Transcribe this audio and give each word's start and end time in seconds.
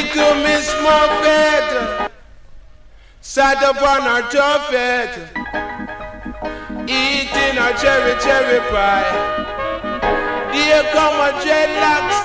Little 0.00 0.34
Miss 0.36 0.72
Muffet 0.82 2.10
sat 3.20 3.62
upon 3.62 4.00
her 4.00 4.22
tuffet, 4.30 5.12
eating 6.88 7.56
her 7.60 7.72
cherry 7.76 8.18
cherry 8.18 8.60
pie. 8.70 9.04
Here 10.54 10.84
come 10.94 11.20
a 11.20 11.32
dreadlocks, 11.42 12.20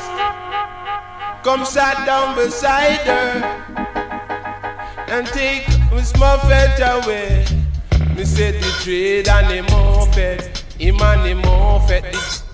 come 1.44 1.66
sat 1.66 2.06
down 2.06 2.34
beside 2.36 3.02
her 3.12 3.44
and 5.10 5.28
take 5.28 5.68
Miss 5.92 6.14
Muffet 6.18 6.80
away. 6.80 7.46
Me 8.16 8.24
said 8.24 8.56
the 8.56 8.72
trade 8.84 9.28
and 9.28 9.48
the 9.52 9.62
Muffet, 9.70 10.64
him 10.80 11.02
and 11.02 11.26
the 11.26 11.34
Muffet. 11.46 12.45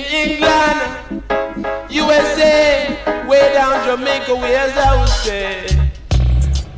In 0.00 0.30
England, 0.30 1.22
USA, 1.90 3.26
way 3.28 3.52
down 3.52 3.84
Jamaica, 3.84 4.34
where's 4.34 4.76
I 4.76 5.00
would 5.00 5.08
say 5.08 5.66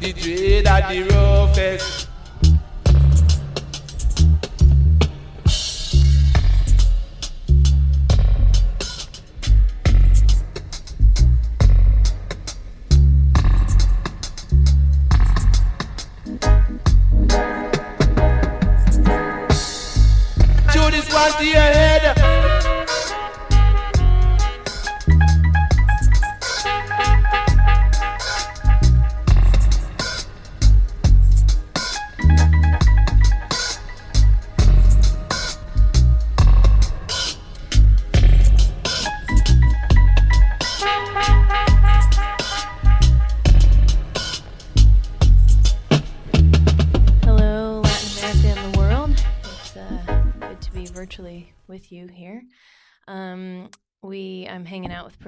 the 0.01 0.13
trade 0.13 0.67
at 0.67 0.89
the 0.89 1.03
roughest. 1.03 2.12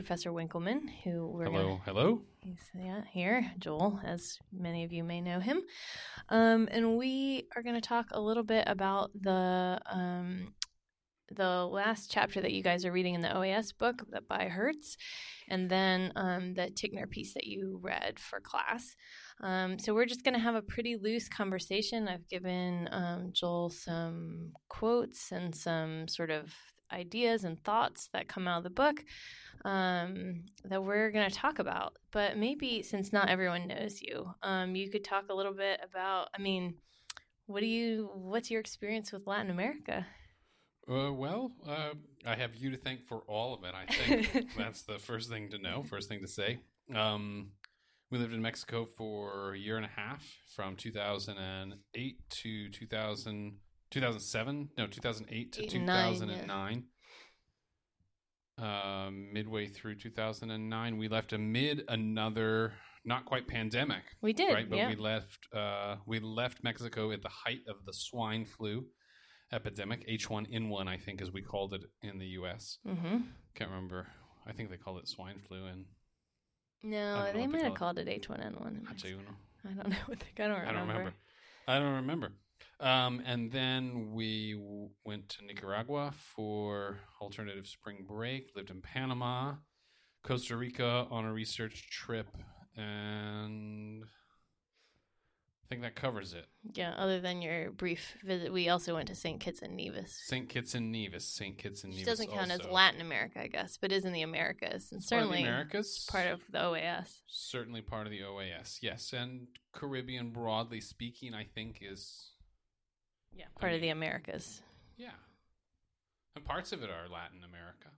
Professor 0.05 0.35
Winkleman, 0.35 0.87
who 1.03 1.29
we're 1.29 1.47
Hello, 1.47 1.63
gonna 1.63 1.81
hello. 1.87 2.23
he's 2.43 2.61
yeah 2.79 3.05
here, 3.11 3.51
Joel, 3.59 3.99
as 4.05 4.39
many 4.53 4.85
of 4.85 4.93
you 4.93 5.03
may 5.03 5.23
know 5.23 5.41
him, 5.41 5.63
um, 6.29 6.69
and 6.71 6.99
we 6.99 7.49
are 7.57 7.63
going 7.63 7.75
to 7.75 7.81
talk 7.81 8.09
a 8.11 8.21
little 8.21 8.43
bit 8.43 8.65
about 8.67 9.13
the 9.19 9.81
um, 9.91 10.53
the 11.35 11.65
last 11.65 12.11
chapter 12.11 12.43
that 12.43 12.53
you 12.53 12.63
guys 12.63 12.85
are 12.85 12.93
reading 12.93 13.15
in 13.15 13.23
the 13.23 13.29
OAS 13.35 13.73
book 13.73 14.03
that 14.11 14.29
by 14.29 14.49
Herz, 14.49 14.99
and 15.49 15.71
then 15.71 16.13
um, 16.17 16.53
the 16.53 16.65
Tickner 16.65 17.09
piece 17.09 17.33
that 17.33 17.47
you 17.47 17.81
read 17.83 18.21
for 18.21 18.41
class. 18.41 18.95
Um, 19.41 19.79
so 19.79 19.95
we're 19.95 20.05
just 20.05 20.23
going 20.23 20.35
to 20.35 20.39
have 20.41 20.55
a 20.55 20.61
pretty 20.61 20.99
loose 21.03 21.31
conversation. 21.31 22.09
I've 22.09 22.29
given 22.29 22.91
um, 22.93 23.31
Joel 23.33 23.71
some 23.71 24.53
quotes 24.69 25.33
and 25.33 25.55
some 25.55 26.09
sort 26.09 26.31
of 26.31 26.53
ideas 26.93 27.45
and 27.45 27.63
thoughts 27.63 28.09
that 28.13 28.29
come 28.29 28.49
out 28.49 28.59
of 28.59 28.65
the 28.65 28.71
book 28.71 29.05
um, 29.65 30.45
that 30.65 30.83
we're 30.83 31.11
going 31.11 31.29
to 31.29 31.35
talk 31.35 31.59
about. 31.59 31.97
But 32.13 32.37
maybe 32.37 32.83
since 32.83 33.13
not 33.13 33.29
everyone 33.29 33.69
knows 33.69 34.01
you, 34.03 34.31
um, 34.43 34.75
you 34.75 34.91
could 34.91 35.05
talk 35.05 35.25
a 35.31 35.35
little 35.35 35.55
bit 35.55 35.81
about. 35.83 36.29
I 36.37 36.41
mean, 36.41 36.75
what 37.47 37.61
do 37.61 37.67
you? 37.67 38.11
What's 38.15 38.51
your 38.51 38.61
experience 38.61 39.13
with 39.13 39.27
Latin 39.27 39.51
America? 39.51 40.07
Uh, 40.91 41.13
well, 41.13 41.53
uh, 41.67 41.95
I 42.27 42.35
have 42.35 42.55
you 42.57 42.71
to 42.71 42.77
thank 42.77 43.07
for 43.07 43.23
all 43.27 43.55
of 43.55 43.65
it. 43.65 43.75
I 43.75 43.87
think 43.87 44.49
that's 44.59 44.83
the 44.83 44.99
first 44.99 45.31
thing 45.31 45.49
to 45.51 45.59
know, 45.59 45.83
first 45.83 46.09
thing 46.09 46.21
to 46.21 46.29
say. 46.29 46.59
Um, 46.95 47.53
we 48.11 48.19
lived 48.19 48.35
in 48.35 48.43
Mexico 48.43 48.85
for 48.85 49.55
a 49.55 49.59
year 49.59 49.77
and 49.77 49.87
a 49.87 49.89
half 49.89 50.25
from 50.55 50.77
2008 50.77 52.17
to 52.29 52.71
2000, 52.71 53.57
2007, 53.95 54.71
no, 54.77 54.87
2008 54.89 55.53
to 55.53 55.63
Eight 55.63 55.75
and 55.75 55.87
nine, 55.87 56.13
yeah. 56.15 56.19
2009. 56.19 56.85
Um, 58.57 59.33
midway 59.33 59.67
through 59.67 59.97
2009, 59.97 60.99
we 60.99 61.09
left 61.09 61.33
amid 61.33 61.85
another 61.89 62.73
not 63.05 63.25
quite 63.25 63.47
pandemic. 63.47 64.03
We 64.21 64.33
did, 64.33 64.53
right? 64.53 64.69
But 64.69 64.77
yeah. 64.77 64.89
we 64.89 64.97
left 64.97 65.39
uh, 65.55 65.97
we 66.07 66.19
left 66.19 66.65
Mexico 66.65 67.13
at 67.13 67.23
the 67.23 67.29
height 67.29 67.61
of 67.69 67.85
the 67.87 67.93
swine 67.93 68.45
flu 68.45 68.85
epidemic, 69.53 70.09
H1N1, 70.09 70.89
I 70.89 70.97
think, 70.97 71.23
as 71.23 71.31
we 71.31 71.43
called 71.43 71.75
it 71.75 71.83
in 72.03 72.19
the 72.19 72.27
U.S. 72.39 72.79
mm-hmm. 72.87 73.19
Can't 73.55 73.71
remember. 73.71 74.09
I 74.47 74.53
think 74.53 74.71
they 74.71 74.77
called 74.77 74.99
it 74.99 75.09
swine 75.09 75.39
flu, 75.47 75.67
and 75.67 75.85
No, 76.83 77.15
they 77.15 77.23
what 77.23 77.35
they 77.35 77.47
might 77.47 77.63
have 77.63 77.75
call 77.75 77.95
called 77.95 77.99
it 78.01 78.09
H1N1. 78.09 78.91
actually, 78.91 79.17
I 79.65 79.73
don't 79.75 79.89
know 79.89 79.97
what 80.07 80.19
they. 80.19 80.43
I 80.43 80.49
don't 80.49 80.59
remember. 80.59 80.69
I 80.69 80.73
don't 80.73 80.89
remember. 80.89 81.15
I 81.69 81.79
don't 81.79 81.95
remember. 81.95 82.33
Um, 82.81 83.23
and 83.25 83.51
then 83.53 84.13
we 84.13 84.55
w- 84.55 84.91
went 85.05 85.29
to 85.31 85.45
Nicaragua 85.45 86.13
for 86.35 86.99
alternative 87.21 87.67
spring 87.67 88.05
break. 88.07 88.51
Lived 88.57 88.71
in 88.71 88.81
Panama, 88.83 89.55
Costa 90.23 90.57
Rica 90.57 91.07
on 91.11 91.25
a 91.25 91.33
research 91.33 91.89
trip, 91.91 92.27
and 92.77 94.03
I 94.05 95.67
think 95.69 95.83
that 95.83 95.95
covers 95.95 96.35
it. 96.35 96.47
Yeah, 96.75 96.93
other 96.99 97.21
than 97.21 97.41
your 97.41 97.71
brief 97.71 98.17
visit, 98.25 98.53
we 98.53 98.69
also 98.69 98.95
went 98.95 99.09
to 99.09 99.15
St. 99.15 99.41
Kitts 99.41 99.63
and 99.63 99.77
Nevis. 99.77 100.13
Saint 100.27 100.49
Kitts 100.49 100.75
and 100.75 100.93
Nevis. 100.93 101.25
Saint 101.27 101.57
Kitts 101.57 101.85
and 101.85 101.93
Which 101.93 102.01
Nevis 102.05 102.19
doesn't 102.19 102.33
count 102.37 102.51
as. 102.51 102.65
Latin 102.65 103.01
America, 103.01 103.41
I 103.41 103.47
guess, 103.47 103.79
but 103.81 103.93
is 103.93 104.05
in 104.05 104.13
the 104.13 104.23
Americas 104.23 104.91
and 104.93 105.01
Part 105.01 105.23
of 105.23 105.29
certainly 105.29 105.43
Americas. 105.43 106.07
part 106.11 106.27
of 106.27 106.41
the 106.51 106.59
OAS. 106.59 107.21
certainly 107.29 107.81
part 107.81 108.07
of 108.07 108.11
the 108.11 108.21
OAS. 108.23 108.79
Yes, 108.83 109.13
and 109.13 109.47
Caribbean 109.73 110.31
broadly 110.31 110.81
speaking, 110.81 111.33
I 111.35 111.45
think 111.45 111.79
is 111.81 112.33
Yeah, 113.35 113.47
part 113.59 113.73
of 113.73 113.81
the 113.81 113.89
mm-hmm. 113.89 113.99
Americas. 113.99 114.63
yeah, 114.97 115.11
and 116.37 116.45
parts 116.45 116.73
of 116.73 116.83
it 116.83 116.91
are 116.91 117.09
Latin 117.09 117.39
America. 117.49 117.89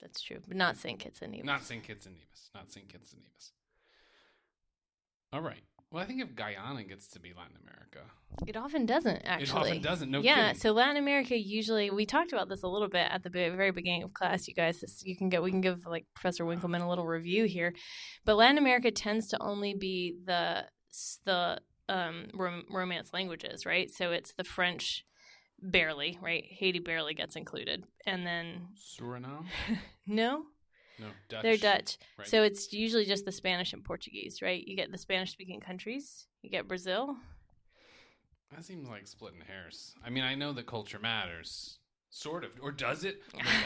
That's 0.00 0.20
true, 0.20 0.38
but 0.46 0.56
not 0.56 0.76
St. 0.76 0.98
Kitts 0.98 1.22
and 1.22 1.32
Nevis. 1.32 1.46
Not 1.46 1.62
St. 1.62 1.82
Kitts 1.82 2.06
and 2.06 2.14
Nevis. 2.14 2.50
Not 2.54 2.70
St. 2.70 2.88
Kitts 2.88 3.12
and 3.12 3.22
Nevis. 3.22 3.52
All 5.32 5.40
right. 5.40 5.62
Well, 5.90 6.02
I 6.02 6.06
think 6.06 6.20
if 6.20 6.34
Guyana 6.34 6.82
gets 6.84 7.06
to 7.08 7.20
be 7.20 7.32
Latin 7.36 7.56
America, 7.62 8.10
It 8.46 8.56
often 8.56 8.86
doesn't 8.86 9.22
actually. 9.24 9.70
it 9.70 9.70
often 9.70 9.82
doesn't. 9.82 10.10
No 10.10 10.18
kidding. 10.18 10.36
yeah, 10.36 10.46
kidding. 10.48 10.60
so 10.60 10.72
Latin 10.72 10.96
America 10.96 11.38
usually 11.38 11.90
we 11.90 12.04
talked 12.04 12.32
about 12.32 12.48
this 12.48 12.62
a 12.62 12.68
little 12.68 12.88
bit 12.88 13.06
at 13.10 13.22
the 13.22 13.30
very 13.30 13.70
beginning 13.70 14.02
of 14.02 14.12
class. 14.12 14.48
You 14.48 14.54
guys, 14.54 14.80
this, 14.80 15.02
you 15.04 15.16
can 15.16 15.28
go. 15.28 15.40
We 15.42 15.50
can 15.50 15.60
give 15.60 15.86
like 15.86 16.06
Professor 16.14 16.44
Winkleman 16.44 16.82
a 16.82 16.88
little 16.88 17.06
review 17.06 17.44
here, 17.44 17.72
but 18.24 18.36
Latin 18.36 18.58
America 18.58 18.90
tends 18.90 19.28
to 19.28 19.40
only 19.40 19.74
be 19.74 20.16
the 20.26 20.64
the 21.24 21.60
um, 21.88 22.26
rom- 22.34 22.64
romance 22.70 23.10
languages, 23.12 23.64
right? 23.66 23.90
So 23.90 24.12
it's 24.12 24.32
the 24.34 24.44
French, 24.44 25.04
barely, 25.60 26.18
right? 26.22 26.44
Haiti 26.48 26.78
barely 26.80 27.14
gets 27.14 27.36
included, 27.36 27.84
and 28.06 28.26
then 28.26 28.68
Suriname? 28.76 29.46
no, 30.06 30.44
No, 30.98 31.06
Dutch. 31.28 31.42
they're 31.42 31.56
Dutch. 31.56 31.98
Right. 32.18 32.26
So 32.28 32.42
it's 32.42 32.72
usually 32.72 33.04
just 33.04 33.24
the 33.24 33.32
Spanish 33.32 33.72
and 33.72 33.84
Portuguese, 33.84 34.40
right? 34.42 34.62
You 34.66 34.76
get 34.76 34.90
the 34.92 34.98
Spanish 34.98 35.32
speaking 35.32 35.60
countries. 35.60 36.26
You 36.42 36.50
get 36.50 36.68
Brazil. 36.68 37.16
That 38.54 38.64
seems 38.64 38.88
like 38.88 39.06
splitting 39.06 39.40
hairs. 39.46 39.94
I 40.04 40.10
mean, 40.10 40.22
I 40.24 40.34
know 40.36 40.52
that 40.52 40.66
culture 40.66 40.98
matters, 41.00 41.78
sort 42.10 42.44
of, 42.44 42.50
or 42.62 42.70
does 42.70 43.04
it? 43.04 43.16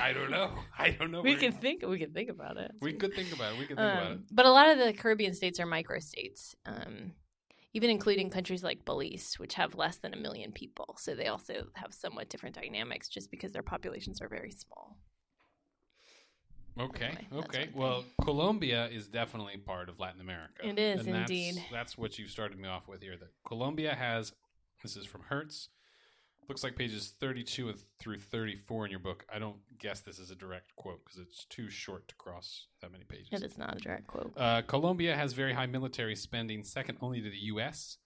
I 0.00 0.12
don't 0.14 0.30
know. 0.30 0.52
I 0.78 0.90
don't 0.90 1.10
know. 1.10 1.20
We 1.20 1.36
can 1.36 1.52
think. 1.52 1.84
We 1.86 1.98
can 1.98 2.12
think 2.12 2.30
about 2.30 2.56
it. 2.56 2.70
We 2.80 2.94
could 2.94 3.14
think 3.14 3.32
about 3.34 3.52
it. 3.54 3.58
We 3.58 3.66
could 3.66 3.76
think 3.76 3.92
about 3.92 4.06
it. 4.12 4.14
Um, 4.14 4.24
but 4.32 4.46
a 4.46 4.50
lot 4.50 4.70
of 4.70 4.78
the 4.78 4.92
Caribbean 4.94 5.34
states 5.34 5.60
are 5.60 5.66
microstates, 5.66 6.54
um, 6.64 7.12
even 7.72 7.90
including 7.90 8.30
countries 8.30 8.62
like 8.64 8.84
Belize, 8.84 9.34
which 9.38 9.54
have 9.54 9.74
less 9.74 9.96
than 9.96 10.12
a 10.12 10.16
million 10.16 10.52
people. 10.52 10.96
So 10.98 11.14
they 11.14 11.26
also 11.28 11.66
have 11.74 11.94
somewhat 11.94 12.28
different 12.28 12.56
dynamics 12.56 13.08
just 13.08 13.30
because 13.30 13.52
their 13.52 13.62
populations 13.62 14.20
are 14.20 14.28
very 14.28 14.50
small. 14.50 14.96
Okay. 16.78 17.06
Anyway, 17.06 17.26
okay. 17.44 17.68
Well, 17.74 18.04
Colombia 18.22 18.86
is 18.88 19.08
definitely 19.08 19.56
part 19.58 19.88
of 19.88 19.98
Latin 20.00 20.20
America. 20.20 20.66
It 20.66 20.78
is, 20.78 21.00
And 21.00 21.14
that's- 21.14 21.30
indeed. 21.30 21.64
That's 21.70 21.98
what 21.98 22.18
you 22.18 22.26
started 22.26 22.58
me 22.58 22.68
off 22.68 22.88
with 22.88 23.02
here. 23.02 23.16
That 23.16 23.30
Colombia 23.46 23.94
has. 23.94 24.32
This 24.82 24.96
is 24.96 25.04
from 25.04 25.22
Herz. 25.28 25.68
Looks 26.50 26.64
like 26.64 26.74
pages 26.74 27.14
32 27.20 27.72
through 28.00 28.18
34 28.18 28.86
in 28.86 28.90
your 28.90 28.98
book. 28.98 29.24
I 29.32 29.38
don't 29.38 29.58
guess 29.78 30.00
this 30.00 30.18
is 30.18 30.32
a 30.32 30.34
direct 30.34 30.74
quote 30.74 30.98
because 31.04 31.20
it's 31.20 31.44
too 31.44 31.70
short 31.70 32.08
to 32.08 32.14
cross 32.16 32.66
that 32.80 32.90
many 32.90 33.04
pages. 33.04 33.28
It 33.30 33.44
is 33.44 33.56
not 33.56 33.76
a 33.76 33.78
direct 33.78 34.08
quote. 34.08 34.32
Uh, 34.36 34.60
Colombia 34.62 35.14
has 35.14 35.32
very 35.32 35.52
high 35.52 35.66
military 35.66 36.16
spending, 36.16 36.64
second 36.64 36.98
only 37.02 37.20
to 37.20 37.30
the 37.30 37.36
U.S. 37.54 37.98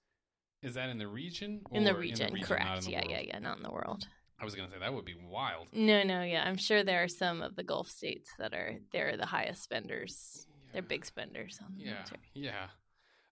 Is 0.61 0.75
that 0.75 0.91
in 0.91 0.99
the 0.99 1.09
region? 1.09 1.63
In 1.73 1.85
the 1.85 1.95
region, 1.95 2.37
in 2.37 2.43
correct. 2.43 2.85
the 2.85 2.91
Yeah, 2.91 2.99
world? 2.99 3.11
yeah, 3.13 3.21
yeah. 3.29 3.39
Not 3.39 3.57
in 3.57 3.63
the 3.63 3.71
world. 3.73 4.07
I 4.39 4.45
was 4.45 4.55
going 4.55 4.69
to 4.69 4.75
say 4.75 4.79
that 4.79 4.93
would 4.93 5.07
be 5.07 5.17
wild. 5.27 5.69
No, 5.73 6.03
no, 6.03 6.21
yeah. 6.21 6.45
I'm 6.47 6.59
sure 6.59 6.85
there 6.85 7.03
are 7.03 7.09
some 7.09 7.41
of 7.41 7.57
the 7.57 7.65
Gulf 7.65 7.89
states 7.89 8.29
that 8.39 8.53
are 8.53 8.75
they're 8.93 9.17
the 9.17 9.25
highest 9.25 9.63
spenders. 9.63 10.47
They're 10.75 10.83
big 10.83 11.07
spenders 11.07 11.59
on 11.65 11.73
the 11.79 11.85
Yeah, 11.85 11.93
military. 11.93 12.21
yeah. 12.35 12.67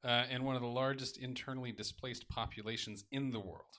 Uh, 0.03 0.25
and 0.31 0.43
one 0.47 0.57
of 0.57 0.63
the 0.63 0.69
largest 0.69 1.19
internally 1.19 1.71
displaced 1.71 2.27
populations 2.31 3.05
in 3.13 3.31
the 3.31 3.41
world. 3.41 3.77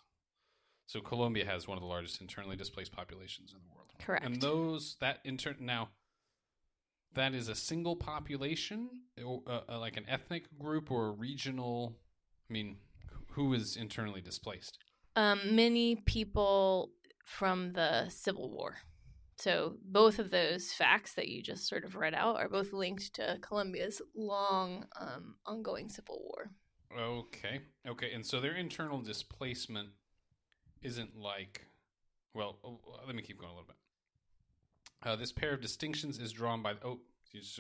So 0.85 0.99
Colombia 0.99 1.45
has 1.45 1.67
one 1.67 1.77
of 1.77 1.81
the 1.81 1.87
largest 1.87 2.21
internally 2.21 2.55
displaced 2.55 2.91
populations 2.91 3.53
in 3.53 3.59
the 3.59 3.73
world. 3.73 3.87
Correct. 3.99 4.25
And 4.25 4.41
those 4.41 4.97
that 4.99 5.19
intern 5.23 5.57
now 5.61 5.89
that 7.15 7.33
is 7.33 7.47
a 7.47 7.55
single 7.55 7.95
population, 7.95 8.89
or, 9.23 9.43
uh, 9.47 9.61
uh, 9.69 9.79
like 9.79 9.97
an 9.97 10.05
ethnic 10.07 10.45
group 10.59 10.91
or 10.91 11.07
a 11.07 11.11
regional. 11.11 11.95
I 12.49 12.53
mean, 12.53 12.77
who 13.31 13.53
is 13.53 13.77
internally 13.77 14.21
displaced? 14.21 14.77
um, 15.15 15.39
many 15.51 15.95
people 15.95 16.91
from 17.25 17.73
the 17.73 18.09
Civil 18.09 18.49
War. 18.49 18.77
So 19.37 19.75
both 19.83 20.19
of 20.19 20.29
those 20.29 20.71
facts 20.71 21.13
that 21.15 21.27
you 21.27 21.41
just 21.41 21.67
sort 21.67 21.85
of 21.85 21.95
read 21.95 22.13
out 22.13 22.37
are 22.37 22.49
both 22.49 22.71
linked 22.71 23.13
to 23.15 23.37
Colombia's 23.41 24.01
long, 24.15 24.85
um, 24.99 25.35
ongoing 25.45 25.89
civil 25.89 26.21
war. 26.23 26.51
Okay. 26.97 27.61
Okay. 27.87 28.11
And 28.13 28.25
so 28.25 28.39
their 28.39 28.55
internal 28.55 29.01
displacement 29.01 29.89
isn't 30.83 31.17
like, 31.17 31.65
well, 32.33 32.57
oh, 32.63 32.79
let 33.05 33.15
me 33.15 33.21
keep 33.21 33.39
going 33.39 33.51
a 33.51 33.55
little 33.55 33.67
bit. 33.67 33.77
Uh, 35.05 35.15
this 35.15 35.31
pair 35.31 35.53
of 35.53 35.61
distinctions 35.61 36.19
is 36.19 36.31
drawn 36.31 36.61
by, 36.61 36.73
oh, 36.83 36.99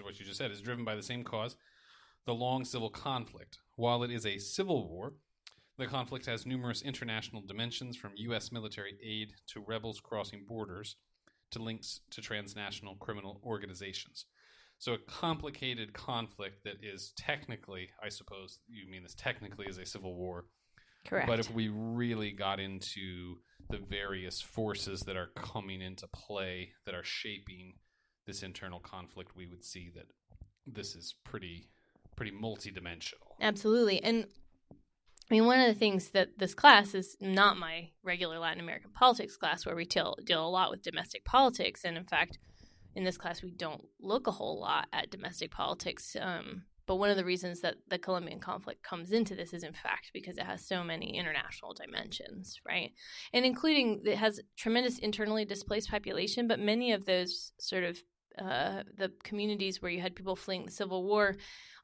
what 0.01 0.19
you 0.19 0.25
just 0.25 0.37
said, 0.37 0.51
is 0.51 0.61
driven 0.61 0.85
by 0.85 0.95
the 0.95 1.03
same 1.03 1.23
cause, 1.23 1.55
the 2.25 2.33
long 2.33 2.63
civil 2.63 2.89
conflict. 2.89 3.57
While 3.75 4.03
it 4.03 4.11
is 4.11 4.25
a 4.25 4.37
civil 4.37 4.87
war, 4.87 5.13
the 5.77 5.87
conflict 5.87 6.25
has 6.27 6.45
numerous 6.45 6.81
international 6.81 7.41
dimensions 7.41 7.97
from 7.97 8.11
U.S. 8.15 8.51
military 8.51 8.97
aid 9.03 9.33
to 9.47 9.63
rebels 9.65 9.99
crossing 9.99 10.45
borders 10.47 10.95
to 11.51 11.61
links 11.61 12.01
to 12.11 12.21
transnational 12.21 12.95
criminal 12.95 13.41
organizations. 13.43 14.25
So, 14.77 14.93
a 14.93 14.97
complicated 14.97 15.93
conflict 15.93 16.63
that 16.65 16.83
is 16.83 17.13
technically, 17.15 17.89
I 18.03 18.09
suppose 18.09 18.59
you 18.67 18.89
mean 18.89 19.03
this 19.03 19.15
technically 19.15 19.65
is 19.67 19.77
a 19.77 19.85
civil 19.85 20.15
war. 20.15 20.45
Correct. 21.07 21.27
But 21.27 21.39
if 21.39 21.51
we 21.51 21.69
really 21.69 22.31
got 22.31 22.59
into 22.59 23.37
the 23.69 23.77
various 23.77 24.41
forces 24.41 25.01
that 25.01 25.15
are 25.15 25.31
coming 25.35 25.81
into 25.81 26.07
play 26.07 26.71
that 26.85 26.95
are 26.95 27.03
shaping 27.03 27.73
this 28.25 28.43
internal 28.43 28.79
conflict, 28.79 29.35
we 29.35 29.47
would 29.47 29.63
see 29.63 29.91
that 29.95 30.05
this 30.65 30.95
is 30.95 31.15
pretty 31.23 31.69
pretty 32.15 32.31
multidimensional. 32.31 33.33
Absolutely. 33.41 34.01
And 34.03 34.27
I 35.29 35.33
mean, 35.33 35.45
one 35.45 35.59
of 35.59 35.67
the 35.67 35.79
things 35.79 36.09
that 36.09 36.37
this 36.37 36.53
class 36.53 36.93
is 36.93 37.15
not 37.19 37.57
my 37.57 37.89
regular 38.03 38.39
Latin 38.39 38.59
American 38.59 38.91
politics 38.91 39.37
class, 39.37 39.65
where 39.65 39.75
we 39.75 39.85
deal, 39.85 40.15
deal 40.23 40.45
a 40.45 40.49
lot 40.49 40.69
with 40.69 40.83
domestic 40.83 41.25
politics. 41.25 41.85
And 41.85 41.97
in 41.97 42.05
fact, 42.05 42.37
in 42.95 43.03
this 43.03 43.17
class, 43.17 43.41
we 43.41 43.51
don't 43.51 43.83
look 43.99 44.27
a 44.27 44.31
whole 44.31 44.59
lot 44.59 44.87
at 44.93 45.09
domestic 45.09 45.49
politics. 45.49 46.15
Um, 46.19 46.63
but 46.85 46.95
one 46.95 47.09
of 47.09 47.17
the 47.17 47.25
reasons 47.25 47.61
that 47.61 47.75
the 47.87 47.97
Colombian 47.97 48.39
conflict 48.39 48.83
comes 48.83 49.11
into 49.11 49.35
this 49.35 49.53
is, 49.53 49.63
in 49.63 49.73
fact, 49.73 50.11
because 50.13 50.37
it 50.37 50.43
has 50.43 50.65
so 50.65 50.83
many 50.83 51.17
international 51.17 51.73
dimensions, 51.73 52.59
right? 52.67 52.91
And 53.33 53.45
including 53.45 54.01
it 54.05 54.17
has 54.17 54.39
tremendous 54.57 54.99
internally 54.99 55.45
displaced 55.45 55.89
population, 55.89 56.47
but 56.47 56.59
many 56.59 56.91
of 56.91 57.05
those 57.05 57.53
sort 57.59 57.83
of 57.83 58.01
uh, 58.39 58.83
the 58.97 59.11
communities 59.23 59.81
where 59.81 59.91
you 59.91 60.01
had 60.01 60.15
people 60.15 60.35
fleeing 60.35 60.65
the 60.65 60.71
civil 60.71 61.03
war 61.03 61.35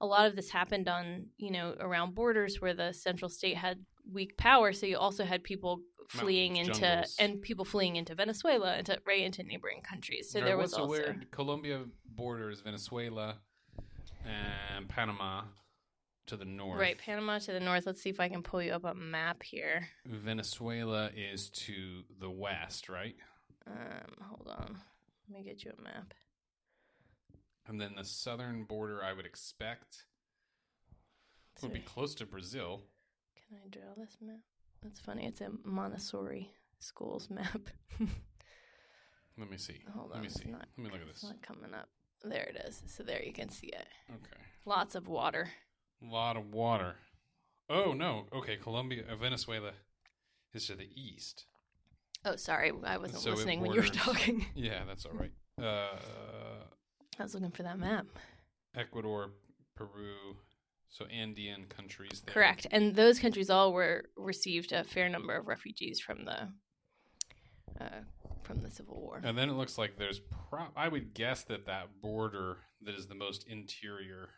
a 0.02 0.06
lot 0.06 0.26
of 0.26 0.36
this 0.36 0.50
happened 0.50 0.88
on 0.88 1.28
you 1.38 1.52
know 1.52 1.76
around 1.80 2.16
borders 2.16 2.60
where 2.60 2.74
the 2.74 2.92
central 2.92 3.30
state 3.30 3.56
had 3.56 3.78
weak 4.12 4.36
power 4.38 4.74
so 4.74 4.88
you 4.88 4.98
also 4.98 5.24
had 5.24 5.44
people 5.44 5.82
fleeing 6.10 6.54
Mountains, 6.54 6.78
into 6.78 6.88
jungles. 6.88 7.16
and 7.20 7.42
people 7.44 7.66
fleeing 7.66 7.98
into 7.98 8.16
venezuela 8.16 8.78
into 8.78 8.98
right 9.06 9.22
into 9.22 9.44
neighboring 9.44 9.82
countries 9.82 10.32
so 10.32 10.40
Right, 10.40 10.46
there 10.48 10.58
was 10.58 10.74
also 10.74 10.86
aware 10.86 11.16
Colombia 11.30 11.84
borders 12.16 12.62
Venezuela 12.62 13.38
and 14.26 14.88
Panama 14.90 15.44
to 16.28 16.38
the 16.38 16.46
north. 16.46 16.80
right 16.80 16.98
panama 17.00 17.40
to 17.40 17.52
the 17.52 17.60
north 17.60 17.86
let's 17.88 18.02
see 18.02 18.10
if 18.12 18.20
i 18.20 18.30
can 18.30 18.44
pull 18.44 18.62
you 18.62 18.72
up 18.72 18.84
a 18.86 18.94
map 18.94 19.42
here 19.42 19.88
Venezuela 20.06 21.10
is 21.16 21.50
to 21.50 22.04
the 22.20 22.30
west, 22.30 22.88
right? 22.90 23.16
um 23.66 24.16
hold 24.30 24.48
on 24.48 24.78
let 25.30 25.38
me 25.40 25.44
get 25.44 25.64
you 25.64 25.72
a 25.78 25.82
map 25.82 26.14
And 27.68 27.80
then 27.80 27.94
the 27.96 28.04
southern 28.04 28.64
border, 28.64 29.04
I 29.04 29.14
would 29.14 29.26
expect, 29.28 30.06
would 31.62 31.74
be 31.74 31.80
close 31.80 32.16
to 32.16 32.26
Brazil. 32.26 32.82
can 33.48 33.58
i 33.64 33.68
draw 33.70 33.94
this 33.98 34.18
map 34.22 34.40
that's 34.84 35.00
funny 35.00 35.26
it's 35.26 35.42
a 35.42 35.50
montessori 35.64 36.50
schools 36.80 37.28
map 37.32 37.70
Let 39.38 39.50
me 39.50 39.58
see. 39.58 39.80
hold 39.96 40.10
Let 40.10 40.18
on 40.18 40.24
me 40.24 40.30
see. 40.30 40.50
not, 40.50 40.68
Let 40.78 40.86
me 40.86 40.92
look 40.92 41.02
at 41.02 41.08
it's 41.10 41.22
this. 41.22 41.30
not 41.32 41.42
coming 41.42 41.74
up 41.74 41.90
there 42.24 42.44
it 42.54 42.62
is 42.68 42.82
so 42.88 43.04
there 43.04 43.22
you 43.24 43.34
can 43.34 43.50
see 43.50 43.68
it 43.68 43.88
Okay. 44.12 44.42
lots 44.66 44.96
of 44.96 45.08
water 45.08 45.50
A 46.02 46.06
lot 46.06 46.38
of 46.38 46.52
water. 46.54 46.96
Oh 47.70 47.94
no. 47.94 48.26
Okay, 48.34 48.56
Colombia, 48.58 49.04
uh, 49.12 49.16
Venezuela 49.16 49.74
is 50.54 50.66
to 50.68 50.76
the 50.76 50.90
east. 50.96 51.46
Oh, 52.26 52.36
sorry, 52.36 52.72
I 52.84 52.98
wasn't 52.98 53.22
So 53.22 53.32
listening 53.32 53.62
when 53.62 53.72
you 53.74 53.82
were 53.82 53.88
talking. 53.88 54.46
Yeah, 54.56 54.86
that's 54.88 55.06
all 55.06 55.14
right. 55.14 55.32
Uh, 55.62 56.64
I 57.20 57.24
was 57.24 57.34
looking 57.34 57.52
for 57.52 57.64
that 57.64 57.78
map. 57.78 58.06
Ecuador, 58.76 59.32
Peru, 59.76 60.38
so 60.88 61.06
Andean 61.08 61.66
countries. 61.68 62.22
There. 62.26 62.34
Correct, 62.34 62.66
and 62.72 62.96
those 62.96 63.20
countries 63.20 63.50
all 63.50 63.74
were 63.74 64.06
received 64.16 64.72
a 64.72 64.84
fair 64.86 65.10
number 65.10 65.36
of 65.36 65.48
refugees 65.48 66.00
from 66.00 66.24
the 66.24 66.48
uh, 67.82 68.00
from 68.44 68.62
the 68.62 68.70
Civil 68.72 69.00
War. 69.02 69.22
And 69.24 69.38
then 69.38 69.50
it 69.50 69.54
looks 69.54 69.78
like 69.78 69.98
there's. 69.98 70.20
Pro- 70.50 70.68
I 70.76 70.88
would 70.88 71.14
guess 71.14 71.44
that 71.46 71.66
that 71.68 72.02
border 72.02 72.58
that 72.82 72.96
is 72.96 73.08
the 73.08 73.16
most 73.16 73.48
interior, 73.48 74.30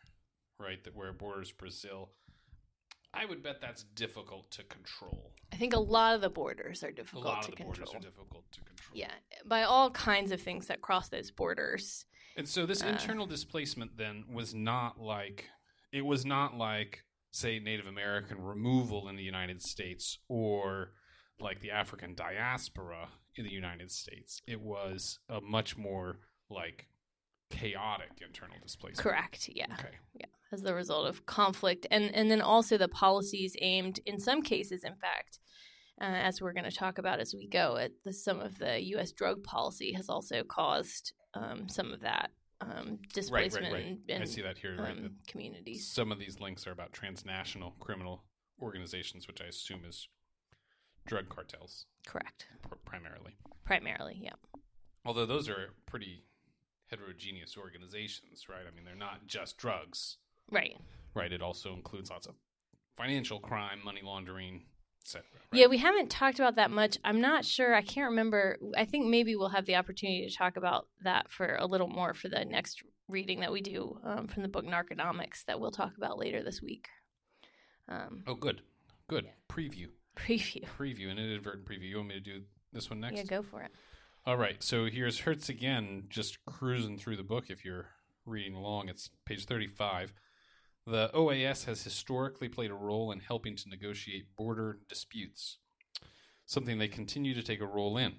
right, 0.59 0.83
that 0.83 0.95
where 0.95 1.09
it 1.09 1.17
borders 1.17 1.51
Brazil. 1.51 2.09
I 3.13 3.25
would 3.25 3.43
bet 3.43 3.59
that's 3.59 3.83
difficult 3.83 4.49
to 4.51 4.63
control. 4.63 5.33
I 5.51 5.57
think 5.57 5.73
a 5.73 5.79
lot 5.79 6.15
of 6.15 6.21
the 6.21 6.29
borders 6.29 6.81
are 6.81 6.91
difficult 6.91 7.25
A 7.25 7.27
lot 7.27 7.41
to 7.41 7.47
of 7.49 7.51
the 7.51 7.63
control. 7.63 7.75
borders 7.75 7.93
are 7.95 7.99
difficult 7.99 8.51
to 8.53 8.59
control. 8.61 8.89
yeah, 8.93 9.11
by 9.45 9.63
all 9.63 9.91
kinds 9.91 10.31
of 10.31 10.41
things 10.41 10.67
that 10.67 10.81
cross 10.81 11.09
those 11.09 11.29
borders. 11.29 12.05
And 12.37 12.47
so 12.47 12.65
this 12.65 12.81
Uh. 12.81 12.87
internal 12.87 13.25
displacement 13.25 13.97
then 13.97 14.23
was 14.31 14.53
not 14.55 14.97
like 14.99 15.49
it 15.91 16.05
was 16.05 16.25
not 16.25 16.55
like 16.57 17.03
say 17.31 17.59
Native 17.59 17.85
American 17.87 18.41
removal 18.41 19.09
in 19.09 19.17
the 19.17 19.23
United 19.23 19.61
States 19.61 20.19
or 20.29 20.93
like 21.39 21.61
the 21.61 21.71
African 21.71 22.13
diaspora 22.15 23.09
in 23.35 23.45
the 23.45 23.51
United 23.51 23.91
States. 23.91 24.41
It 24.47 24.61
was 24.61 25.19
a 25.29 25.41
much 25.41 25.77
more 25.77 26.19
like 26.49 26.87
chaotic 27.49 28.21
internal 28.25 28.57
displacement. 28.61 28.99
Correct. 28.99 29.49
Yeah, 29.53 29.73
Okay. 29.73 30.25
as 30.51 30.61
the 30.61 30.73
result 30.73 31.07
of 31.07 31.25
conflict, 31.25 31.87
and 31.91 32.13
and 32.13 32.29
then 32.29 32.41
also 32.41 32.77
the 32.77 32.87
policies 32.87 33.55
aimed, 33.61 33.99
in 34.05 34.19
some 34.19 34.41
cases, 34.41 34.83
in 34.83 34.95
fact, 34.95 35.39
uh, 36.01 36.05
as 36.05 36.41
we're 36.41 36.53
going 36.53 36.69
to 36.69 36.75
talk 36.75 36.97
about 36.97 37.19
as 37.19 37.33
we 37.33 37.47
go, 37.47 37.77
at 37.77 37.91
the, 38.03 38.13
some 38.13 38.39
of 38.39 38.57
the 38.57 38.81
U.S. 38.95 39.11
drug 39.11 39.43
policy 39.43 39.93
has 39.93 40.09
also 40.09 40.43
caused 40.43 41.13
um, 41.33 41.69
some 41.69 41.91
of 41.91 42.01
that 42.01 42.31
um, 42.61 42.99
displacement 43.13 43.65
right, 43.65 43.73
right, 43.73 43.97
right. 44.09 44.15
in 44.15 44.21
I 44.21 44.25
see 44.25 44.41
that 44.41 44.57
here. 44.57 44.75
right, 44.77 44.91
um, 44.91 45.03
that 45.03 45.11
communities. 45.27 45.87
some 45.91 46.11
of 46.11 46.19
these 46.19 46.39
links 46.39 46.67
are 46.67 46.71
about 46.71 46.93
transnational 46.93 47.71
criminal 47.79 48.23
organizations, 48.61 49.27
which 49.27 49.41
I 49.41 49.45
assume 49.45 49.81
is 49.87 50.07
drug 51.05 51.29
cartels 51.29 51.85
Correct. 52.05 52.47
pr- 52.61 52.75
primarily. 52.85 53.35
Primarily, 53.65 54.19
yeah. 54.21 54.33
Although 55.05 55.25
those 55.25 55.49
are 55.49 55.69
pretty 55.85 56.23
heterogeneous 56.87 57.57
organizations, 57.57 58.47
right? 58.49 58.63
I 58.71 58.75
mean, 58.75 58.85
they're 58.85 58.95
not 58.95 59.25
just 59.27 59.57
drugs, 59.57 60.17
Right. 60.51 60.75
right? 61.13 61.31
It 61.31 61.41
also 61.41 61.73
includes 61.73 62.09
lots 62.09 62.27
of 62.27 62.35
financial 62.97 63.39
crime, 63.39 63.79
money 63.83 64.01
laundering, 64.03 64.65
etc. 65.01 65.23
Yeah, 65.53 65.67
we 65.67 65.77
haven't 65.77 66.09
talked 66.11 66.39
about 66.39 66.55
that 66.55 66.69
much. 66.69 66.97
I'm 67.03 67.21
not 67.21 67.45
sure. 67.45 67.73
I 67.73 67.81
can't 67.81 68.09
remember. 68.09 68.57
I 68.77 68.85
think 68.85 69.07
maybe 69.07 69.35
we'll 69.35 69.49
have 69.49 69.65
the 69.65 69.75
opportunity 69.75 70.27
to 70.27 70.35
talk 70.35 70.57
about 70.57 70.87
that 71.03 71.31
for 71.31 71.55
a 71.55 71.65
little 71.65 71.87
more 71.87 72.13
for 72.13 72.27
the 72.29 72.43
next 72.45 72.83
reading 73.07 73.39
that 73.39 73.51
we 73.51 73.61
do 73.61 73.99
um, 74.03 74.27
from 74.27 74.43
the 74.43 74.47
book 74.49 74.65
Narconomics 74.65 75.43
that 75.45 75.59
we'll 75.59 75.71
talk 75.71 75.95
about 75.97 76.17
later 76.19 76.43
this 76.43 76.61
week. 76.61 76.87
Um, 77.89 78.23
Oh, 78.27 78.35
good, 78.35 78.61
good 79.07 79.27
preview, 79.49 79.87
preview. 80.19 80.63
preview, 80.77 81.09
an 81.09 81.17
inadvertent 81.17 81.65
preview. 81.65 81.89
You 81.89 81.97
want 81.97 82.09
me 82.09 82.15
to 82.15 82.19
do 82.19 82.41
this 82.73 82.89
one 82.89 82.99
next? 82.99 83.17
Yeah, 83.17 83.23
go 83.23 83.41
for 83.41 83.61
it. 83.61 83.71
All 84.25 84.37
right, 84.37 84.61
so 84.61 84.85
here's 84.85 85.19
Herz 85.19 85.49
again, 85.49 86.03
just 86.09 86.45
cruising 86.45 86.97
through 86.97 87.17
the 87.17 87.23
book. 87.23 87.45
If 87.49 87.65
you're 87.65 87.87
reading 88.25 88.53
along, 88.53 88.89
it's 88.89 89.09
page 89.25 89.45
35. 89.45 90.13
The 90.85 91.09
OAS 91.13 91.65
has 91.65 91.83
historically 91.83 92.49
played 92.49 92.71
a 92.71 92.75
role 92.75 93.11
in 93.11 93.19
helping 93.19 93.55
to 93.55 93.69
negotiate 93.69 94.35
border 94.35 94.79
disputes, 94.87 95.57
something 96.45 96.77
they 96.77 96.87
continue 96.87 97.33
to 97.33 97.43
take 97.43 97.61
a 97.61 97.65
role 97.65 97.97
in. 97.97 98.15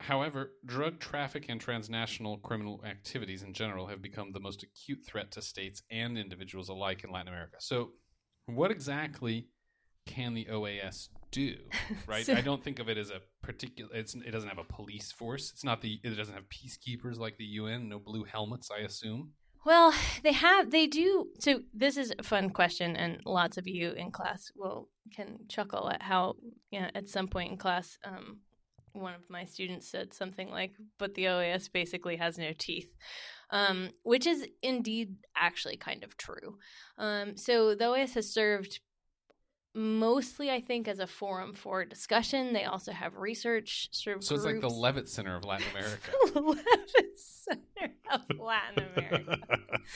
However, 0.00 0.52
drug 0.64 0.98
traffic 0.98 1.46
and 1.48 1.60
transnational 1.60 2.38
criminal 2.38 2.82
activities 2.84 3.42
in 3.42 3.54
general 3.54 3.86
have 3.86 4.02
become 4.02 4.32
the 4.32 4.40
most 4.40 4.62
acute 4.62 5.04
threat 5.06 5.30
to 5.32 5.42
states 5.42 5.82
and 5.90 6.18
individuals 6.18 6.68
alike 6.68 7.02
in 7.02 7.10
Latin 7.10 7.28
America. 7.28 7.56
So, 7.60 7.92
what 8.46 8.70
exactly 8.70 9.48
can 10.06 10.34
the 10.34 10.46
OAS 10.46 11.08
do? 11.30 11.54
Right? 12.06 12.24
So- 12.24 12.34
I 12.34 12.40
don't 12.40 12.62
think 12.62 12.78
of 12.78 12.88
it 12.88 12.96
as 12.98 13.10
a 13.10 13.20
particular. 13.42 13.90
It's 13.94 14.14
it 14.14 14.30
doesn't 14.30 14.48
have 14.48 14.58
a 14.58 14.64
police 14.64 15.12
force. 15.12 15.50
It's 15.52 15.64
not 15.64 15.82
the. 15.82 16.00
It 16.02 16.16
doesn't 16.16 16.34
have 16.34 16.44
peacekeepers 16.48 17.18
like 17.18 17.36
the 17.36 17.44
UN. 17.44 17.88
No 17.88 17.98
blue 17.98 18.24
helmets, 18.24 18.70
I 18.70 18.80
assume. 18.82 19.32
Well, 19.64 19.92
they 20.22 20.30
have, 20.32 20.70
they 20.70 20.86
do. 20.86 21.26
So 21.40 21.62
this 21.74 21.96
is 21.96 22.12
a 22.16 22.22
fun 22.22 22.50
question, 22.50 22.94
and 22.94 23.20
lots 23.26 23.58
of 23.58 23.66
you 23.66 23.90
in 23.90 24.12
class 24.12 24.52
will 24.54 24.88
can 25.12 25.38
chuckle 25.48 25.90
at 25.90 26.02
how, 26.02 26.34
you 26.70 26.80
know, 26.80 26.88
at 26.94 27.08
some 27.08 27.26
point 27.26 27.50
in 27.50 27.56
class, 27.58 27.98
um, 28.04 28.38
one 28.92 29.14
of 29.14 29.22
my 29.28 29.44
students 29.44 29.90
said 29.90 30.14
something 30.14 30.50
like, 30.50 30.72
"But 30.98 31.14
the 31.16 31.24
OAS 31.24 31.68
basically 31.68 32.14
has 32.16 32.38
no 32.38 32.52
teeth," 32.56 32.94
um, 33.50 33.90
which 34.04 34.24
is 34.26 34.46
indeed 34.62 35.16
actually 35.36 35.76
kind 35.78 36.04
of 36.04 36.16
true. 36.16 36.58
Um, 36.96 37.36
so 37.36 37.74
the 37.74 37.86
OAS 37.86 38.14
has 38.14 38.32
served 38.32 38.78
mostly, 39.76 40.50
I 40.50 40.60
think, 40.60 40.88
as 40.88 40.98
a 40.98 41.06
forum 41.06 41.52
for 41.52 41.84
discussion. 41.84 42.52
They 42.52 42.64
also 42.64 42.92
have 42.92 43.14
research 43.16 43.88
sort 43.92 44.16
of. 44.16 44.24
So 44.24 44.34
it's 44.34 44.44
like 44.44 44.60
the. 44.60 44.70
Levitt 44.70 45.08
Center 45.08 45.36
of 45.36 45.44
Latin 45.44 45.66
America. 45.70 46.10
Levitt 46.40 47.18
Center 47.18 47.94
of 48.10 48.22
Latin 48.38 48.86
America. 48.96 49.38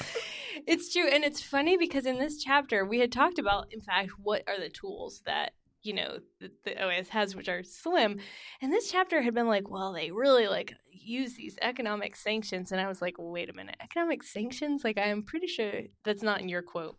it's 0.67 0.93
true, 0.93 1.09
and 1.09 1.25
it's 1.25 1.43
funny 1.43 1.77
because 1.77 2.07
in 2.07 2.19
this 2.19 2.43
chapter 2.43 2.85
we 2.85 3.01
had 3.01 3.11
talked 3.11 3.39
about, 3.39 3.73
in 3.73 3.81
fact, 3.81 4.11
what 4.23 4.43
are 4.47 4.61
the 4.61 4.69
tools 4.69 5.23
that 5.27 5.53
you 5.83 5.95
know 5.95 6.19
the, 6.41 6.51
the 6.65 6.73
OAS 6.73 7.09
has, 7.09 7.35
which 7.35 7.49
are 7.49 7.63
slim. 7.63 8.19
And 8.61 8.73
this 8.73 8.91
chapter 8.91 9.23
had 9.23 9.35
been 9.35 9.49
like, 9.49 9.71
well, 9.71 9.93
they 9.93 10.11
really 10.11 10.47
like 10.47 10.75
use 10.93 11.35
these 11.35 11.57
economic 11.63 12.17
sanctions, 12.17 12.71
and 12.71 12.81
I 12.81 12.89
was 12.89 13.01
like, 13.01 13.15
wait 13.19 13.49
a 13.49 13.55
minute, 13.55 13.77
economic 13.81 14.23
sanctions? 14.23 14.85
Like, 14.85 14.99
I'm 14.99 15.23
pretty 15.23 15.47
sure 15.47 15.73
that's 16.05 16.23
not 16.23 16.41
in 16.41 16.49
your 16.49 16.63
quote. 16.63 16.97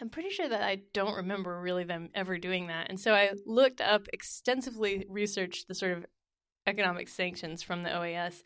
I'm 0.00 0.10
pretty 0.10 0.30
sure 0.30 0.48
that 0.48 0.62
I 0.62 0.80
don't 0.92 1.16
remember 1.16 1.60
really 1.60 1.84
them 1.84 2.10
ever 2.14 2.38
doing 2.38 2.68
that. 2.68 2.88
And 2.88 2.98
so 2.98 3.14
I 3.14 3.32
looked 3.46 3.80
up 3.80 4.06
extensively, 4.12 5.06
researched 5.08 5.68
the 5.68 5.74
sort 5.74 5.92
of 5.92 6.06
economic 6.66 7.08
sanctions 7.08 7.62
from 7.62 7.82
the 7.82 7.90
OAS. 7.90 8.42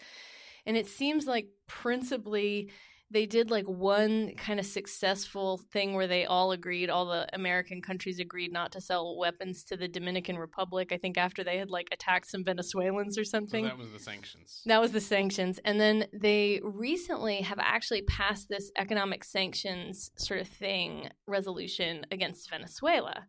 And 0.66 0.76
it 0.76 0.86
seems 0.86 1.26
like 1.26 1.48
principally 1.66 2.70
they 3.10 3.26
did 3.26 3.50
like 3.50 3.66
one 3.66 4.34
kind 4.36 4.58
of 4.58 4.66
successful 4.66 5.58
thing 5.72 5.94
where 5.94 6.06
they 6.06 6.24
all 6.24 6.52
agreed, 6.52 6.90
all 6.90 7.06
the 7.06 7.28
American 7.32 7.80
countries 7.82 8.18
agreed 8.18 8.52
not 8.52 8.72
to 8.72 8.80
sell 8.80 9.16
weapons 9.16 9.62
to 9.64 9.76
the 9.76 9.86
Dominican 9.86 10.38
Republic. 10.38 10.90
I 10.90 10.96
think 10.96 11.18
after 11.18 11.44
they 11.44 11.58
had 11.58 11.70
like 11.70 11.88
attacked 11.92 12.26
some 12.28 12.44
Venezuelans 12.44 13.18
or 13.18 13.24
so 13.24 13.30
something. 13.30 13.64
that 13.64 13.78
was 13.78 13.92
the 13.92 13.98
sanctions. 13.98 14.62
That 14.66 14.80
was 14.80 14.92
the 14.92 15.00
sanctions. 15.00 15.60
And 15.64 15.80
then 15.80 16.06
they 16.12 16.60
recently 16.64 17.42
have 17.42 17.58
actually 17.60 18.02
passed 18.02 18.48
this 18.48 18.70
economic 18.76 19.22
sanctions 19.22 20.10
sort 20.16 20.40
of 20.40 20.48
thing 20.48 21.08
resolution 21.26 22.06
against 22.10 22.50
Venezuela. 22.50 23.26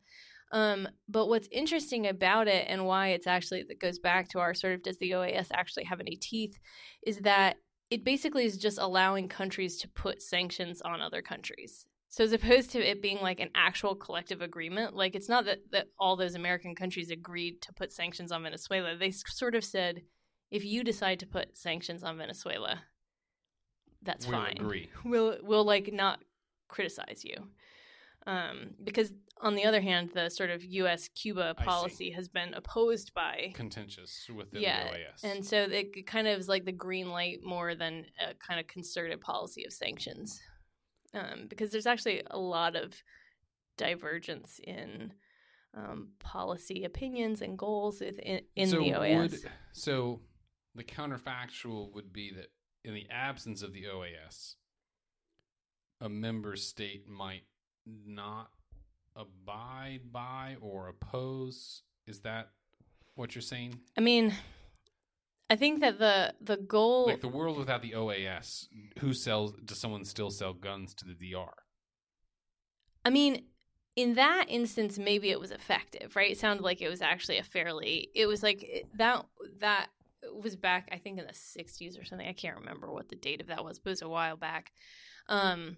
Um, 0.52 0.88
but 1.10 1.28
what's 1.28 1.50
interesting 1.52 2.08
about 2.08 2.48
it 2.48 2.66
and 2.70 2.86
why 2.86 3.10
it's 3.10 3.28
actually 3.28 3.64
that 3.64 3.80
goes 3.80 4.00
back 4.00 4.30
to 4.30 4.40
our 4.40 4.54
sort 4.54 4.74
of 4.74 4.84
does 4.84 4.98
the 5.00 5.12
OAS 5.12 5.48
actually 5.52 5.84
have 5.86 6.00
any 6.00 6.16
teeth 6.16 6.58
is 7.06 7.18
that 7.20 7.58
it 7.90 8.04
basically 8.04 8.46
is 8.46 8.58
just 8.58 8.78
allowing 8.78 9.28
countries 9.28 9.78
to 9.78 9.88
put 9.88 10.22
sanctions 10.22 10.82
on 10.82 11.02
other 11.02 11.22
countries. 11.22 11.86
So 12.10 12.24
as 12.24 12.34
opposed 12.34 12.72
to 12.72 12.80
it 12.80 13.02
being 13.02 13.20
like 13.22 13.40
an 13.40 13.50
actual 13.56 13.94
collective 13.94 14.42
agreement, 14.42 14.96
like 14.96 15.16
it's 15.16 15.28
not 15.28 15.46
that, 15.46 15.60
that 15.72 15.88
all 16.00 16.16
those 16.16 16.36
American 16.36 16.74
countries 16.74 17.12
agreed 17.12 17.62
to 17.64 17.74
put 17.74 17.92
sanctions 17.92 18.32
on 18.32 18.44
Venezuela. 18.44 18.96
They 18.96 19.12
sort 19.12 19.56
of 19.56 19.64
said, 19.64 20.02
if 20.50 20.64
you 20.64 20.84
decide 20.84 21.20
to 21.20 21.28
put 21.28 21.58
sanctions 21.58 22.04
on 22.04 22.18
Venezuela, 22.18 22.82
that's 24.02 24.28
we'll 24.28 24.40
fine. 24.40 24.58
agree. 24.58 24.90
We'll 25.04 25.38
we'll 25.44 25.66
like 25.66 25.92
not 25.92 26.20
criticize 26.68 27.24
you. 27.26 27.36
Um, 28.28 28.72
because 28.84 29.14
on 29.42 29.56
the 29.56 29.66
other 29.66 29.82
hand, 29.82 30.12
the 30.14 30.30
sort 30.30 30.50
of 30.50 30.64
U.S. 30.64 31.10
Cuba 31.10 31.54
policy 31.56 32.10
has 32.12 32.28
been 32.28 32.54
opposed 32.54 33.14
by 33.14 33.52
Contentious 33.54 34.28
within 34.36 34.62
yeah, 34.62 34.92
the 34.92 34.98
OAS. 34.98 35.32
and 35.32 35.46
so 35.46 35.58
it 35.58 36.08
kind 36.08 36.28
of 36.28 36.40
is 36.40 36.48
like 36.48 36.66
the 36.66 36.72
green 36.72 37.10
light 37.10 37.44
more 37.44 37.76
than 37.76 38.06
a 38.20 38.34
kind 38.36 38.60
of 38.60 38.68
concerted 38.68 39.22
policy 39.22 39.66
of 39.66 39.74
sanctions, 39.74 40.42
um, 41.14 41.46
because 41.50 41.72
there's 41.72 41.86
actually 41.86 42.24
a 42.32 42.38
lot 42.38 42.76
of 42.76 42.94
divergence 43.78 44.60
in 44.64 45.14
um, 45.76 46.10
policy 46.20 46.86
opinions 46.86 47.42
and 47.42 47.58
goals 47.58 48.02
in, 48.02 48.42
in 48.56 48.70
so 48.70 48.78
the 48.78 48.92
OAS. 48.92 49.32
Would, 49.32 49.52
so 49.74 50.22
the 50.74 50.84
counterfactual 50.84 51.94
would 51.94 52.14
be 52.14 52.32
that 52.32 52.48
in 52.84 52.94
the 52.94 53.08
absence 53.10 53.62
of 53.62 53.74
the 53.74 53.84
OAS, 53.84 54.56
a 56.00 56.10
member 56.10 56.56
state 56.56 57.08
might 57.08 57.44
not 57.86 58.50
abide 59.16 60.12
by 60.12 60.58
or 60.62 60.90
oppose. 60.90 61.84
Is 62.08 62.20
that 62.22 62.50
what 63.16 63.36
you're 63.36 63.42
saying? 63.42 63.80
I 63.98 64.02
mean, 64.02 64.34
I 65.50 65.56
think 65.56 65.82
that 65.82 66.00
the 66.00 66.34
the 66.42 66.58
goal. 66.58 67.06
Like 67.08 67.22
the 67.22 67.28
world 67.28 67.58
without 67.58 67.82
the 67.82 67.92
OAS, 67.92 68.68
who 69.00 69.14
sells? 69.14 69.54
Does 69.64 69.80
someone 69.80 70.06
still 70.06 70.32
sell 70.32 70.54
guns 70.54 70.94
to 70.96 71.06
the 71.06 71.14
DR? 71.14 71.54
I 73.04 73.10
mean, 73.12 73.44
in 73.96 74.16
that 74.16 74.46
instance, 74.50 74.98
maybe 74.98 75.30
it 75.30 75.40
was 75.40 75.52
effective, 75.52 76.16
right? 76.16 76.32
It 76.32 76.40
sounded 76.40 76.64
like 76.64 76.82
it 76.82 76.90
was 76.90 77.02
actually 77.02 77.38
a 77.38 77.44
fairly. 77.44 78.10
It 78.16 78.26
was 78.26 78.42
like 78.42 78.88
that. 78.96 79.26
That 79.60 79.90
was 80.34 80.56
back, 80.56 80.90
I 80.92 80.98
think, 80.98 81.20
in 81.20 81.28
the 81.28 81.34
'60s 81.34 82.00
or 82.00 82.06
something. 82.06 82.28
I 82.28 82.34
can't 82.34 82.58
remember 82.58 82.92
what 82.92 83.10
the 83.10 83.16
date 83.16 83.42
of 83.42 83.48
that 83.48 83.64
was, 83.64 83.80
but 83.80 83.92
it 83.92 83.94
was 83.94 84.02
a 84.02 84.10
while 84.10 84.38
back. 84.38 84.72
Um, 85.28 85.78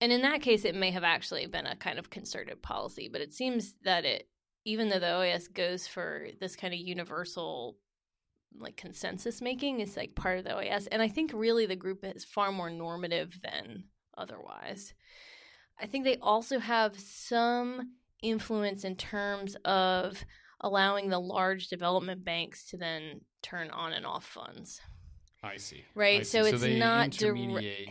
and 0.00 0.12
in 0.12 0.22
that 0.22 0.42
case, 0.42 0.64
it 0.64 0.74
may 0.74 0.90
have 0.90 1.04
actually 1.04 1.46
been 1.46 1.66
a 1.66 1.76
kind 1.76 1.98
of 1.98 2.10
concerted 2.10 2.62
policy. 2.62 3.08
But 3.10 3.22
it 3.22 3.32
seems 3.32 3.74
that 3.84 4.04
it, 4.04 4.28
even 4.64 4.88
though 4.88 4.98
the 4.98 5.06
OAS 5.06 5.52
goes 5.52 5.86
for 5.86 6.28
this 6.40 6.56
kind 6.56 6.74
of 6.74 6.80
universal 6.80 7.76
like 8.58 8.76
consensus 8.76 9.42
making 9.42 9.80
is 9.80 9.96
like 9.96 10.14
part 10.14 10.38
of 10.38 10.44
the 10.44 10.50
OAS. 10.50 10.88
And 10.90 11.02
I 11.02 11.08
think 11.08 11.32
really 11.34 11.66
the 11.66 11.76
group 11.76 12.04
is 12.04 12.24
far 12.24 12.52
more 12.52 12.70
normative 12.70 13.38
than 13.42 13.84
otherwise. 14.16 14.94
I 15.78 15.86
think 15.86 16.04
they 16.04 16.16
also 16.16 16.58
have 16.58 16.98
some 16.98 17.92
influence 18.22 18.84
in 18.84 18.96
terms 18.96 19.56
of 19.64 20.24
allowing 20.60 21.10
the 21.10 21.18
large 21.18 21.68
development 21.68 22.24
banks 22.24 22.64
to 22.70 22.78
then 22.78 23.20
turn 23.42 23.70
on 23.70 23.92
and 23.92 24.06
off 24.06 24.24
funds. 24.24 24.80
I 25.42 25.58
see. 25.58 25.84
Right, 25.94 26.20
I 26.20 26.24
so 26.24 26.44
see. 26.44 26.50
it's 26.50 26.78
not 26.78 27.10
dire- 27.10 27.36
intermediate 27.36 27.90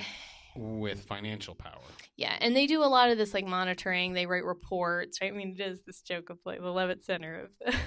with 0.56 1.02
financial 1.02 1.56
power. 1.56 1.82
Yeah, 2.16 2.36
and 2.40 2.56
they 2.56 2.68
do 2.68 2.84
a 2.84 2.86
lot 2.86 3.10
of 3.10 3.18
this 3.18 3.34
like 3.34 3.46
monitoring. 3.46 4.14
They 4.14 4.26
write 4.26 4.46
reports, 4.46 5.20
right? 5.22 5.32
I 5.32 5.36
mean, 5.36 5.56
it 5.58 5.62
is 5.62 5.82
this 5.84 6.02
joke 6.02 6.30
of 6.30 6.40
like 6.46 6.62
the 6.62 6.72
Levitt 6.72 7.06
Center 7.06 7.42
of 7.42 7.50
the, 7.66 7.78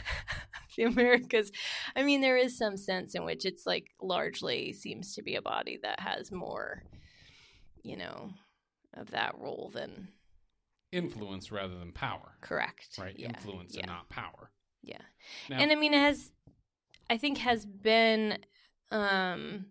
the 0.77 0.83
Americas. 0.85 1.51
I 1.97 2.03
mean, 2.03 2.21
there 2.21 2.37
is 2.37 2.59
some 2.59 2.77
sense 2.77 3.15
in 3.15 3.25
which 3.25 3.45
it's 3.45 3.67
like 3.67 3.87
largely 4.01 4.73
seems 4.73 5.15
to 5.15 5.23
be 5.23 5.37
a 5.37 5.43
body 5.43 5.79
that 5.83 6.01
has 6.01 6.31
more, 6.31 6.83
you 7.83 7.97
know, 7.97 8.31
of 8.95 9.11
that 9.13 9.39
role 9.39 9.71
than 9.73 10.09
Influence 10.91 11.53
rather 11.53 11.79
than 11.79 11.93
power, 11.93 12.33
correct. 12.41 12.97
right? 12.99 13.15
Yeah. 13.19 13.29
Influence 13.29 13.75
yeah. 13.75 13.81
and 13.83 13.89
not 13.89 14.09
power. 14.09 14.51
Yeah. 14.83 15.03
Now, 15.51 15.59
and 15.59 15.71
I 15.71 15.75
mean, 15.75 15.93
it 15.93 16.01
has, 16.01 16.31
I 17.11 17.19
think, 17.19 17.37
has 17.39 17.67
been, 17.67 18.39
um, 18.91 19.67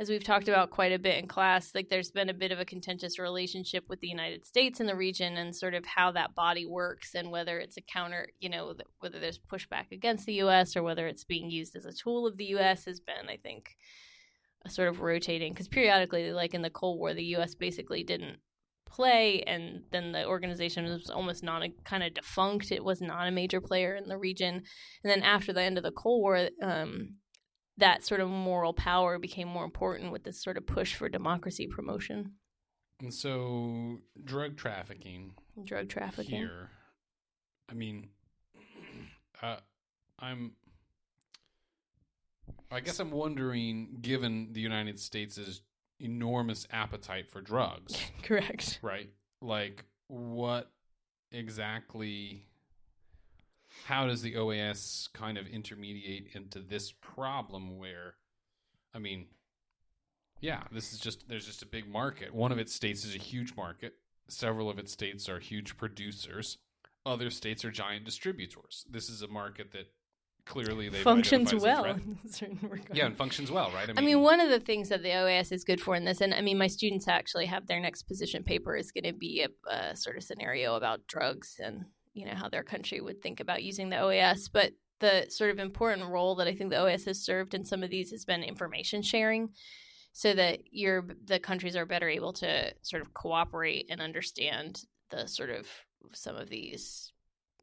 as 0.00 0.08
we've 0.08 0.24
talked 0.24 0.48
about 0.48 0.70
quite 0.70 0.92
a 0.92 0.98
bit 0.98 1.18
in 1.18 1.28
class, 1.28 1.72
like 1.74 1.90
there's 1.90 2.10
been 2.10 2.30
a 2.30 2.34
bit 2.34 2.52
of 2.52 2.58
a 2.58 2.64
contentious 2.64 3.18
relationship 3.18 3.84
with 3.90 4.00
the 4.00 4.08
United 4.08 4.46
States 4.46 4.80
in 4.80 4.86
the 4.86 4.96
region 4.96 5.36
and 5.36 5.54
sort 5.54 5.74
of 5.74 5.84
how 5.84 6.10
that 6.10 6.34
body 6.34 6.64
works 6.64 7.14
and 7.14 7.30
whether 7.30 7.58
it's 7.58 7.76
a 7.76 7.82
counter, 7.82 8.28
you 8.40 8.48
know, 8.48 8.72
whether 9.00 9.20
there's 9.20 9.38
pushback 9.38 9.92
against 9.92 10.24
the 10.24 10.32
U.S. 10.34 10.74
or 10.74 10.82
whether 10.82 11.06
it's 11.06 11.24
being 11.24 11.50
used 11.50 11.76
as 11.76 11.84
a 11.84 11.92
tool 11.92 12.26
of 12.26 12.38
the 12.38 12.46
U.S. 12.46 12.86
has 12.86 12.98
been, 12.98 13.28
I 13.28 13.36
think, 13.36 13.76
a 14.64 14.70
sort 14.70 14.88
of 14.88 15.02
rotating 15.02 15.52
because 15.52 15.68
periodically, 15.68 16.32
like 16.32 16.54
in 16.54 16.62
the 16.62 16.70
Cold 16.70 16.98
War, 16.98 17.12
the 17.12 17.22
U.S. 17.36 17.54
basically 17.54 18.02
didn't 18.02 18.38
play 18.86 19.42
and 19.46 19.82
then 19.92 20.12
the 20.12 20.24
organization 20.24 20.84
was 20.84 21.10
almost 21.10 21.44
not 21.44 21.62
a 21.62 21.68
kind 21.84 22.02
of 22.02 22.14
defunct 22.14 22.72
it 22.72 22.82
was 22.82 23.00
not 23.00 23.28
a 23.28 23.30
major 23.30 23.60
player 23.60 23.94
in 23.94 24.08
the 24.08 24.18
region 24.18 24.56
and 24.56 24.64
then 25.04 25.22
after 25.22 25.52
the 25.52 25.62
end 25.62 25.78
of 25.78 25.84
the 25.84 25.92
cold 25.92 26.20
war 26.20 26.48
um, 26.60 27.14
that 27.80 28.04
sort 28.04 28.20
of 28.20 28.28
moral 28.28 28.72
power 28.72 29.18
became 29.18 29.48
more 29.48 29.64
important 29.64 30.12
with 30.12 30.24
this 30.24 30.42
sort 30.42 30.56
of 30.56 30.66
push 30.66 30.94
for 30.94 31.08
democracy 31.08 31.66
promotion 31.66 32.32
and 33.00 33.12
so 33.12 33.98
drug 34.24 34.56
trafficking 34.56 35.32
drug 35.64 35.88
trafficking 35.88 36.38
here. 36.38 36.70
I 37.70 37.74
mean, 37.74 38.08
uh, 39.42 39.56
I'm. 40.18 40.52
I 42.72 42.80
guess 42.80 43.00
I'm 43.00 43.10
wondering, 43.10 43.98
given 44.00 44.52
the 44.52 44.60
United 44.60 44.98
States' 44.98 45.62
enormous 45.98 46.66
appetite 46.70 47.30
for 47.30 47.40
drugs, 47.40 47.96
correct 48.22 48.78
right? 48.82 49.10
Like, 49.40 49.84
what 50.08 50.70
exactly? 51.32 52.46
How 53.86 54.06
does 54.06 54.22
the 54.22 54.34
OAS 54.34 55.12
kind 55.12 55.38
of 55.38 55.46
intermediate 55.46 56.28
into 56.34 56.60
this 56.60 56.92
problem 56.92 57.78
where, 57.78 58.14
I 58.94 58.98
mean, 58.98 59.26
yeah, 60.40 60.62
this 60.72 60.92
is 60.92 60.98
just, 60.98 61.28
there's 61.28 61.46
just 61.46 61.62
a 61.62 61.66
big 61.66 61.88
market. 61.88 62.34
One 62.34 62.52
of 62.52 62.58
its 62.58 62.74
states 62.74 63.04
is 63.04 63.14
a 63.14 63.18
huge 63.18 63.56
market. 63.56 63.94
Several 64.28 64.70
of 64.70 64.78
its 64.78 64.92
states 64.92 65.28
are 65.28 65.38
huge 65.38 65.76
producers. 65.76 66.58
Other 67.04 67.30
states 67.30 67.64
are 67.64 67.70
giant 67.70 68.04
distributors. 68.04 68.84
This 68.88 69.08
is 69.08 69.22
a 69.22 69.28
market 69.28 69.72
that 69.72 69.90
clearly 70.44 70.88
they 70.88 71.02
functions 71.02 71.54
well 71.54 71.84
in 71.84 72.18
certain. 72.28 72.82
Yeah, 72.92 73.06
and 73.06 73.16
functions 73.16 73.50
well, 73.50 73.70
right? 73.72 73.90
I 73.96 74.00
mean, 74.00 74.20
one 74.20 74.40
of 74.40 74.50
the 74.50 74.60
things 74.60 74.88
that 74.88 75.02
the 75.02 75.10
OAS 75.10 75.52
is 75.52 75.64
good 75.64 75.80
for 75.80 75.94
in 75.94 76.04
this, 76.04 76.20
and 76.20 76.34
I 76.34 76.40
mean, 76.40 76.58
my 76.58 76.66
students 76.66 77.08
actually 77.08 77.46
have 77.46 77.66
their 77.66 77.80
next 77.80 78.02
position 78.04 78.42
paper 78.42 78.76
is 78.76 78.90
going 78.92 79.04
to 79.04 79.12
be 79.12 79.46
a, 79.46 79.70
a 79.70 79.96
sort 79.96 80.16
of 80.16 80.22
scenario 80.22 80.74
about 80.74 81.06
drugs 81.06 81.56
and 81.62 81.84
you 82.12 82.26
know 82.26 82.34
how 82.34 82.48
their 82.48 82.62
country 82.62 83.00
would 83.00 83.22
think 83.22 83.40
about 83.40 83.62
using 83.62 83.90
the 83.90 83.96
OAS. 83.96 84.50
But 84.52 84.72
the 85.00 85.26
sort 85.28 85.50
of 85.50 85.58
important 85.58 86.08
role 86.08 86.34
that 86.36 86.46
I 86.46 86.54
think 86.54 86.70
the 86.70 86.76
OAS 86.76 87.06
has 87.06 87.24
served 87.24 87.54
in 87.54 87.64
some 87.64 87.82
of 87.82 87.90
these 87.90 88.10
has 88.10 88.24
been 88.24 88.42
information 88.42 89.02
sharing, 89.02 89.50
so 90.12 90.34
that 90.34 90.60
your 90.70 91.06
the 91.24 91.38
countries 91.38 91.76
are 91.76 91.86
better 91.86 92.08
able 92.08 92.32
to 92.34 92.72
sort 92.82 93.02
of 93.02 93.14
cooperate 93.14 93.86
and 93.90 94.00
understand 94.00 94.84
the 95.10 95.26
sort 95.26 95.50
of 95.50 95.66
some 96.12 96.36
of 96.36 96.48
these 96.48 97.12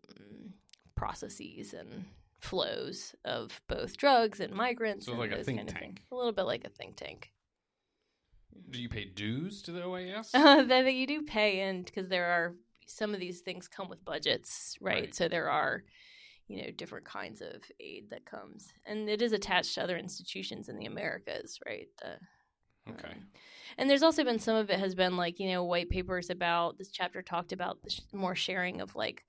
um, 0.09 0.53
processes 0.95 1.73
and 1.73 2.05
flows 2.39 3.15
of 3.25 3.61
both 3.67 3.97
drugs 3.97 4.39
and 4.39 4.53
migrants. 4.53 5.05
So 5.05 5.13
and 5.13 5.21
like 5.21 5.31
a 5.31 5.43
think 5.43 5.59
kind 5.59 5.69
of 5.69 5.75
tank. 5.75 6.01
A 6.11 6.15
little 6.15 6.31
bit 6.31 6.43
like 6.43 6.65
a 6.65 6.69
think 6.69 6.95
tank. 6.95 7.31
Do 8.69 8.81
you 8.81 8.89
pay 8.89 9.05
dues 9.05 9.61
to 9.63 9.71
the 9.71 9.81
OAS? 9.81 10.29
Uh, 10.33 10.63
that 10.67 10.93
you 10.93 11.07
do 11.07 11.23
pay 11.23 11.61
in 11.61 11.83
because 11.83 12.09
there 12.09 12.25
are 12.25 12.55
some 12.87 13.13
of 13.13 13.19
these 13.19 13.41
things 13.41 13.67
come 13.67 13.89
with 13.89 14.03
budgets, 14.03 14.77
right? 14.81 15.03
Right. 15.03 15.15
So 15.15 15.27
there 15.27 15.49
are, 15.49 15.83
you 16.47 16.61
know, 16.61 16.71
different 16.71 17.05
kinds 17.05 17.41
of 17.41 17.61
aid 17.79 18.09
that 18.09 18.25
comes, 18.25 18.73
and 18.85 19.09
it 19.09 19.21
is 19.21 19.33
attached 19.33 19.75
to 19.75 19.83
other 19.83 19.97
institutions 19.97 20.69
in 20.69 20.77
the 20.77 20.85
Americas, 20.85 21.59
right? 21.65 21.87
The, 22.01 22.17
Okay. 22.89 23.11
um, 23.11 23.25
and 23.77 23.89
there's 23.89 24.03
also 24.03 24.23
been 24.23 24.39
some 24.39 24.55
of 24.55 24.69
it 24.69 24.79
has 24.79 24.95
been 24.95 25.17
like 25.17 25.39
you 25.39 25.51
know 25.51 25.65
white 25.65 25.89
papers 25.89 26.29
about 26.29 26.77
this 26.77 26.89
chapter 26.89 27.21
talked 27.21 27.51
about 27.51 27.83
the 27.83 27.89
sh- 27.89 27.99
more 28.13 28.33
sharing 28.35 28.79
of 28.79 28.95
like 28.95 29.25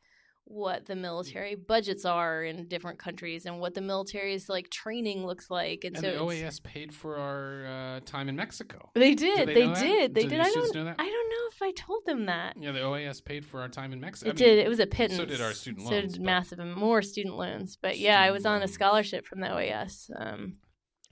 what 0.51 0.87
the 0.87 0.97
military 0.97 1.55
budgets 1.55 2.07
are 2.07 2.43
in 2.43 2.67
different 2.69 2.99
countries 2.99 3.45
and 3.45 3.61
what 3.61 3.75
the 3.75 3.83
military's 3.83 4.49
like 4.49 4.71
training 4.71 5.27
looks 5.27 5.51
like, 5.51 5.85
and, 5.85 5.95
And 5.95 6.05
so 6.05 6.13
the 6.13 6.19
OAS 6.19 6.63
paid 6.63 6.95
for 6.95 7.17
our 7.17 7.67
uh, 7.67 8.01
time 8.07 8.31
in 8.31 8.37
Mexico. 8.37 8.91
they 8.95 9.15
did, 9.15 9.47
they 9.49 9.55
they, 9.55 9.67
did, 9.75 10.15
they 10.15 10.23
Do 10.23 10.31
did. 10.31 10.41
I 10.41 10.51
don't, 10.51 10.75
know 10.75 10.85
that? 10.85 10.97
I 10.99 11.05
don't 11.05 11.29
know 11.31 11.49
if 11.53 11.61
I 11.63 11.73
told 11.73 12.07
them 12.07 12.27
that. 12.27 12.57
Yeah, 12.59 12.73
the 12.73 12.79
OAS 12.81 13.23
paid 13.23 13.45
for 13.45 13.61
our 13.61 13.69
time 13.69 13.93
in 13.93 14.01
Mexico. 14.01 14.31
It 14.31 14.41
I 14.41 14.45
mean, 14.47 14.57
did. 14.57 14.65
It 14.65 14.69
was 14.69 14.81
a 14.81 14.87
pittance. 14.87 15.19
so 15.19 15.27
did 15.27 15.41
our 15.43 15.53
student 15.53 15.87
So 15.87 15.93
loans, 15.95 16.15
did 16.15 16.23
massive 16.23 16.59
and 16.61 16.75
more 16.75 17.03
student 17.03 17.37
loans. 17.37 17.77
But 17.81 17.99
yeah, 17.99 18.19
I 18.19 18.25
Student 18.29 18.35
was 18.35 18.47
on 18.47 18.63
a 18.63 18.69
scholarship 18.69 19.27
from 19.27 19.41
the 19.41 19.49
OAS. 19.49 20.11
Um, 20.19 20.57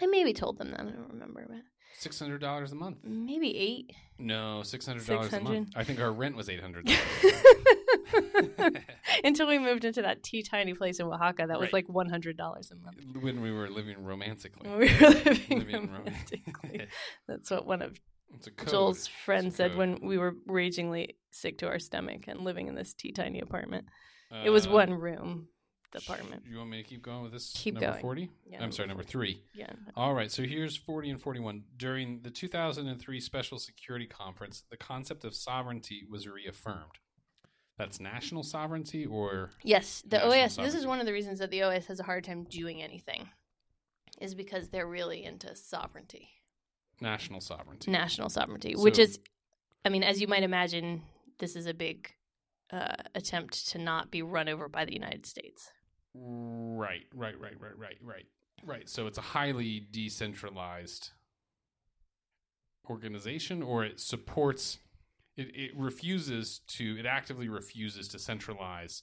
I 0.00 0.06
maybe 0.06 0.32
told 0.32 0.58
them 0.58 0.70
that. 0.70 0.80
I 0.80 0.84
don't 0.84 1.10
remember, 1.12 1.44
but 1.46 1.58
Six 1.98 2.18
hundred 2.18 2.40
dollars 2.40 2.72
a 2.72 2.74
month. 2.74 2.98
maybe 3.04 3.56
eight. 3.56 3.90
No, 4.18 4.62
six 4.62 4.86
hundred 4.86 5.06
dollars 5.06 5.32
a 5.32 5.40
month. 5.40 5.68
I 5.76 5.84
think 5.84 6.00
our 6.00 6.12
rent 6.12 6.36
was 6.36 6.48
eight 6.48 6.60
hundred. 6.60 6.90
Until 9.40 9.48
we 9.48 9.58
moved 9.58 9.84
into 9.84 10.02
that 10.02 10.22
tea 10.22 10.42
tiny 10.42 10.74
place 10.74 10.98
in 11.00 11.06
Oaxaca, 11.06 11.46
that 11.48 11.58
was 11.58 11.66
Right. 11.68 11.72
like 11.74 11.88
one 11.88 12.08
hundred 12.08 12.36
dollars 12.36 12.70
a 12.70 12.76
month. 12.76 12.96
when 13.22 13.40
we 13.42 13.52
were 13.52 13.68
living 13.68 14.02
romantically. 14.02 14.68
When 14.68 14.78
we 14.78 14.86
were 14.86 15.08
living, 15.10 15.58
Living 15.58 15.90
romantically. 15.92 16.86
That's 17.28 17.50
what 17.50 17.66
one 17.66 17.82
of 17.82 17.96
it's 18.34 18.46
a 18.46 18.50
code. 18.50 18.70
Joel's 18.70 19.06
friends 19.06 19.56
said 19.56 19.70
code. 19.72 19.78
when 19.78 20.00
we 20.02 20.18
were 20.18 20.34
ragingly 20.46 21.16
sick 21.30 21.58
to 21.58 21.66
our 21.68 21.78
stomach 21.78 22.24
and 22.28 22.40
living 22.40 22.66
in 22.68 22.74
this 22.74 22.92
tea 22.94 23.12
tiny 23.12 23.40
apartment. 23.40 23.86
it 24.44 24.50
was 24.50 24.66
Uh, 24.66 24.70
one 24.70 24.94
room, 24.94 25.48
apartment. 25.94 26.42
You 26.50 26.58
want 26.58 26.70
me 26.70 26.82
to 26.82 26.88
keep 26.88 27.02
going 27.02 27.22
with 27.22 27.32
this? 27.32 27.52
Keep 27.54 27.74
number 27.74 27.90
going. 27.90 28.00
Forty. 28.00 28.30
Yeah, 28.46 28.62
I'm 28.62 28.72
sorry, 28.72 28.88
number 28.88 29.02
three. 29.04 29.42
Yeah. 29.54 29.72
All 29.94 30.12
right, 30.14 30.30
so 30.30 30.42
here's 30.42 30.76
40 30.76 31.10
and 31.10 31.20
41. 31.20 31.62
During 31.76 32.20
the 32.22 32.30
2003 32.30 33.20
Special 33.20 33.58
Security 33.58 34.06
Conference, 34.06 34.64
the 34.70 34.76
concept 34.76 35.24
of 35.24 35.34
sovereignty 35.34 36.02
was 36.10 36.26
reaffirmed. 36.26 36.98
That's 37.78 38.00
national 38.00 38.42
sovereignty 38.42 39.04
or 39.04 39.50
Yes, 39.62 40.02
the 40.06 40.18
National 40.18 40.32
OAS. 40.32 40.56
This 40.56 40.74
is 40.74 40.86
one 40.86 41.00
of 41.00 41.06
the 41.06 41.12
reasons 41.12 41.38
that 41.40 41.50
the 41.50 41.60
OAS 41.60 41.86
has 41.86 42.00
a 42.00 42.04
hard 42.04 42.24
time 42.24 42.44
doing 42.44 42.82
anything, 42.82 43.28
is 44.20 44.34
because 44.34 44.68
they're 44.68 44.86
really 44.86 45.24
into 45.24 45.54
sovereignty, 45.54 46.28
national 47.00 47.40
sovereignty? 47.40 47.90
national 47.90 48.30
sovereignty, 48.30 48.74
which 48.76 48.98
is, 48.98 49.18
I 49.84 49.90
mean, 49.90 50.02
as 50.02 50.20
you 50.20 50.26
might 50.26 50.42
imagine, 50.42 51.02
this 51.38 51.54
is 51.54 51.66
a 51.66 51.74
big 51.74 52.10
uh, 52.72 52.94
attempt 53.14 53.68
to 53.68 53.78
not 53.78 54.10
be 54.10 54.22
run 54.22 54.48
over 54.48 54.68
by 54.68 54.84
the 54.86 54.94
United 54.94 55.26
States. 55.26 55.70
Right, 56.14 57.04
right, 57.14 57.38
right, 57.38 57.60
right, 57.60 57.78
right, 57.78 57.98
right. 58.00 58.26
Right. 58.64 58.88
So 58.88 59.06
it's 59.06 59.18
a 59.18 59.22
highly 59.22 59.86
decentralized 59.90 61.10
organization 62.88 63.62
or 63.62 63.84
it 63.84 64.00
supports 64.00 64.78
it, 65.36 65.48
it 65.54 65.70
refuses 65.76 66.60
to 66.68 66.96
it 66.98 67.06
actively 67.06 67.48
refuses 67.48 68.08
to 68.08 68.18
centralize 68.18 69.02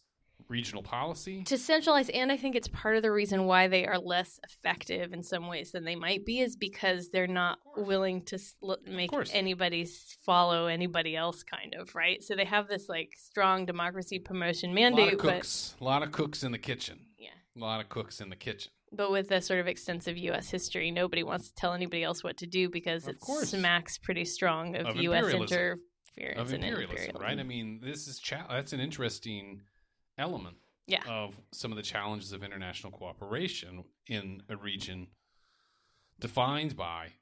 regional 0.50 0.84
policy. 0.84 1.44
To 1.44 1.58
centralize, 1.58 2.10
and 2.10 2.30
I 2.32 2.36
think 2.38 2.56
it's 2.56 2.68
part 2.68 2.98
of 2.98 3.02
the 3.02 3.12
reason 3.12 3.46
why 3.46 3.68
they 3.70 3.86
are 3.86 3.98
less 3.98 4.40
effective 4.44 5.14
in 5.14 5.24
some 5.24 5.48
ways 5.48 5.72
than 5.72 5.86
they 5.86 5.96
might 5.96 6.26
be, 6.26 6.42
is 6.42 6.58
because 6.58 7.10
they're 7.10 7.28
not 7.28 7.60
willing 7.78 8.24
to 8.26 8.36
s- 8.36 8.56
l- 8.62 8.78
make 8.86 9.12
anybody 9.34 9.88
follow 10.26 10.66
anybody 10.68 11.16
else, 11.16 11.44
kind 11.44 11.74
of, 11.76 11.96
right? 11.96 12.22
So 12.22 12.36
they 12.36 12.44
have 12.46 12.68
this 12.68 12.90
like 12.90 13.12
strong 13.18 13.66
democracy 13.66 14.20
promotion 14.20 14.72
A 14.72 14.74
lot 14.74 14.76
mandate, 14.82 15.12
but 15.18 15.20
cooks, 15.36 15.76
a 15.80 15.84
lot 15.84 16.04
of 16.04 16.12
cooks 16.12 16.44
in 16.44 16.52
the 16.52 16.58
kitchen. 16.58 17.00
yeah. 17.18 17.30
A 17.56 17.60
lot 17.60 17.80
of 17.80 17.88
cooks 17.88 18.20
in 18.20 18.30
the 18.30 18.36
kitchen. 18.36 18.72
But 18.92 19.12
with 19.12 19.32
a 19.32 19.40
sort 19.42 19.60
of 19.60 19.68
extensive 19.68 20.18
U.S. 20.18 20.50
history, 20.50 20.92
nobody 20.92 21.24
wants 21.24 21.50
to 21.50 21.56
tell 21.56 21.74
anybody 21.74 22.04
else 22.04 22.24
what 22.24 22.38
to 22.38 22.48
do 22.48 22.70
because 22.70 23.04
Of 23.08 23.16
it 23.16 23.20
course. 23.22 23.50
smacks 23.52 23.98
pretty 23.98 24.26
strong 24.26 24.76
of, 24.76 24.88
Of 24.88 24.96
U.S. 24.98 25.24
imperialism. 25.24 25.80
Interference 26.18 26.50
of 26.50 26.54
and 26.54 26.64
imperialism, 26.64 27.22
right? 27.22 27.40
I 27.40 27.44
mean, 27.44 27.80
this 27.84 28.08
is 28.08 28.20
cha- 28.20 28.48
that's 28.50 28.74
an 28.74 28.80
interesting 28.80 29.62
element 30.18 30.58
Yeah. 30.88 31.04
of 31.08 31.40
some 31.52 31.72
of 31.72 31.78
the 31.78 31.84
challenges 31.84 32.34
of 32.34 32.44
international 32.44 32.92
cooperation 32.92 33.84
in 34.08 34.44
a 34.50 34.56
region 34.56 35.08
defined 36.20 36.76
by 36.76 37.14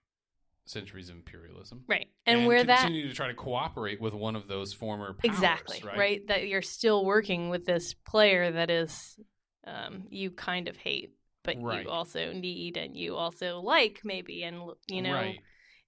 centuries 0.65 1.10
of 1.10 1.15
imperialism. 1.15 1.84
right, 1.88 2.08
and, 2.25 2.45
where 2.45 2.63
that 2.63 2.82
continue 2.82 3.08
to 3.08 3.13
try 3.13 3.27
to 3.27 3.34
cooperate 3.34 3.99
with 3.99 4.13
one 4.13 4.36
of 4.36 4.47
those 4.47 4.73
former 4.73 5.13
powers, 5.13 5.36
exactly 5.36 5.84
right? 5.84 6.25
that 6.27 6.47
you're 6.47 6.62
still 6.62 7.04
working 7.04 7.49
with 7.49 7.65
this 7.65 7.93
player 7.93 8.51
that 8.51 8.69
is 8.69 9.19
um, 9.65 10.08
you 10.10 10.32
kind 10.32 10.67
of 10.67 10.77
hate, 10.77 11.13
but 11.43 11.58
Right. 11.62 11.84
you 11.84 11.89
also 11.89 12.32
need 12.34 12.77
and 12.77 12.95
you 12.95 13.15
also 13.15 13.60
like 13.60 14.01
maybe, 14.04 14.43
and 14.43 14.71
you 14.88 15.01
know 15.01 15.13
right. 15.13 15.39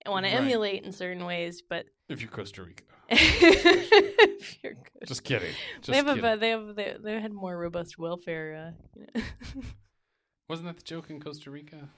want 0.06 0.26
to 0.26 0.32
emulate 0.32 0.84
in 0.84 0.92
certain 0.92 1.26
ways, 1.26 1.62
but. 1.62 1.86
If 2.10 2.22
you're 2.22 2.32
Costa 2.32 2.64
Rica, 2.64 2.84
you're 4.64 4.74
good. 4.74 5.08
just 5.08 5.24
kidding. 5.24 5.54
Just 5.82 5.88
they 5.88 5.96
have 5.98 6.06
kidding. 6.08 6.22
but 6.22 6.40
they 6.40 6.50
have 6.50 6.76
they, 6.76 6.96
they 7.02 7.20
had 7.20 7.34
more 7.34 7.58
robust 7.58 7.98
welfare. 7.98 8.74
Uh, 8.76 9.00
you 9.00 9.08
know. 9.16 9.22
Wasn't 10.50 10.68
that 10.68 10.78
the 10.78 10.84
joke 10.84 11.10
in 11.10 11.20
Costa 11.20 11.50
Rica 11.52 11.90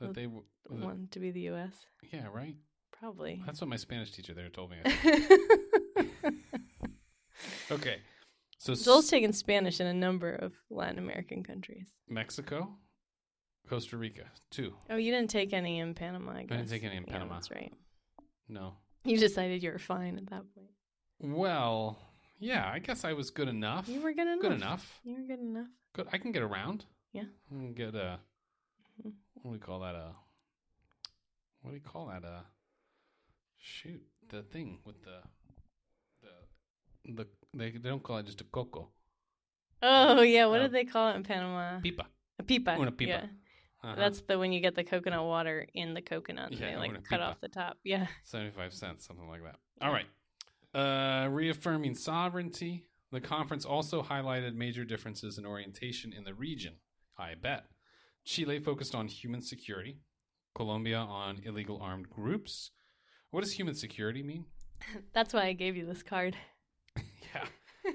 that 0.00 0.08
The- 0.08 0.12
they? 0.12 0.24
w- 0.24 0.44
wanted 0.70 1.12
to 1.12 1.20
be 1.20 1.30
the 1.30 1.40
U.S. 1.42 1.72
yeah, 2.12 2.26
right. 2.32 2.56
Probably. 2.92 3.42
That's 3.46 3.60
what 3.60 3.68
my 3.68 3.76
Spanish 3.76 4.10
teacher 4.12 4.34
there 4.34 4.48
told 4.48 4.70
me. 4.70 4.76
Okay. 7.70 7.96
So 8.58 8.72
s- 8.72 8.84
Joel's 8.84 9.08
taken 9.10 9.32
Spanish 9.32 9.80
in 9.80 9.86
a 9.86 9.94
number 9.94 10.32
of 10.32 10.52
Latin 10.70 10.98
American 10.98 11.42
countries. 11.42 11.88
Mexico, 12.08 12.74
Costa 13.68 13.96
Rica, 13.96 14.24
two. 14.50 14.74
Oh, 14.88 14.96
you 14.96 15.12
didn't 15.12 15.30
take 15.30 15.52
any 15.52 15.78
in 15.80 15.94
Panama, 15.94 16.32
I 16.32 16.42
guess. 16.44 16.58
didn't 16.58 16.70
take 16.70 16.84
any 16.84 16.96
in 16.96 17.04
Yeah, 17.06 17.12
Panama. 17.12 17.34
that's 17.34 17.50
right. 17.50 17.72
No. 18.48 18.74
You 19.06 19.18
decided 19.18 19.62
you 19.62 19.70
were 19.72 19.78
fine 19.78 20.16
at 20.18 20.26
that 20.30 20.42
point. 20.54 20.70
Well, 21.20 21.98
yeah, 22.38 22.70
I 22.70 22.78
guess 22.80 23.04
I 23.04 23.12
was 23.12 23.30
good 23.30 23.48
enough. 23.48 23.88
You 23.88 24.00
were 24.00 24.12
good 24.12 24.26
enough. 24.28 24.40
good 24.40 24.52
enough. 24.52 25.00
You 25.04 25.14
were 25.14 25.26
good 25.26 25.40
enough. 25.40 25.68
Good. 25.94 26.08
I 26.12 26.18
can 26.18 26.32
get 26.32 26.42
around. 26.42 26.84
Yeah. 27.12 27.24
I 27.50 27.54
can 27.54 27.72
get 27.74 27.94
a. 27.94 28.18
Mhm. 29.02 29.12
What 29.34 29.44
do 29.44 29.50
we 29.50 29.58
call 29.58 29.80
that? 29.80 29.94
A. 29.94 30.12
What 31.62 31.70
do 31.70 31.76
you 31.76 31.82
call 31.82 32.06
that? 32.06 32.24
A. 32.24 32.44
Shoot, 33.58 34.02
the 34.28 34.42
thing 34.42 34.78
with 34.84 35.02
the. 35.02 35.18
The. 36.22 37.12
The 37.14 37.26
they 37.54 37.70
they 37.70 37.88
don't 37.88 38.02
call 38.02 38.18
it 38.18 38.26
just 38.26 38.40
a 38.40 38.44
coco. 38.44 38.90
Oh 39.82 40.20
yeah, 40.22 40.46
what 40.46 40.60
Uh, 40.60 40.64
did 40.64 40.72
they 40.72 40.84
call 40.84 41.10
it 41.10 41.16
in 41.16 41.22
Panama? 41.22 41.80
Pipa. 41.80 42.06
A 42.38 42.42
pipa. 42.42 42.76
Una 42.78 42.90
pipa. 42.92 43.08
Yeah. 43.08 43.26
Uh-huh. 43.86 43.94
That's 43.96 44.20
the 44.22 44.36
when 44.36 44.52
you 44.52 44.58
get 44.60 44.74
the 44.74 44.82
coconut 44.82 45.24
water 45.24 45.64
in 45.72 45.94
the 45.94 46.02
coconut 46.02 46.52
Yeah, 46.52 46.72
they 46.72 46.76
like 46.76 47.04
cut 47.04 47.20
off 47.20 47.40
the 47.40 47.48
top. 47.48 47.78
Yeah. 47.84 48.08
75 48.24 48.72
cents, 48.74 49.06
something 49.06 49.28
like 49.28 49.42
that. 49.44 49.56
All 49.80 49.92
right. 49.92 50.06
Uh, 50.74 51.28
reaffirming 51.28 51.94
sovereignty. 51.94 52.84
The 53.12 53.20
conference 53.20 53.64
also 53.64 54.02
highlighted 54.02 54.54
major 54.56 54.84
differences 54.84 55.38
in 55.38 55.46
orientation 55.46 56.12
in 56.12 56.24
the 56.24 56.34
region. 56.34 56.74
I 57.16 57.34
bet. 57.40 57.66
Chile 58.24 58.58
focused 58.58 58.94
on 58.94 59.06
human 59.06 59.40
security, 59.40 60.00
Colombia 60.56 60.98
on 60.98 61.40
illegal 61.44 61.80
armed 61.80 62.10
groups. 62.10 62.72
What 63.30 63.42
does 63.42 63.52
human 63.52 63.76
security 63.76 64.24
mean? 64.24 64.46
That's 65.12 65.32
why 65.32 65.46
I 65.46 65.52
gave 65.52 65.76
you 65.76 65.86
this 65.86 66.02
card. 66.02 66.36
yeah. 66.96 67.44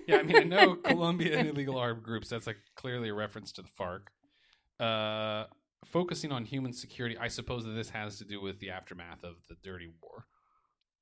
Yeah, 0.08 0.17
I 0.19 0.23
mean, 0.23 0.38
I 0.38 0.43
know 0.43 0.75
Colombia 0.84 1.38
and 1.38 1.49
illegal 1.49 1.77
armed 1.77 2.01
groups. 2.01 2.30
That's 2.30 2.47
like 2.47 2.60
clearly 2.75 3.10
a 3.10 3.13
reference 3.13 3.51
to 3.54 3.62
the 3.62 3.67
FARC. 3.67 4.04
Uh, 4.80 5.47
focusing 5.86 6.32
on 6.32 6.46
human 6.46 6.74
security, 6.74 7.17
I 7.17 7.28
suppose 7.28 7.65
that 7.65 7.72
this 7.72 7.89
has 7.89 8.17
to 8.20 8.26
do 8.26 8.41
with 8.41 8.60
the 8.60 8.70
aftermath 8.72 9.24
of 9.24 9.36
the 9.50 9.56
Dirty 9.63 9.89
War. 10.02 10.26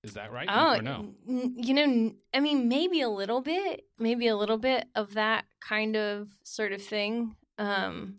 Is 0.03 0.13
that 0.13 0.31
right? 0.31 0.47
Oh, 0.49 0.77
or 0.77 0.81
no? 0.81 1.09
you 1.27 1.73
know, 1.73 2.13
I 2.33 2.39
mean, 2.39 2.69
maybe 2.69 3.01
a 3.01 3.09
little 3.09 3.41
bit, 3.41 3.83
maybe 3.97 4.27
a 4.27 4.35
little 4.37 4.57
bit 4.57 4.85
of 4.95 5.15
that 5.15 5.45
kind 5.59 5.97
of 5.97 6.29
sort 6.43 6.71
of 6.71 6.81
thing. 6.81 7.35
Um, 7.57 8.15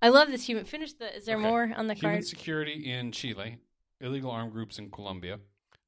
I 0.00 0.08
love 0.08 0.28
this 0.28 0.44
human. 0.44 0.64
Finish 0.64 0.94
the. 0.94 1.14
Is 1.14 1.26
there 1.26 1.36
Okay. 1.36 1.46
more 1.46 1.70
on 1.76 1.86
the 1.86 1.94
Human 1.94 2.16
card? 2.16 2.24
security 2.26 2.90
in 2.90 3.12
Chile, 3.12 3.58
illegal 4.00 4.30
armed 4.30 4.52
groups 4.52 4.78
in 4.78 4.90
Colombia, 4.90 5.38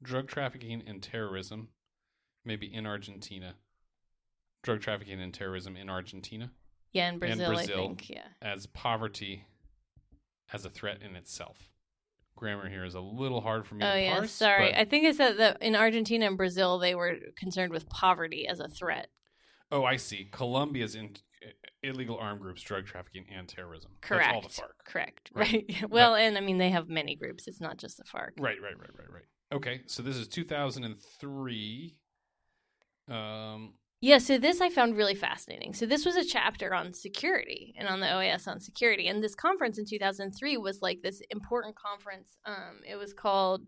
drug 0.02 0.28
trafficking 0.28 0.82
and 0.86 1.02
terrorism, 1.02 1.68
maybe 2.44 2.72
in 2.72 2.86
Argentina. 2.86 3.54
Drug 4.62 4.80
trafficking 4.82 5.20
and 5.20 5.32
terrorism 5.32 5.76
in 5.76 5.88
Argentina, 5.90 6.50
yeah, 6.92 7.08
in 7.10 7.18
Brazil, 7.18 7.50
I 7.50 7.54
Brazil. 7.54 7.76
think. 7.76 8.10
Yeah. 8.10 8.26
as 8.42 8.66
poverty 8.66 9.46
as 10.52 10.64
a 10.64 10.70
threat 10.70 11.02
in 11.02 11.16
itself. 11.16 11.70
Grammar 12.36 12.68
here 12.68 12.84
is 12.84 12.94
a 12.94 13.00
little 13.00 13.40
hard 13.40 13.66
for 13.66 13.76
me 13.76 13.84
Oh 13.84 13.94
yeah, 13.94 14.16
parse. 14.16 14.32
sorry. 14.32 14.74
I 14.74 14.84
think 14.84 15.04
it 15.04 15.14
said 15.16 15.38
that 15.38 15.62
in 15.62 15.76
Argentina 15.76 16.26
and 16.26 16.36
Brazil 16.36 16.78
they 16.78 16.94
were 16.94 17.16
concerned 17.36 17.72
with 17.72 17.88
poverty 17.88 18.46
as 18.48 18.58
a 18.60 18.68
threat. 18.68 19.08
oh, 19.70 19.84
I 19.84 19.96
see. 19.96 20.28
Colombia's 20.32 20.94
in 20.96 21.16
uh, 21.44 21.50
illegal 21.82 22.18
armed 22.18 22.40
groups, 22.40 22.62
drug 22.62 22.86
trafficking, 22.86 23.26
and 23.32 23.48
terrorism. 23.48 23.92
Correct. 24.00 24.24
That's 24.42 24.58
all 24.58 24.66
the 24.66 24.72
FARC. 24.72 24.84
Correct. 24.84 25.30
Right. 25.34 25.64
Right. 25.82 25.90
Well, 25.90 26.14
and 26.16 26.36
I 26.36 26.40
mean 26.40 26.58
they 26.58 26.70
have 26.70 26.88
many 26.88 27.14
groups. 27.14 27.46
It's 27.46 27.60
not 27.60 27.76
just 27.78 27.98
the 27.98 28.04
FARC. 28.04 28.32
Right, 28.38 28.60
right, 28.60 28.78
right, 28.78 28.90
right, 28.98 29.10
right. 29.12 29.24
Okay, 29.52 29.82
so 29.86 30.02
this 30.02 30.16
is 30.16 30.26
2003. 30.26 31.94
Um, 33.08 33.74
Yeah, 34.04 34.18
so 34.18 34.36
this 34.36 34.60
I 34.60 34.68
found 34.68 34.98
really 34.98 35.14
fascinating. 35.14 35.72
So 35.72 35.86
this 35.86 36.04
was 36.04 36.16
a 36.16 36.26
chapter 36.26 36.74
on 36.74 36.92
security 36.92 37.74
and 37.78 37.88
on 37.88 38.00
the 38.00 38.06
OAS 38.06 38.46
on 38.46 38.60
security. 38.60 39.08
And 39.08 39.24
this 39.24 39.34
conference 39.34 39.78
in 39.78 39.86
2003 39.86 40.58
was 40.58 40.82
like 40.82 41.00
this 41.00 41.22
important 41.30 41.74
conference. 41.74 42.36
Um, 42.44 42.82
it 42.86 42.96
was 42.96 43.14
called 43.14 43.62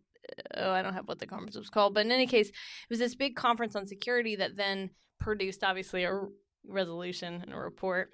oh, 0.55 0.73
I 0.73 0.83
don't 0.83 0.93
have 0.93 1.09
what 1.09 1.21
the 1.21 1.27
conference 1.27 1.57
was 1.57 1.71
called, 1.71 1.95
but 1.95 2.05
in 2.05 2.13
any 2.13 2.27
case, 2.27 2.51
it 2.51 2.55
was 2.91 2.99
this 2.99 3.15
big 3.15 3.35
conference 3.35 3.75
on 3.75 3.87
security 3.87 4.37
that 4.37 4.59
then 4.59 4.91
produced 5.19 5.65
obviously 5.65 6.05
a 6.05 6.21
resolution 6.69 7.41
and 7.41 7.55
a 7.55 7.57
report. 7.57 8.13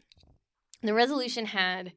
The 0.80 0.94
resolution 0.94 1.44
had 1.44 1.92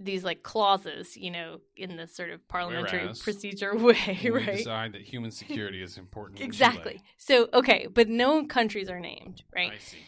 these 0.00 0.22
like 0.24 0.42
clauses, 0.42 1.16
you 1.16 1.30
know, 1.30 1.60
in 1.76 1.96
this 1.96 2.14
sort 2.14 2.30
of 2.30 2.46
parliamentary 2.48 3.00
Whereas, 3.02 3.20
procedure 3.20 3.76
way, 3.76 4.18
we 4.22 4.30
right? 4.30 4.56
decide 4.56 4.92
that 4.92 5.02
human 5.02 5.30
security 5.30 5.82
is 5.82 5.98
important. 5.98 6.40
Exactly. 6.40 7.00
So, 7.16 7.48
okay, 7.52 7.88
but 7.92 8.08
no 8.08 8.44
countries 8.44 8.88
are 8.88 9.00
named, 9.00 9.42
right? 9.54 9.72
I 9.72 9.78
see. 9.78 9.98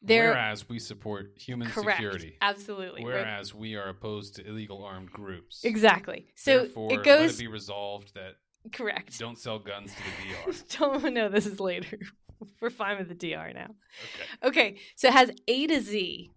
There 0.00 0.30
Whereas 0.30 0.68
we 0.68 0.78
support 0.78 1.32
human 1.36 1.68
correct. 1.68 1.96
security. 1.98 2.36
Absolutely. 2.42 3.04
right. 3.04 3.14
Whereas 3.14 3.54
we 3.54 3.74
are 3.74 3.88
opposed 3.88 4.36
to 4.36 4.46
illegal 4.46 4.84
armed 4.84 5.10
groups. 5.10 5.64
Exactly. 5.64 6.26
So 6.34 6.60
Therefore, 6.60 6.92
it 6.92 6.96
let 6.96 7.04
goes 7.04 7.34
it 7.38 7.42
be 7.42 7.46
resolved 7.48 8.12
that 8.14 8.34
correct. 8.72 9.18
don't 9.18 9.38
sell 9.38 9.58
guns 9.58 9.92
to 9.94 10.02
the 10.02 10.52
DR. 10.78 10.78
Don't 11.02 11.14
know. 11.14 11.28
this 11.30 11.46
is 11.46 11.58
later. 11.58 11.98
We're 12.60 12.68
fine 12.70 12.98
with 12.98 13.08
the 13.08 13.14
DR 13.14 13.52
now. 13.54 13.70
Okay. 14.42 14.48
Okay, 14.48 14.76
so 14.96 15.08
it 15.08 15.14
has 15.14 15.30
A 15.48 15.66
to 15.68 15.80
Z 15.80 16.30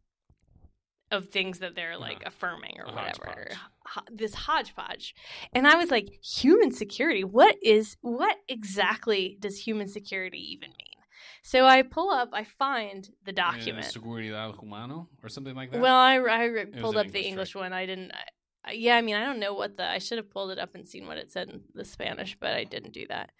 of 1.11 1.29
things 1.29 1.59
that 1.59 1.75
they're 1.75 1.97
like 1.97 2.17
Uh-huh. 2.17 2.27
affirming 2.27 2.75
or 2.79 2.85
whatever. 2.93 3.49
Ho- 3.87 4.01
this 4.11 4.33
hodgepodge, 4.33 5.15
and 5.53 5.65
I 5.67 5.75
was 5.75 5.89
like, 5.91 6.07
human 6.21 6.71
security. 6.71 7.23
What 7.23 7.55
is 7.63 7.95
what 8.01 8.37
exactly 8.49 9.37
does 9.39 9.59
human 9.67 9.87
security 9.87 10.39
even 10.53 10.69
mean? 10.69 10.97
So 11.43 11.65
I 11.65 11.81
pull 11.83 12.09
up, 12.09 12.29
I 12.33 12.43
find 12.43 13.09
the 13.23 13.31
Uh, 13.31 13.35
document. 13.51 13.85
Seguridad 13.85 14.59
humano 14.59 15.07
or 15.23 15.29
something 15.29 15.55
like 15.55 15.71
that. 15.71 15.79
Well, 15.79 15.95
I, 15.95 16.17
I 16.19 16.65
pulled 16.81 16.97
up 16.97 17.07
the 17.07 17.19
English, 17.19 17.25
English 17.29 17.55
one. 17.55 17.71
I 17.73 17.85
didn't. 17.85 18.11
I- 18.11 18.71
yeah, 18.73 18.97
I 18.97 19.01
mean, 19.01 19.15
I 19.15 19.23
don't 19.23 19.39
know 19.39 19.53
what 19.53 19.77
the. 19.77 19.85
I 19.89 19.99
should 19.99 20.17
have 20.17 20.29
pulled 20.29 20.51
it 20.51 20.59
up 20.59 20.75
and 20.75 20.85
seen 20.85 21.07
what 21.07 21.17
it 21.17 21.31
said 21.31 21.49
in 21.49 21.61
the 21.73 21.85
Spanish, 21.85 22.35
but 22.37 22.51
I 22.53 22.65
didn't 22.65 22.91
do 22.91 23.07
that. 23.07 23.31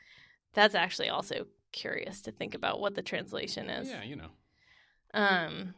That's 0.54 0.74
actually 0.74 1.10
also 1.10 1.48
curious 1.74 2.22
to 2.22 2.32
think 2.32 2.56
about 2.56 2.80
what 2.80 2.96
the 2.96 3.02
translation 3.02 3.70
is. 3.70 3.90
yeah, 3.90 4.04
you 4.04 4.16
know. 4.16 4.30
Um, 5.14 5.74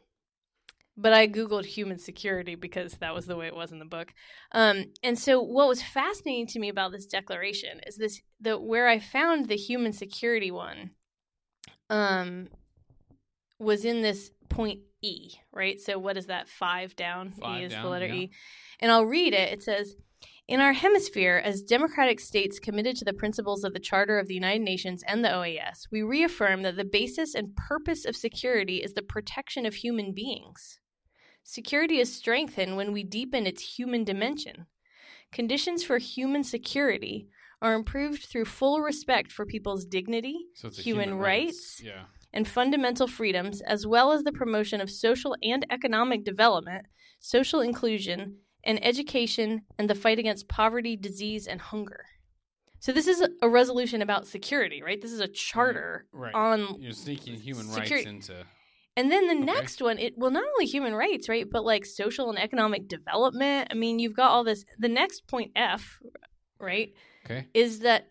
but 1.01 1.13
I 1.13 1.27
googled 1.27 1.65
human 1.65 1.97
security 1.97 2.55
because 2.55 2.93
that 2.95 3.15
was 3.15 3.25
the 3.25 3.35
way 3.35 3.47
it 3.47 3.55
was 3.55 3.71
in 3.71 3.79
the 3.79 3.85
book. 3.85 4.13
Um, 4.51 4.85
and 5.01 5.17
so 5.17 5.41
what 5.41 5.67
was 5.67 5.81
fascinating 5.81 6.47
to 6.47 6.59
me 6.59 6.69
about 6.69 6.91
this 6.91 7.05
declaration 7.05 7.79
is 7.87 7.97
this 7.97 8.21
the 8.39 8.59
where 8.59 8.87
I 8.87 8.99
found 8.99 9.47
the 9.47 9.55
human 9.55 9.93
security 9.93 10.51
one 10.51 10.91
um 11.89 12.49
was 13.59 13.85
in 13.85 14.01
this 14.01 14.31
point 14.49 14.79
E, 15.01 15.31
right? 15.53 15.79
So 15.79 15.97
what 15.97 16.17
is 16.17 16.25
that? 16.25 16.49
Five 16.49 16.95
down. 16.95 17.31
Five 17.31 17.61
e 17.61 17.65
is 17.65 17.73
the 17.73 17.87
letter 17.87 18.07
yeah. 18.07 18.13
E. 18.13 18.31
And 18.81 18.91
I'll 18.91 19.05
read 19.05 19.33
it. 19.33 19.53
It 19.53 19.63
says 19.63 19.95
in 20.49 20.59
our 20.61 20.73
hemisphere, 20.73 21.39
as 21.43 21.61
democratic 21.61 22.19
states 22.19 22.57
committed 22.57 22.95
to 22.97 23.05
the 23.05 23.13
principles 23.13 23.63
of 23.63 23.73
the 23.73 23.79
Charter 23.79 24.17
of 24.17 24.27
the 24.27 24.33
United 24.33 24.63
Nations 24.63 25.03
and 25.07 25.23
the 25.23 25.29
OAS, 25.29 25.87
we 25.91 26.01
reaffirm 26.01 26.63
that 26.63 26.75
the 26.75 26.83
basis 26.83 27.35
and 27.35 27.55
purpose 27.55 28.03
of 28.03 28.15
security 28.15 28.77
is 28.77 28.93
the 28.93 29.03
protection 29.03 29.67
of 29.67 29.75
human 29.75 30.11
beings. 30.11 30.79
Security 31.43 31.99
is 31.99 32.15
strengthened 32.15 32.77
when 32.77 32.91
we 32.91 33.03
deepen 33.03 33.47
its 33.47 33.77
human 33.77 34.03
dimension. 34.03 34.67
Conditions 35.31 35.83
for 35.83 35.97
human 35.97 36.43
security 36.43 37.27
are 37.61 37.73
improved 37.73 38.23
through 38.23 38.45
full 38.45 38.81
respect 38.81 39.31
for 39.31 39.45
people's 39.45 39.85
dignity 39.85 40.37
So 40.55 40.69
a 40.69 40.71
Human 40.71 41.15
rights. 41.15 41.81
Yeah. 41.83 42.05
and 42.31 42.47
fundamental 42.47 43.07
freedoms, 43.07 43.59
as 43.61 43.87
well 43.87 44.11
as 44.11 44.23
the 44.23 44.31
promotion 44.31 44.79
of 44.81 44.89
social 44.91 45.35
and 45.41 45.65
economic 45.71 46.23
development, 46.23 46.85
social 47.19 47.59
inclusion, 47.59 48.37
and 48.63 48.83
education, 48.85 49.61
and 49.79 49.89
the 49.89 49.95
fight 49.95 50.19
against 50.19 50.47
poverty, 50.47 50.95
disease, 50.95 51.47
and 51.47 51.59
hunger. 51.59 52.05
So, 52.79 52.91
this 52.93 53.07
is 53.07 53.19
a- 53.21 53.29
a 53.41 53.49
resolution 53.49 54.01
about 54.01 54.27
security, 54.27 54.81
right? 54.81 55.01
This 55.01 55.11
is 55.11 55.19
a 55.19 55.25
mm-hmm. 55.25 55.33
charter 55.33 56.05
Right. 56.13 56.33
on. 56.33 56.79
You're 56.81 56.91
sneaking 56.93 57.39
human 57.39 57.65
Security- 57.65 57.95
rights 57.95 58.29
into. 58.29 58.45
And 58.99 59.09
then 59.09 59.27
the 59.27 59.33
Okay. 59.33 59.45
next 59.45 59.81
one, 59.81 59.97
it 59.97 60.17
well, 60.17 60.29
not 60.29 60.43
only 60.43 60.65
human 60.65 60.93
rights, 60.93 61.29
right, 61.29 61.49
but 61.49 61.63
like 61.63 61.85
social 61.85 62.29
and 62.29 62.37
economic 62.37 62.89
development. 62.89 63.69
I 63.71 63.73
mean, 63.73 63.97
you've 63.97 64.15
got 64.15 64.31
all 64.31 64.43
this. 64.43 64.65
The 64.77 64.89
next 64.89 65.25
point 65.25 65.53
F, 65.55 65.99
right, 66.59 66.93
Okay. 67.25 67.47
is 67.53 67.79
that 67.79 68.09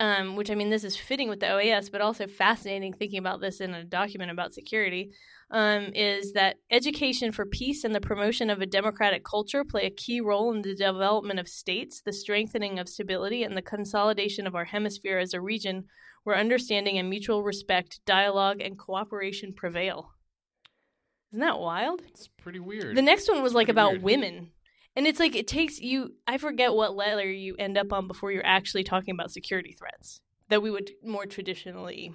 um, 0.00 0.34
which 0.34 0.50
I 0.50 0.54
mean, 0.54 0.70
this 0.70 0.82
is 0.82 0.96
fitting 0.96 1.28
with 1.28 1.40
the 1.40 1.46
OAS, 1.46 1.92
but 1.92 2.00
also 2.00 2.26
fascinating 2.26 2.94
thinking 2.94 3.18
about 3.18 3.42
this 3.42 3.60
in 3.60 3.74
a 3.74 3.84
document 3.84 4.30
about 4.30 4.54
security. 4.54 5.12
Um, 5.50 5.90
is 5.94 6.32
that 6.32 6.56
education 6.70 7.30
for 7.30 7.44
peace 7.44 7.84
and 7.84 7.94
the 7.94 8.00
promotion 8.00 8.48
of 8.48 8.62
a 8.62 8.66
democratic 8.66 9.24
culture 9.24 9.62
play 9.62 9.84
a 9.84 9.90
key 9.90 10.22
role 10.22 10.52
in 10.54 10.62
the 10.62 10.74
development 10.74 11.38
of 11.38 11.48
states, 11.48 12.00
the 12.00 12.14
strengthening 12.14 12.78
of 12.78 12.88
stability, 12.88 13.44
and 13.44 13.56
the 13.56 13.62
consolidation 13.62 14.46
of 14.46 14.54
our 14.54 14.64
hemisphere 14.64 15.18
as 15.18 15.34
a 15.34 15.40
region 15.40 15.84
where 16.24 16.36
understanding 16.36 16.98
and 16.98 17.10
mutual 17.10 17.42
respect, 17.42 18.00
dialogue, 18.06 18.62
and 18.62 18.78
cooperation 18.78 19.52
prevail. 19.52 20.13
Isn't 21.34 21.40
that 21.40 21.58
wild? 21.58 22.00
It's 22.06 22.28
pretty 22.28 22.60
weird. 22.60 22.96
The 22.96 23.02
next 23.02 23.28
one 23.28 23.42
was 23.42 23.54
like 23.54 23.68
about 23.68 23.94
weird. 23.94 24.02
women. 24.04 24.50
And 24.94 25.04
it's 25.04 25.18
like 25.18 25.34
it 25.34 25.48
takes 25.48 25.80
you 25.80 26.14
I 26.28 26.38
forget 26.38 26.72
what 26.72 26.94
letter 26.94 27.28
you 27.28 27.56
end 27.58 27.76
up 27.76 27.92
on 27.92 28.06
before 28.06 28.30
you're 28.30 28.46
actually 28.46 28.84
talking 28.84 29.12
about 29.12 29.32
security 29.32 29.74
threats 29.76 30.20
that 30.48 30.62
we 30.62 30.70
would 30.70 30.92
more 31.02 31.26
traditionally 31.26 32.14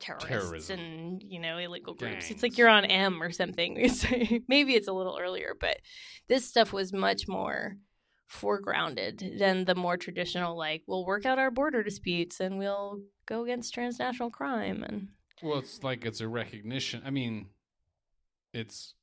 terrorists 0.00 0.28
Terrorism. 0.28 0.80
and 0.80 1.22
you 1.22 1.38
know 1.38 1.58
illegal 1.58 1.94
groups. 1.94 2.28
It's 2.32 2.42
like 2.42 2.58
you're 2.58 2.68
on 2.68 2.84
M 2.84 3.22
or 3.22 3.30
something. 3.30 3.74
Maybe 4.48 4.74
it's 4.74 4.88
a 4.88 4.92
little 4.92 5.16
earlier, 5.16 5.54
but 5.60 5.76
this 6.26 6.44
stuff 6.44 6.72
was 6.72 6.92
much 6.92 7.28
more 7.28 7.76
foregrounded 8.28 9.38
than 9.38 9.64
the 9.64 9.76
more 9.76 9.96
traditional 9.96 10.56
like 10.56 10.82
we'll 10.88 11.06
work 11.06 11.24
out 11.24 11.38
our 11.38 11.52
border 11.52 11.84
disputes 11.84 12.40
and 12.40 12.58
we'll 12.58 13.00
go 13.26 13.44
against 13.44 13.72
transnational 13.72 14.30
crime 14.30 14.82
and 14.82 15.06
Well, 15.40 15.60
it's 15.60 15.84
like 15.84 16.04
it's 16.04 16.20
a 16.20 16.26
recognition. 16.26 17.00
I 17.04 17.10
mean, 17.10 17.46
it's. 18.54 18.94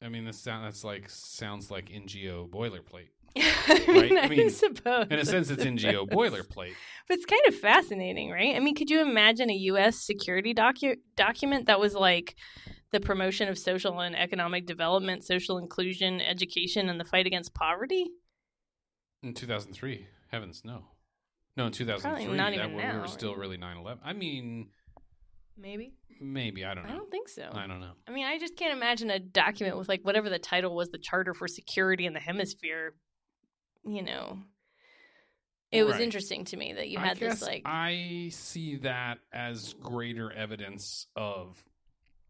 I 0.00 0.08
mean, 0.08 0.24
this 0.24 0.38
sound 0.38 0.64
that's 0.64 0.84
like 0.84 1.08
sounds 1.08 1.70
like 1.70 1.88
NGO 1.88 2.48
boilerplate. 2.48 3.08
I 3.36 3.84
mean, 3.88 4.14
Right? 4.14 4.24
I 4.24 4.28
mean, 4.28 4.50
suppose 4.50 5.06
In 5.10 5.18
a 5.18 5.24
sense, 5.24 5.50
it's 5.50 5.64
NGO 5.64 6.08
boilerplate. 6.10 6.72
But 7.08 7.16
it's 7.16 7.24
kind 7.26 7.42
of 7.48 7.54
fascinating, 7.56 8.30
right? 8.30 8.54
I 8.54 8.60
mean, 8.60 8.74
could 8.74 8.90
you 8.90 9.00
imagine 9.00 9.50
a 9.50 9.54
U.S. 9.54 9.98
security 10.00 10.54
docu- 10.54 10.98
document 11.16 11.66
that 11.66 11.80
was 11.80 11.94
like 11.94 12.36
the 12.92 13.00
promotion 13.00 13.48
of 13.48 13.58
social 13.58 14.00
and 14.00 14.16
economic 14.16 14.66
development, 14.66 15.24
social 15.24 15.58
inclusion, 15.58 16.20
education, 16.20 16.88
and 16.88 16.98
the 17.00 17.04
fight 17.04 17.26
against 17.26 17.54
poverty? 17.54 18.06
In 19.22 19.34
2003, 19.34 20.06
heavens 20.30 20.62
no, 20.64 20.84
no, 21.56 21.66
in 21.66 21.72
2003, 21.72 22.36
not 22.36 22.52
that 22.52 22.54
even 22.54 22.76
we 22.76 22.82
now, 22.82 23.00
were 23.00 23.08
still 23.08 23.30
right? 23.32 23.40
really 23.40 23.58
9/11. 23.58 23.98
I 24.04 24.12
mean, 24.12 24.68
Maybe. 25.60 25.92
maybe 26.20 26.64
I 26.64 26.74
don't 26.74 26.84
know. 26.86 26.90
I 26.92 26.96
don't 26.96 27.10
think 27.10 27.28
so. 27.28 27.48
I 27.52 27.66
don't 27.66 27.80
know. 27.80 27.92
I 28.06 28.12
mean, 28.12 28.26
I 28.26 28.38
just 28.38 28.56
can't 28.56 28.72
imagine 28.76 29.10
a 29.10 29.18
document 29.18 29.76
with 29.76 29.88
like 29.88 30.02
whatever 30.04 30.30
the 30.30 30.38
title 30.38 30.74
was, 30.74 30.88
the 30.90 30.98
Charter 30.98 31.34
for 31.34 31.48
Security 31.48 32.06
in 32.06 32.12
the 32.12 32.20
Hemisphere. 32.20 32.94
You 33.84 34.02
know, 34.02 34.38
it 35.70 35.84
was 35.84 35.94
Right. 35.94 36.02
interesting 36.02 36.44
to 36.46 36.56
me 36.56 36.72
that 36.74 36.88
you 36.88 36.98
I 36.98 37.06
had 37.08 37.16
this 37.18 37.42
like 37.42 37.62
I 37.64 38.28
see 38.32 38.76
that 38.78 39.18
as 39.32 39.74
greater 39.74 40.30
evidence 40.32 41.06
of 41.16 41.62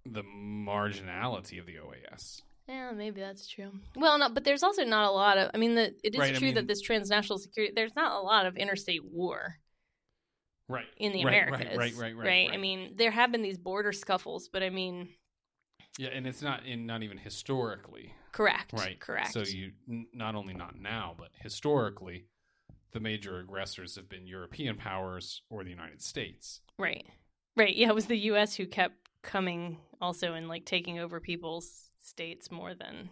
the 0.04 0.22
marginality 0.22 1.58
of 1.60 1.66
the 1.66 1.76
OAS. 1.78 2.42
Yeah, 2.68 2.90
maybe 2.92 3.20
that's 3.20 3.46
true. 3.48 3.70
Well, 3.96 4.18
no, 4.18 4.28
but 4.28 4.44
there's 4.44 4.62
also 4.62 4.84
not 4.84 5.08
a 5.08 5.10
lot 5.10 5.38
of. 5.38 5.50
I 5.54 5.56
mean, 5.58 5.74
the, 5.74 5.94
it 6.04 6.14
is 6.14 6.18
Right, 6.18 6.34
I 6.34 6.38
true 6.38 6.46
mean- 6.48 6.54
that 6.56 6.66
this 6.66 6.80
transnational 6.82 7.38
security. 7.38 7.72
There's 7.74 7.96
not 7.96 8.12
a 8.12 8.20
lot 8.20 8.44
of 8.46 8.56
interstate 8.56 9.04
war 9.04 9.56
Right. 10.68 10.86
in 10.98 11.12
the 11.12 11.24
Right, 11.24 11.48
right, 11.50 11.60
Americas. 11.62 11.78
right, 11.78 11.96
right, 11.96 12.16
right, 12.16 12.50
I 12.52 12.56
mean, 12.58 12.92
there 12.96 13.10
have 13.10 13.32
been 13.32 13.42
these 13.42 13.58
border 13.58 13.92
scuffles, 13.92 14.48
but 14.48 14.62
I 14.62 14.68
mean, 14.70 15.08
Yeah, 15.98 16.10
and 16.10 16.26
it's 16.26 16.42
not 16.42 16.64
in 16.66 16.86
not 16.86 17.02
even 17.02 17.16
historically. 17.18 18.12
correct, 18.32 18.72
Right. 18.74 19.00
correct. 19.00 19.32
So 19.32 19.40
you 19.42 19.72
n- 19.88 20.06
not 20.12 20.34
only 20.34 20.54
not 20.54 20.78
now, 20.78 21.14
but 21.18 21.30
historically, 21.34 22.26
the 22.92 23.00
major 23.00 23.38
aggressors 23.38 23.96
have 23.96 24.08
been 24.08 24.26
European 24.26 24.76
powers 24.76 25.42
or 25.50 25.64
the 25.64 25.70
United 25.70 26.02
States. 26.02 26.60
right, 26.78 27.06
right. 27.56 27.74
Yeah, 27.74 27.88
it 27.88 27.94
was 27.94 28.06
the 28.06 28.16
U.S. 28.30 28.54
who 28.56 28.66
kept 28.66 29.08
coming 29.22 29.78
also 30.00 30.34
and 30.34 30.48
like 30.48 30.64
taking 30.64 30.98
over 30.98 31.18
people's 31.20 31.90
states 32.00 32.50
more 32.50 32.74
than 32.74 33.10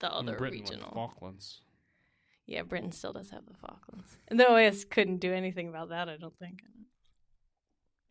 the 0.00 0.12
other 0.12 0.36
Britain 0.36 0.60
regional. 0.60 0.90
Falklands. 0.92 1.62
Yeah, 2.46 2.62
Britain 2.62 2.90
still 2.92 3.12
does 3.12 3.30
have 3.30 3.46
the 3.46 3.54
Falklands. 3.54 4.16
And 4.28 4.38
the 4.38 4.44
OAS 4.44 4.84
couldn't 4.88 5.18
do 5.18 5.32
anything 5.32 5.68
about 5.68 5.90
that, 5.90 6.08
I 6.08 6.16
don't 6.16 6.36
think. 6.38 6.62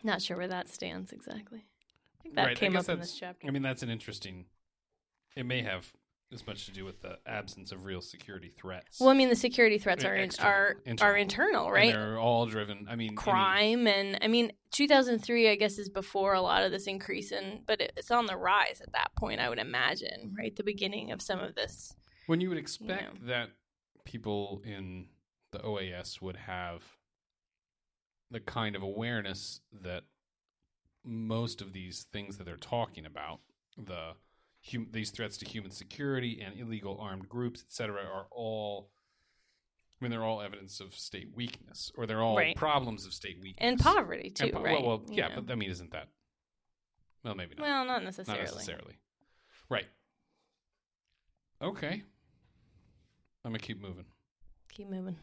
Not 0.04 0.22
sure 0.22 0.38
where 0.38 0.48
that 0.48 0.70
stands 0.70 1.12
exactly. 1.12 1.66
I 2.20 2.24
think 2.24 2.36
that 2.36 2.46
Right, 2.48 2.58
came 2.58 2.76
up 2.76 2.88
in 2.90 3.00
this 3.00 3.16
chapter. 3.18 3.48
I 3.48 3.52
mean, 3.52 3.62
that's 3.62 3.84
an 3.84 3.90
interesting. 3.90 4.46
It 5.36 5.46
may 5.46 5.62
have 5.62 5.92
as 6.32 6.46
much 6.46 6.66
to 6.66 6.72
do 6.72 6.86
with 6.86 7.02
the 7.02 7.18
absence 7.26 7.72
of 7.72 7.86
real 7.86 8.02
security 8.02 8.50
threats. 8.50 9.00
well, 9.00 9.10
I 9.10 9.14
mean, 9.16 9.30
the 9.30 9.36
security 9.36 9.80
threats 9.80 10.06
Uh, 10.06 10.10
are 10.10 10.16
external, 10.16 10.52
are 10.52 10.72
internal. 10.86 11.12
are 11.14 11.18
internal, 11.18 11.66
And 11.66 11.74
right? 11.74 11.92
they're 11.94 12.20
all 12.20 12.46
driven. 12.46 12.86
I 12.88 12.96
mean, 12.96 13.08
any- 13.10 13.16
Crime 13.16 13.88
and 13.88 14.20
I 14.22 14.28
mean, 14.28 14.52
2003, 14.72 15.50
I 15.50 15.56
guess, 15.56 15.80
is 15.80 15.90
before 15.90 16.34
a 16.34 16.42
lot 16.42 16.62
of 16.64 16.72
this 16.72 16.86
increase 16.86 17.32
in, 17.32 17.64
but 17.66 17.82
it, 17.82 17.94
it's 17.98 18.12
on 18.12 18.28
the 18.28 18.38
rise 18.38 18.80
at 18.82 18.92
that 18.92 19.16
point. 19.16 19.40
I 19.42 19.50
would 19.50 19.58
imagine, 19.58 20.36
right, 20.38 20.56
the 20.56 20.62
beginning 20.64 21.12
of 21.12 21.20
some 21.22 21.40
of 21.40 21.56
this. 21.56 21.96
when 22.28 22.42
you 22.42 22.50
would 22.50 22.60
expect 22.60 23.22
know. 23.22 23.28
that 23.28 23.50
people 24.06 24.62
in 24.64 25.08
the 25.52 25.60
OAS 25.60 26.22
would 26.22 26.36
have 26.38 26.84
the 28.32 28.40
kind 28.40 28.76
of 28.76 28.82
awareness 28.84 29.62
that 29.82 30.04
most 31.04 31.62
of 31.62 31.74
these 31.74 32.04
things 32.12 32.38
that 32.38 32.44
they're 32.44 32.58
talking 32.58 33.06
about, 33.06 33.40
the 33.78 34.14
hum- 34.72 34.90
these 34.92 35.10
threats 35.12 35.38
to 35.38 35.46
human 35.46 35.72
security 35.72 36.42
and 36.42 36.60
illegal 36.60 36.98
armed 37.00 37.28
groups, 37.30 37.62
etc., 37.68 38.02
are 38.04 38.28
all. 38.32 38.92
I 40.02 40.06
mean, 40.06 40.12
they're 40.12 40.24
all 40.24 40.42
evidence 40.42 40.80
of 40.80 40.94
state 40.94 41.30
weakness, 41.36 41.92
or 41.96 42.06
they're 42.06 42.22
all 42.22 42.38
Right. 42.38 42.56
problems 42.56 43.06
of 43.06 43.14
state 43.14 43.38
weakness 43.42 43.58
And 43.68 43.78
poverty 43.78 44.30
too, 44.30 44.46
And 44.46 44.54
po- 44.54 44.64
right? 44.64 44.82
Well, 44.82 45.00
well 45.00 45.06
yeah, 45.10 45.28
know. 45.28 45.42
but 45.42 45.52
I 45.52 45.56
mean, 45.56 45.70
isn't 45.72 45.92
that? 45.92 46.08
Well, 47.24 47.36
maybe 47.36 47.56
not. 47.56 47.64
well, 47.64 47.86
not 47.86 48.04
necessarily. 48.06 48.46
Not 48.46 48.54
necessarily. 48.54 48.98
Right. 49.70 49.88
Okay. 51.62 52.04
I'm 53.44 53.52
gonna 53.52 53.60
keep 53.60 53.82
moving. 53.82 54.06
Keep 54.72 54.88
moving. 54.90 55.18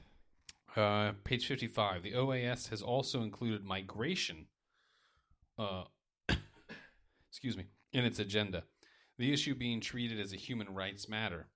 Uh, 0.76 1.12
page 1.24 1.46
55. 1.46 2.02
The 2.02 2.12
OAS 2.12 2.68
has 2.68 2.82
also 2.82 3.22
included 3.22 3.64
migration, 3.64 4.46
uh, 5.58 5.84
excuse 7.30 7.56
me, 7.56 7.64
in 7.92 8.04
its 8.04 8.18
agenda. 8.18 8.64
The 9.18 9.32
issue 9.32 9.54
being 9.54 9.80
treated 9.80 10.20
as 10.20 10.34
a 10.34 10.36
human 10.36 10.74
rights 10.74 11.08
matter. 11.08 11.48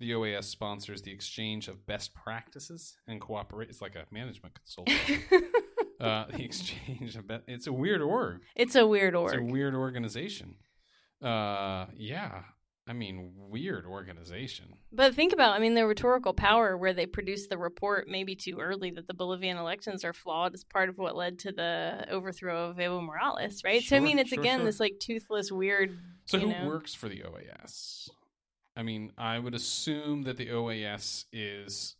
The 0.00 0.10
OAS 0.10 0.44
sponsors 0.44 1.02
the 1.02 1.12
exchange 1.12 1.68
of 1.68 1.86
best 1.86 2.14
practices 2.14 2.96
and 3.06 3.20
cooperate. 3.20 3.68
It's 3.68 3.80
like 3.80 3.94
a 3.94 4.06
management 4.10 4.54
consultant. 4.54 4.98
uh, 6.00 6.24
the 6.30 6.44
exchange 6.44 7.16
of 7.16 7.28
be- 7.28 7.38
it's 7.46 7.68
a 7.68 7.72
weird 7.72 8.00
org. 8.00 8.42
it's 8.56 8.74
a 8.74 8.86
weird 8.86 9.14
org. 9.14 9.34
It's 9.34 9.40
a 9.40 9.44
weird 9.44 9.74
organization. 9.74 10.54
Uh, 11.22 11.86
yeah. 11.96 12.42
I 12.88 12.94
mean, 12.94 13.32
weird 13.36 13.84
organization. 13.84 14.64
But 14.90 15.14
think 15.14 15.34
about, 15.34 15.52
I 15.52 15.58
mean, 15.58 15.74
the 15.74 15.86
rhetorical 15.86 16.32
power 16.32 16.74
where 16.74 16.94
they 16.94 17.04
produced 17.04 17.50
the 17.50 17.58
report 17.58 18.08
maybe 18.08 18.34
too 18.34 18.58
early 18.58 18.90
that 18.92 19.06
the 19.06 19.12
Bolivian 19.12 19.58
elections 19.58 20.04
are 20.04 20.14
flawed 20.14 20.54
is 20.54 20.64
part 20.64 20.88
of 20.88 20.96
what 20.96 21.14
led 21.14 21.38
to 21.40 21.52
the 21.52 22.06
overthrow 22.10 22.70
of 22.70 22.78
Evo 22.78 23.04
Morales, 23.04 23.62
right? 23.62 23.82
so, 23.82 23.96
I 23.96 24.00
mean, 24.00 24.18
it's 24.18 24.30
sure, 24.30 24.40
again 24.40 24.60
sure. 24.60 24.64
this 24.64 24.80
like 24.80 24.98
toothless, 25.00 25.52
weird. 25.52 25.98
So 26.24 26.38
who 26.38 26.46
know? 26.46 26.66
works 26.66 26.94
for 26.94 27.10
the 27.10 27.22
OAS? 27.22 28.08
I 28.74 28.82
mean, 28.82 29.12
I 29.18 29.38
would 29.38 29.54
assume 29.54 30.22
that 30.22 30.38
the 30.38 30.46
OAS 30.46 31.26
is. 31.30 31.94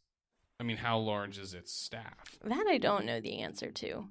I 0.59 0.65
mean, 0.65 0.79
how 0.79 0.99
large 0.99 1.39
is 1.39 1.53
its 1.53 1.73
staff? 1.73 2.39
That 2.43 2.67
I 2.67 2.79
don't 2.79 3.05
know 3.05 3.21
the 3.21 3.43
answer 3.43 3.71
to. 3.71 4.09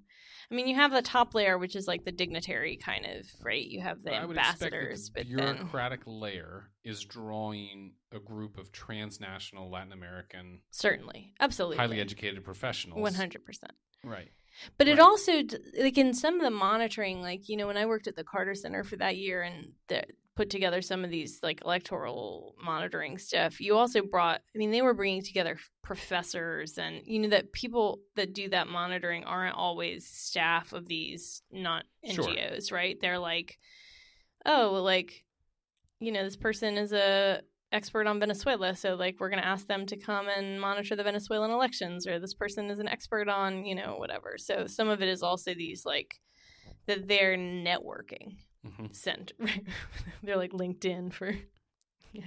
I 0.49 0.55
mean, 0.55 0.67
you 0.67 0.75
have 0.75 0.91
the 0.91 1.01
top 1.01 1.35
layer, 1.35 1.57
which 1.57 1.75
is 1.75 1.87
like 1.87 2.05
the 2.05 2.11
dignitary 2.11 2.77
kind 2.77 3.05
of, 3.05 3.25
right? 3.41 3.65
You 3.65 3.81
have 3.81 4.03
the 4.03 4.13
I 4.13 4.23
ambassadors, 4.23 5.09
the 5.09 5.11
but 5.15 5.27
then. 5.27 5.55
bureaucratic 5.55 6.01
layer 6.05 6.69
is 6.85 7.03
drawing 7.03 7.93
a 8.13 8.19
group 8.19 8.57
of 8.57 8.71
transnational 8.71 9.69
Latin 9.69 9.91
American, 9.91 10.61
Certainly. 10.71 11.33
Absolutely. 11.39 11.77
highly 11.77 11.99
educated 11.99 12.45
professionals. 12.45 13.17
100%. 13.17 13.37
Right. 14.05 14.31
But 14.77 14.87
it 14.87 14.99
also, 14.99 15.43
like 15.79 15.97
in 15.97 16.13
some 16.13 16.35
of 16.35 16.41
the 16.41 16.49
monitoring, 16.49 17.21
like, 17.21 17.49
you 17.49 17.57
know, 17.57 17.67
when 17.67 17.77
I 17.77 17.85
worked 17.85 18.07
at 18.07 18.15
the 18.15 18.23
Carter 18.23 18.55
Center 18.55 18.83
for 18.83 18.95
that 18.95 19.17
year 19.17 19.43
and 19.43 19.73
the, 19.87 20.03
put 20.37 20.51
together 20.51 20.83
some 20.83 21.03
of 21.03 21.09
these 21.09 21.39
like 21.41 21.61
electoral 21.65 22.53
monitoring 22.63 23.17
stuff, 23.17 23.59
you 23.59 23.75
also 23.75 24.03
brought, 24.03 24.39
I 24.55 24.57
mean, 24.57 24.69
they 24.69 24.83
were 24.83 24.93
bringing 24.93 25.23
together 25.23 25.57
professors 25.83 26.77
and, 26.77 27.01
you 27.05 27.19
know, 27.19 27.29
that 27.29 27.51
people 27.53 27.99
that 28.15 28.33
do 28.35 28.47
that 28.49 28.67
monitoring 28.67 29.23
aren't 29.23 29.55
always 29.55 30.07
staff 30.07 30.73
of 30.73 30.87
these 30.87 31.41
not 31.51 31.85
Sure. 32.05 32.23
NGOs, 32.23 32.71
right? 32.71 32.97
They're 33.01 33.17
like, 33.17 33.57
oh, 34.45 34.79
like, 34.83 35.25
you 35.99 36.11
know, 36.11 36.23
this 36.23 36.37
person 36.37 36.77
is 36.77 36.93
a 36.93 37.41
expert 37.71 38.05
on 38.05 38.19
Venezuela, 38.19 38.75
so 38.75 38.93
like 38.93 39.15
we're 39.19 39.29
going 39.29 39.41
to 39.41 39.47
ask 39.47 39.67
them 39.67 39.87
to 39.87 39.97
come 39.97 40.27
and 40.29 40.61
monitor 40.61 40.95
the 40.95 41.03
Venezuelan 41.03 41.51
elections 41.51 42.07
or 42.07 42.19
this 42.19 42.35
person 42.35 42.69
is 42.69 42.77
an 42.77 42.87
expert 42.87 43.27
on, 43.27 43.65
you 43.65 43.73
know, 43.73 43.95
whatever. 43.97 44.35
So 44.37 44.67
some 44.67 44.87
of 44.87 45.01
it 45.01 45.09
is 45.09 45.23
also 45.23 45.55
these 45.55 45.83
like 45.83 46.21
that 46.85 47.07
they're 47.07 47.37
networking 47.37 48.37
hmm 48.75 48.85
sent 48.91 49.33
they're 50.23 50.37
like 50.37 50.51
LinkedIn 50.51 51.13
for 51.13 51.33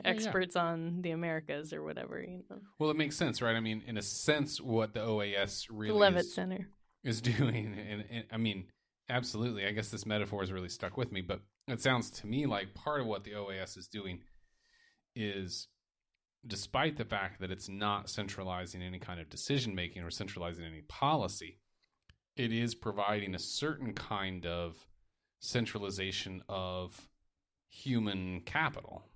experts 0.05 0.57
on 0.57 1.03
the 1.03 1.11
Americas 1.11 1.73
or 1.73 1.83
whatever, 1.83 2.21
you 2.21 2.43
know. 2.49 2.59
Well, 2.79 2.91
it 2.91 2.97
makes 2.97 3.17
sense, 3.17 3.43
right? 3.43 3.57
I 3.57 3.61
mean, 3.61 3.83
in 3.87 3.97
a 3.97 4.03
sense, 4.03 4.61
what 4.61 4.95
the 4.95 5.01
OAS 5.01 5.67
The 5.69 5.75
really 5.75 5.99
Levitt 5.99 6.27
is, 6.27 6.35
Center. 6.35 6.69
is 7.03 7.21
doing, 7.21 7.75
and, 7.91 8.05
and 8.11 8.25
I 8.31 8.37
mean, 8.37 8.67
absolutely. 9.09 9.67
I 9.67 9.73
guess 9.73 9.89
this 9.89 10.07
metaphor 10.07 10.41
has 10.41 10.53
really 10.53 10.69
stuck 10.69 10.97
with 10.97 11.13
me, 11.13 11.21
but 11.21 11.41
it 11.67 11.81
sounds 11.81 12.11
to 12.11 12.27
me 12.27 12.47
like 12.47 12.75
part 12.75 13.01
of 13.01 13.07
what 13.07 13.25
the 13.25 13.33
OAS 13.33 13.77
is 13.77 13.89
doing 13.89 14.21
is, 15.17 15.69
despite 16.47 16.97
the 16.97 17.05
fact 17.05 17.41
that 17.41 17.51
it's 17.51 17.69
not 17.69 18.09
centralizing 18.09 18.83
any 18.83 18.99
kind 18.99 19.21
of 19.21 19.29
decision 19.29 19.75
making 19.75 20.03
or 20.03 20.11
centralizing 20.11 20.65
any 20.65 20.83
policy, 20.83 21.59
it 22.37 22.53
is 22.53 22.75
providing 22.75 23.35
a 23.35 23.39
certain 23.39 23.93
kind 23.93 24.47
of 24.47 24.87
centralization 25.41 26.43
of 26.49 27.09
human 27.69 28.41
capital 28.43 29.07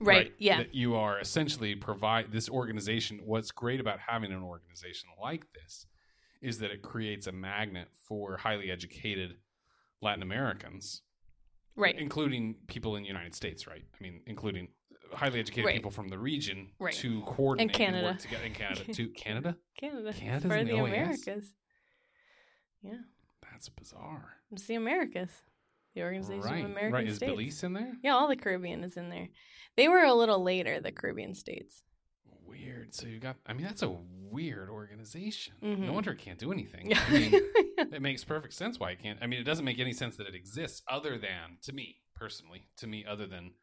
Right. 0.00 0.32
Yeah. 0.38 0.58
that 0.58 0.74
you 0.74 0.94
are 0.94 1.18
essentially 1.18 1.74
provide 1.74 2.30
this 2.30 2.48
organization 2.48 3.20
what's 3.24 3.50
great 3.50 3.80
about 3.80 3.98
having 3.98 4.30
an 4.32 4.42
organization 4.42 5.08
like 5.20 5.44
this 5.52 5.86
is 6.40 6.58
that 6.60 6.70
it 6.70 6.82
creates 6.82 7.26
a 7.26 7.32
magnet 7.32 7.88
for 8.06 8.36
highly 8.36 8.70
educated 8.70 9.38
Latin 10.00 10.22
Americans, 10.22 11.02
Right. 11.74 11.98
including 11.98 12.54
people 12.68 12.94
in 12.94 13.02
the 13.02 13.08
United 13.08 13.34
States, 13.34 13.66
right? 13.66 13.84
I 13.92 14.02
mean, 14.02 14.22
including 14.26 14.68
highly 15.12 15.40
educated 15.40 15.64
Right. 15.66 15.74
people 15.74 15.90
from 15.90 16.06
the 16.08 16.18
region 16.18 16.70
Right. 16.78 16.94
to 16.94 17.22
coordinate 17.22 17.74
Canada. 17.74 18.06
work 18.06 18.18
together 18.20 18.44
in 18.44 18.54
Canada 18.54 18.92
to 18.94 19.08
Canada. 19.14 19.58
Canada. 19.76 20.12
Canada's 20.12 20.42
for 20.52 20.64
the 20.64 20.70
the 20.70 20.78
Americas. 20.78 21.54
Yeah. 22.82 23.00
That's 23.50 23.68
bizarre. 23.68 24.36
It's 24.52 24.66
the 24.66 24.76
Americas. 24.76 25.42
The 25.98 26.04
Organization 26.04 26.42
right, 26.42 26.64
of 26.64 26.70
American 26.70 26.92
right. 26.92 27.08
Is 27.08 27.16
States. 27.16 27.32
Belize 27.32 27.62
in 27.64 27.72
there? 27.72 27.92
Yeah, 28.04 28.14
all 28.14 28.28
the 28.28 28.36
Caribbean 28.36 28.84
is 28.84 28.96
in 28.96 29.08
there. 29.08 29.28
They 29.76 29.88
were 29.88 30.04
a 30.04 30.14
little 30.14 30.40
later, 30.42 30.80
the 30.80 30.92
Caribbean 30.92 31.34
states. 31.34 31.82
Weird. 32.46 32.94
So 32.94 33.08
you 33.08 33.18
got. 33.18 33.34
I 33.46 33.52
mean, 33.52 33.66
that's 33.66 33.82
a 33.82 33.96
weird 34.30 34.68
organization. 34.70 35.54
Mhm. 35.60 35.80
No 35.80 35.92
wonder 35.92 36.12
it 36.12 36.18
can't 36.18 36.38
do 36.38 36.52
anything. 36.52 36.92
I 36.94 37.10
mean, 37.10 37.32
it 37.92 38.00
makes 38.00 38.22
perfect 38.22 38.54
sense 38.54 38.78
why 38.78 38.92
it 38.92 39.02
can't. 39.02 39.18
I 39.20 39.26
mean, 39.26 39.40
it 39.40 39.44
doesn't 39.44 39.64
make 39.64 39.80
any 39.80 39.92
sense 39.92 40.16
that 40.16 40.28
it 40.28 40.36
exists 40.36 40.82
other 40.88 41.18
than 41.18 41.58
to 41.62 41.72
me 41.72 41.96
personally. 42.14 42.68
To 42.76 42.86
me, 42.86 43.04
other 43.04 43.26
than 43.26 43.54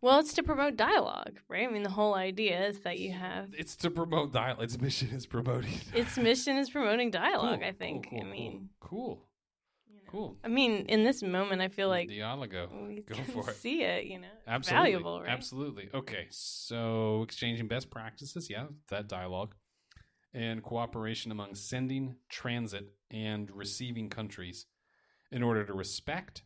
well, 0.00 0.20
it's 0.20 0.32
to 0.34 0.42
promote 0.42 0.76
dialogue, 0.76 1.40
right? 1.48 1.68
I 1.68 1.70
mean, 1.72 1.82
the 1.82 1.90
whole 1.90 2.14
idea 2.14 2.68
is 2.68 2.80
that 2.80 2.98
you 2.98 3.12
have 3.12 3.48
it's 3.52 3.76
to 3.76 3.90
promote 3.90 4.32
dialogue. 4.32 4.62
Its 4.64 4.80
mission 4.80 5.08
is 5.10 5.26
promoting. 5.26 5.74
its 5.94 6.16
mission 6.16 6.56
is 6.56 6.70
promoting 6.70 7.10
dialogue. 7.10 7.60
Cool, 7.60 7.68
I 7.68 7.72
think. 7.72 8.08
cool, 8.08 8.20
I 8.22 8.24
mean, 8.24 8.68
cool. 8.80 9.27
Cool. 10.08 10.36
I 10.44 10.48
mean, 10.48 10.86
in 10.88 11.04
this 11.04 11.22
moment, 11.22 11.60
I 11.62 11.68
feel 11.68 11.88
like 11.88 12.08
Dialogo. 12.08 12.86
we 12.86 13.00
Go 13.02 13.14
for 13.22 13.50
it. 13.50 13.56
see 13.56 13.82
it. 13.82 14.06
You 14.06 14.20
know, 14.20 14.28
Absolutely. 14.46 14.90
valuable, 14.92 15.20
right? 15.20 15.30
Absolutely. 15.30 15.88
Okay. 15.94 16.26
So 16.30 17.22
exchanging 17.22 17.68
best 17.68 17.90
practices, 17.90 18.48
yeah, 18.50 18.66
that 18.88 19.08
dialogue. 19.08 19.54
And 20.34 20.62
cooperation 20.62 21.32
among 21.32 21.54
sending, 21.54 22.16
transit, 22.28 22.88
and 23.10 23.50
receiving 23.50 24.10
countries 24.10 24.66
in 25.32 25.42
order 25.42 25.64
to 25.64 25.72
respect 25.72 26.42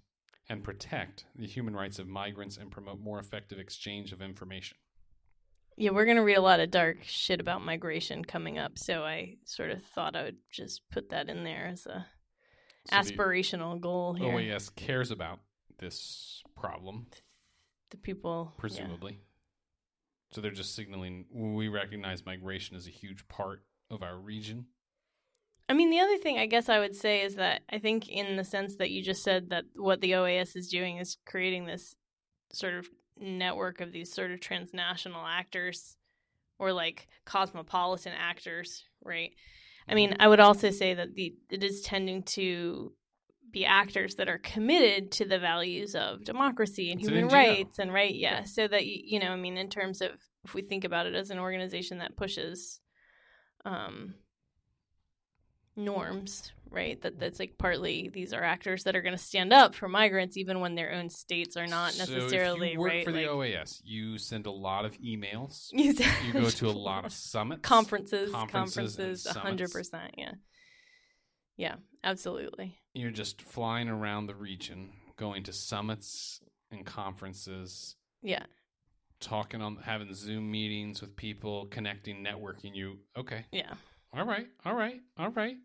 and 0.49 0.63
protect 0.63 1.25
the 1.37 1.47
human 1.47 1.75
rights 1.75 1.99
of 1.99 2.07
migrants 2.07 2.57
and 2.57 2.71
promote 2.71 3.01
more 3.01 3.19
effective 3.19 3.59
exchange 3.59 4.13
of 4.13 4.21
information. 4.23 4.77
Yeah, 5.77 5.91
we're 5.91 6.05
gonna 6.05 6.23
read 6.23 6.37
a 6.37 6.43
lot 6.43 6.61
of 6.61 6.71
dark 6.71 6.99
shit 7.03 7.41
about 7.41 7.65
migration 7.65 8.25
coming 8.25 8.59
up, 8.59 8.79
so 8.79 9.05
I 9.05 9.37
sort 9.47 9.71
of 9.71 9.83
thought 9.83 10.15
I 10.15 10.25
would 10.25 10.37
just 10.51 10.83
put 10.91 11.09
that 11.11 11.29
in 11.31 11.45
there 11.45 11.67
as 11.67 11.87
a 11.87 12.07
So 12.87 12.97
the 12.97 13.03
aspirational 13.03 13.81
goal 13.81 14.15
here. 14.15 14.33
OAS 14.33 14.75
cares 14.75 15.11
about 15.11 15.41
this 15.79 16.43
problem, 16.57 17.07
The 17.91 17.97
people, 17.97 18.53
yeah. 18.53 18.61
presumably. 18.61 19.21
So 20.33 20.41
they're 20.41 20.51
just 20.51 20.75
signaling 20.75 21.27
we 21.31 21.69
recognize 21.69 22.25
migration 22.25 22.77
as 22.77 22.87
a 22.87 22.91
huge 22.91 23.29
part 23.29 23.63
of 23.91 24.03
our 24.03 24.17
region. 24.17 24.67
I 25.69 25.75
mean, 25.75 25.91
the 25.91 26.01
other 26.01 26.19
thing 26.19 26.39
I 26.39 26.47
guess 26.47 26.69
I 26.69 26.79
would 26.79 26.97
say 26.97 27.23
is 27.23 27.37
that 27.37 27.63
I 27.71 27.79
think, 27.79 28.09
in 28.09 28.37
the 28.37 28.45
sense 28.45 28.77
that 28.77 28.91
you 28.91 29.03
just 29.03 29.23
said, 29.23 29.51
that 29.51 29.65
what 29.77 30.01
the 30.01 30.13
OAS 30.13 30.57
is 30.57 30.69
doing 30.69 30.99
is 30.99 31.19
creating 31.27 31.67
this 31.67 31.95
sort 32.53 32.75
of 32.75 32.89
network 33.19 33.81
of 33.81 33.93
these 33.93 34.13
sort 34.13 34.33
of 34.33 34.41
transnational 34.41 35.25
actors 35.25 35.97
or 36.59 36.73
like 36.73 37.09
cosmopolitan 37.25 38.13
actors, 38.19 38.85
right? 39.05 39.33
I 39.89 39.95
mean, 39.95 40.17
I 40.21 40.29
would 40.29 40.41
also 40.41 40.71
say 40.71 40.95
that 40.95 41.15
the 41.15 41.35
it 41.51 41.63
is 41.65 41.83
tending 41.83 42.23
to 42.25 42.93
be 43.51 43.67
actors 43.67 44.15
that 44.15 44.29
are 44.29 44.39
committed 44.39 45.13
to 45.13 45.25
the 45.27 45.39
values 45.39 45.95
of 45.95 46.25
democracy 46.25 46.91
and 46.91 47.01
It's 47.01 47.09
human 47.09 47.29
NGO. 47.29 47.33
rights 47.33 47.79
and 47.79 47.93
right, 47.93 48.15
yeah. 48.15 48.39
Yeah. 48.39 48.45
So 48.45 48.67
that 48.69 48.87
you, 48.87 49.01
you 49.05 49.19
know, 49.21 49.31
I 49.31 49.37
mean, 49.37 49.57
in 49.59 49.69
terms 49.69 50.01
of 50.01 50.11
if 50.45 50.55
we 50.55 50.63
think 50.63 50.85
about 50.85 51.07
it 51.07 51.15
as 51.15 51.31
an 51.31 51.39
organization 51.39 51.99
that 51.99 52.17
pushes 52.17 52.81
um 53.65 54.15
norms, 55.77 56.53
right? 56.73 57.01
That 57.03 57.19
that's 57.19 57.39
like 57.39 57.55
partly 57.59 58.11
these 58.13 58.33
are 58.33 58.43
actors 58.43 58.85
that 58.85 58.97
are 58.97 59.03
going 59.03 59.17
to 59.17 59.23
stand 59.23 59.53
up 59.53 59.75
for 59.75 59.89
migrants 59.89 60.37
even 60.37 60.61
when 60.61 60.75
their 60.75 60.93
own 60.93 61.11
states 61.11 61.57
are 61.57 61.67
not 61.67 61.97
necessarily. 61.99 62.59
So 62.59 62.65
if 62.65 62.73
you 62.73 62.81
work 62.81 62.91
right. 62.91 63.05
for 63.05 63.13
the 63.13 63.27
like, 63.29 63.53
OAS, 63.55 63.81
you 63.85 64.19
send 64.19 64.47
a 64.47 64.51
lot 64.51 64.85
of 64.85 64.99
emails. 64.99 65.69
you 65.73 65.93
You 65.93 66.33
go 66.33 66.49
to 66.49 66.69
a 66.69 66.73
lot 66.73 67.05
of 67.05 67.13
summits, 67.13 67.63
conferences, 67.63 68.33
conferences 68.33 69.27
a 69.27 69.39
hundred 69.39 69.71
percent. 69.71 70.15
yeah, 70.17 70.33
yeah, 71.57 71.75
absolutely. 72.03 72.79
You're 72.95 73.11
just 73.11 73.41
flying 73.43 73.89
around 73.89 74.27
the 74.27 74.35
region, 74.35 74.91
going 75.17 75.45
to 75.45 75.53
summits 75.53 76.41
and 76.71 76.85
conferences, 76.85 77.97
Yeah, 78.23 78.45
talking 79.21 79.63
on, 79.63 79.77
having 79.85 80.13
Zoom 80.15 80.51
meetings 80.51 81.01
with 81.01 81.17
people, 81.17 81.67
connecting, 81.67 82.25
networking. 82.25 82.75
You 82.75 82.99
okay? 83.17 83.47
yeah. 83.53 83.75
All 84.15 84.27
right, 84.27 84.47
all 84.67 84.75
right, 84.75 85.01
all 85.17 85.31
right, 85.31 85.57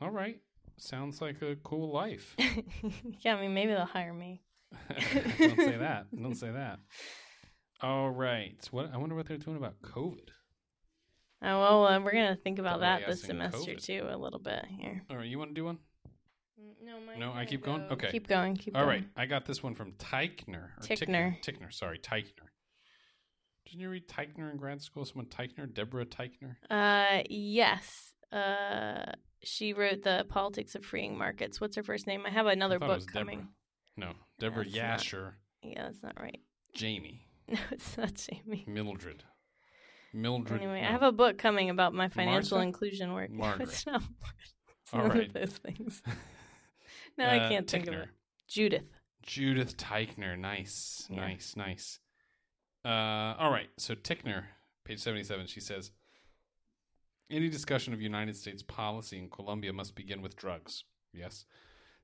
all 0.00 0.10
right. 0.10 0.40
Sounds 0.76 1.20
like 1.20 1.40
a 1.42 1.56
cool 1.56 1.92
life. 1.92 2.34
yeah, 3.20 3.36
I 3.36 3.40
mean, 3.40 3.54
maybe 3.54 3.72
they'll 3.72 3.84
hire 3.84 4.12
me. 4.12 4.42
Don't 5.38 5.56
say 5.56 5.76
that. 5.76 6.06
Don't 6.14 6.34
say 6.34 6.50
that. 6.50 6.80
All 7.80 8.10
right. 8.10 8.56
What 8.72 8.90
I 8.92 8.96
wonder 8.96 9.14
what 9.14 9.26
they're 9.26 9.36
doing 9.36 9.56
about 9.56 9.80
COVID. 9.82 10.28
Oh 11.42 11.60
well, 11.60 11.86
uh, 11.86 12.00
we're 12.00 12.12
gonna 12.12 12.36
think 12.42 12.58
about 12.58 12.78
The 12.80 12.86
that 12.86 13.06
this 13.06 13.22
semester 13.22 13.58
COVID. 13.72 13.84
too, 13.84 14.06
a 14.10 14.16
little 14.16 14.38
bit 14.40 14.64
here. 14.68 15.02
All 15.10 15.16
right, 15.16 15.26
you 15.28 15.38
want 15.38 15.50
to 15.50 15.54
do 15.54 15.64
one? 15.64 15.78
No, 16.82 16.98
mine's 17.06 17.18
No, 17.20 17.30
I 17.30 17.34
gonna 17.34 17.46
keep 17.46 17.64
going? 17.64 17.82
go- 17.82 17.94
Okay. 17.94 18.10
keep 18.10 18.26
going. 18.26 18.56
Keep 18.56 18.76
All 18.76 18.84
going. 18.84 19.02
right, 19.02 19.08
I 19.16 19.26
got 19.26 19.44
this 19.46 19.62
one 19.62 19.74
from 19.74 19.92
Teichner. 19.92 20.70
or 20.76 20.82
Tickner. 20.82 21.40
Tickner, 21.42 21.72
sorry, 21.72 21.98
Teichner. 21.98 22.48
Didn't 23.66 23.80
you 23.80 23.90
read 23.90 24.08
Teichner 24.08 24.50
in 24.50 24.56
grad 24.56 24.80
school? 24.82 25.04
Someone 25.04 25.26
Teichner? 25.26 25.72
Deborah 25.72 26.04
Teichner? 26.06 26.56
Uh, 26.70 27.22
yes. 27.28 28.12
Uh, 28.32 29.12
she 29.44 29.72
wrote 29.72 30.02
the 30.02 30.26
Politics 30.28 30.74
of 30.74 30.84
Freeing 30.84 31.16
Markets. 31.16 31.60
What's 31.60 31.76
her 31.76 31.82
first 31.82 32.06
name? 32.06 32.24
I 32.26 32.30
have 32.30 32.46
another 32.46 32.76
I 32.76 32.86
book 32.86 32.96
was 32.96 33.06
Deborah. 33.06 33.20
coming. 33.20 33.48
No, 33.96 34.12
Deborah 34.38 34.64
That's 34.64 34.76
not- 34.76 35.00
Yasher, 35.00 35.32
Yeah, 35.62 35.82
that's 35.84 36.02
not 36.02 36.20
right. 36.20 36.40
Jamie, 36.74 37.26
No, 37.48 37.58
it's 37.70 37.96
not 37.96 38.14
Jamie. 38.14 38.64
Mildred. 38.66 39.22
Mildred. 40.12 40.60
Anyway, 40.60 40.80
no. 40.80 40.88
I 40.88 40.90
have 40.90 41.02
a 41.02 41.12
book 41.12 41.38
coming 41.38 41.70
about 41.70 41.92
my 41.94 42.08
financial 42.08 42.58
Martha? 42.58 42.66
inclusion 42.68 43.12
work. 43.14 43.30
Margaret. 43.30 43.68
it's 43.68 43.86
not. 43.86 44.02
It's 44.82 44.92
All 44.92 45.00
none 45.00 45.10
right. 45.18 45.26
of 45.28 45.32
those 45.32 45.52
things. 45.58 46.02
No, 47.16 47.26
I 47.26 47.38
Uh, 47.38 47.48
can't 47.48 47.70
think 47.70 47.86
of 47.86 47.94
it. 47.94 48.08
Judith. 48.48 48.88
Judith 49.22 49.76
Teichner. 49.76 50.36
Nice, 50.36 51.06
Yeah. 51.08 51.20
nice, 51.20 51.54
nice. 51.56 52.00
Uh, 52.84 52.88
all 53.38 53.50
right. 53.52 53.68
So 53.78 53.94
Tickner, 53.94 54.44
page 54.84 54.98
seventy-seven. 54.98 55.46
She 55.46 55.60
says, 55.60 55.92
"Any 57.30 57.48
discussion 57.48 57.92
of 57.92 58.00
United 58.00 58.36
States 58.36 58.62
policy 58.62 59.18
in 59.18 59.30
Colombia 59.30 59.72
must 59.72 59.94
begin 59.94 60.22
with 60.22 60.36
drugs." 60.36 60.84
Yes. 61.12 61.46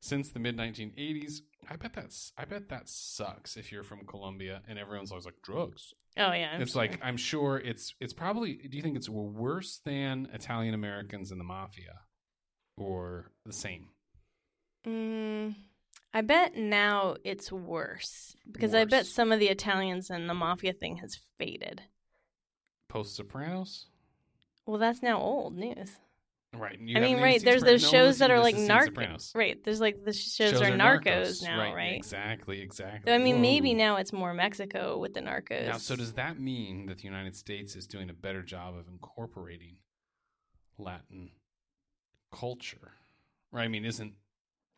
Since 0.00 0.30
the 0.30 0.38
mid 0.38 0.56
1980s, 0.56 1.42
I 1.68 1.76
bet 1.76 1.92
that's 1.92 2.32
I 2.38 2.46
bet 2.46 2.68
that 2.70 2.88
sucks 2.88 3.56
if 3.56 3.70
you're 3.70 3.82
from 3.82 4.06
Colombia 4.06 4.62
and 4.66 4.78
everyone's 4.78 5.10
always 5.10 5.26
like 5.26 5.42
drugs. 5.42 5.92
Oh 6.16 6.32
yeah. 6.32 6.52
I'm 6.54 6.62
it's 6.62 6.72
sure. 6.72 6.82
like 6.82 6.98
I'm 7.02 7.16
sure 7.16 7.58
it's 7.58 7.94
it's 8.00 8.14
probably. 8.14 8.54
Do 8.54 8.76
you 8.76 8.82
think 8.82 8.96
it's 8.96 9.08
worse 9.08 9.80
than 9.84 10.28
Italian 10.32 10.74
Americans 10.74 11.30
in 11.30 11.38
the 11.38 11.44
mafia, 11.44 12.00
or 12.76 13.32
the 13.44 13.52
same? 13.52 13.88
Mm, 14.86 15.54
I 16.14 16.22
bet 16.22 16.56
now 16.56 17.16
it's 17.22 17.52
worse 17.52 18.34
because 18.50 18.74
I 18.74 18.86
bet 18.86 19.06
some 19.06 19.32
of 19.32 19.38
the 19.38 19.48
Italians 19.48 20.08
and 20.08 20.28
the 20.28 20.34
mafia 20.34 20.72
thing 20.72 20.96
has 20.96 21.20
faded. 21.38 21.82
Post 22.88 23.14
Sopranos, 23.14 23.86
Well, 24.70 24.78
that's 24.78 25.02
now 25.02 25.20
old 25.20 25.56
news. 25.56 25.98
right? 26.54 26.78
I 26.78 27.00
mean, 27.00 27.20
right? 27.20 27.42
There's 27.42 27.64
those 27.64 27.82
no 27.82 27.88
shows 27.90 28.18
that 28.18 28.30
are 28.30 28.38
like 28.38 28.54
narcos. 28.54 29.34
Right? 29.34 29.58
There's 29.64 29.80
like 29.80 30.04
the 30.04 30.12
shows, 30.12 30.60
are 30.60 30.70
narcos, 30.70 31.42
now, 31.42 31.58
right? 31.58 31.74
right? 31.74 31.96
Exactly, 31.96 32.60
exactly. 32.60 33.10
So 33.10 33.14
I 33.16 33.18
mean, 33.18 33.40
maybe 33.40 33.74
now 33.74 33.96
it's 33.96 34.12
more 34.12 34.32
Mexico 34.32 34.96
with 34.96 35.14
the 35.14 35.22
narcos. 35.22 35.66
Now, 35.66 35.78
so 35.78 35.96
does 35.96 36.12
that 36.12 36.38
mean 36.38 36.86
that 36.86 36.98
the 36.98 37.04
United 37.04 37.34
States 37.34 37.74
is 37.74 37.88
doing 37.88 38.10
a 38.10 38.14
better 38.14 38.44
job 38.44 38.76
of 38.76 38.86
incorporating 38.86 39.78
Latin 40.78 41.30
culture? 42.32 42.92
Right? 43.50 43.64
I 43.64 43.68
mean, 43.68 43.84
isn't 43.84 44.14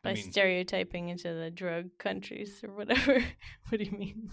by 0.02 0.12
I 0.12 0.14
mean, 0.14 0.32
stereotyping 0.32 1.10
into 1.10 1.34
the 1.34 1.50
drug 1.50 1.90
countries 1.98 2.64
or 2.64 2.72
whatever? 2.72 3.22
what 3.68 3.78
do 3.78 3.84
you 3.84 3.92
mean? 3.92 4.30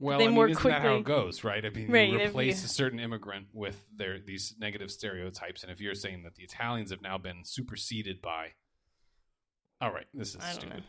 Well, 0.00 0.18
they 0.18 0.24
I 0.24 0.28
mean, 0.28 0.34
more 0.34 0.48
isn't 0.48 0.62
that 0.64 0.82
how 0.82 0.96
it 0.96 1.04
goes? 1.04 1.44
Right? 1.44 1.64
I 1.64 1.70
mean, 1.70 1.90
Right, 1.90 2.08
you 2.10 2.18
replace 2.20 2.62
you- 2.62 2.66
a 2.66 2.68
certain 2.68 2.98
immigrant 2.98 3.46
with 3.52 3.84
their 3.94 4.18
these 4.18 4.54
negative 4.58 4.90
stereotypes, 4.90 5.62
and 5.62 5.70
if 5.70 5.80
you're 5.80 5.94
saying 5.94 6.22
that 6.24 6.34
the 6.34 6.42
Italians 6.42 6.90
have 6.90 7.02
now 7.02 7.18
been 7.18 7.44
superseded 7.44 8.20
by, 8.20 8.48
all 9.80 9.92
right, 9.92 10.06
this 10.14 10.30
is 10.34 10.38
I 10.42 10.52
stupid. 10.52 10.82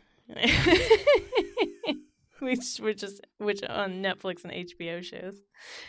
which 2.39 2.77
which 2.79 3.03
is 3.03 3.21
which 3.37 3.61
on 3.63 4.01
Netflix 4.01 4.43
and 4.43 4.51
HBO 4.51 5.03
shows. 5.03 5.37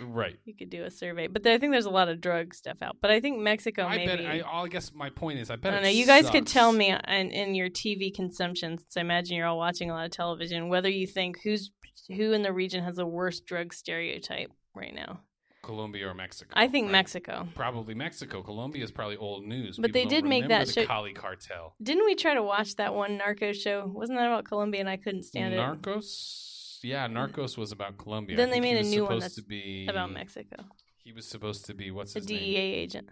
Right. 0.00 0.36
You 0.44 0.54
could 0.54 0.68
do 0.68 0.84
a 0.84 0.90
survey, 0.90 1.26
but 1.26 1.46
I 1.46 1.56
think 1.58 1.72
there's 1.72 1.86
a 1.86 1.90
lot 1.90 2.08
of 2.10 2.20
drug 2.20 2.52
stuff 2.54 2.82
out. 2.82 2.96
But 3.00 3.10
I 3.10 3.20
think 3.20 3.38
Mexico 3.40 3.84
I 3.84 3.96
maybe. 3.96 4.22
bet. 4.24 4.44
I, 4.46 4.60
I 4.62 4.68
guess 4.68 4.92
my 4.92 5.08
point 5.08 5.38
is, 5.38 5.50
I 5.50 5.54
I 5.54 5.56
bet. 5.56 5.72
don't 5.72 5.82
know. 5.84 5.88
You 5.88 6.04
guys 6.04 6.28
could 6.28 6.46
tell 6.46 6.70
me 6.72 6.90
in, 7.08 7.30
in 7.30 7.54
your 7.54 7.70
TV 7.70 8.14
consumption, 8.14 8.76
since 8.78 8.96
I 8.98 9.00
imagine 9.00 9.36
you're 9.36 9.46
all 9.46 9.56
watching 9.58 9.90
a 9.90 9.94
lot 9.94 10.04
of 10.04 10.10
television, 10.10 10.68
whether 10.68 10.90
you 10.90 11.06
think 11.06 11.38
who's 11.42 11.70
who 12.08 12.32
in 12.32 12.42
the 12.42 12.52
region 12.52 12.82
has 12.84 12.96
the 12.96 13.06
worst 13.06 13.46
drug 13.46 13.72
stereotype 13.72 14.50
right 14.74 14.94
now. 14.94 15.20
Colombia 15.62 16.08
or 16.08 16.14
Mexico. 16.14 16.50
I 16.54 16.66
think 16.66 16.86
right? 16.86 16.92
Mexico. 16.92 17.46
Probably 17.54 17.94
Mexico. 17.94 18.42
Colombia 18.42 18.82
is 18.82 18.90
probably 18.90 19.16
old 19.16 19.44
news. 19.46 19.76
But 19.78 19.92
People 19.92 20.10
they 20.10 20.16
did 20.16 20.24
make 20.24 20.48
that 20.48 20.66
the 20.66 20.72
show- 20.72 20.86
Cali 20.86 21.12
cartel. 21.12 21.76
Didn't 21.80 22.04
we 22.04 22.16
try 22.16 22.34
to 22.34 22.42
watch 22.42 22.74
that 22.76 22.94
one 22.94 23.18
Narcos 23.18 23.54
show? 23.54 23.86
Wasn't 23.86 24.18
that 24.18 24.26
about 24.26 24.44
Colombia 24.44 24.80
and 24.80 24.88
I 24.88 24.96
couldn't 24.96 25.22
stand 25.22 25.54
it? 25.54 25.58
Narcos. 25.58 26.80
Yeah, 26.82 27.06
Narcos 27.06 27.56
was 27.56 27.70
about 27.70 27.96
Colombia. 27.96 28.36
Then 28.36 28.50
they 28.50 28.58
made 28.60 28.76
a 28.76 28.82
new 28.82 29.02
one 29.02 29.20
supposed 29.20 29.24
that's 29.24 29.34
to 29.36 29.42
be 29.42 29.86
About 29.88 30.12
Mexico. 30.12 30.64
He 30.98 31.12
was 31.12 31.28
supposed 31.28 31.66
to 31.66 31.74
be 31.74 31.92
what's 31.92 32.12
The 32.12 32.20
his 32.20 32.26
DEA 32.26 32.56
agent. 32.56 33.08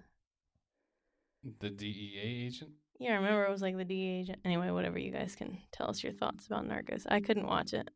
The 1.60 1.70
DEA 1.70 2.46
agent. 2.46 2.70
Yeah, 2.98 3.12
I 3.12 3.14
remember 3.14 3.44
it 3.44 3.50
was 3.50 3.62
like 3.62 3.76
the 3.76 3.84
DEA 3.84 4.20
agent. 4.20 4.40
Anyway, 4.44 4.70
whatever. 4.70 4.98
You 4.98 5.12
guys 5.12 5.36
can 5.36 5.58
tell 5.72 5.88
us 5.88 6.02
your 6.02 6.12
thoughts 6.12 6.46
about 6.46 6.68
Narcos. 6.68 7.06
I 7.08 7.20
couldn't 7.20 7.46
watch 7.46 7.72
it. 7.72 7.88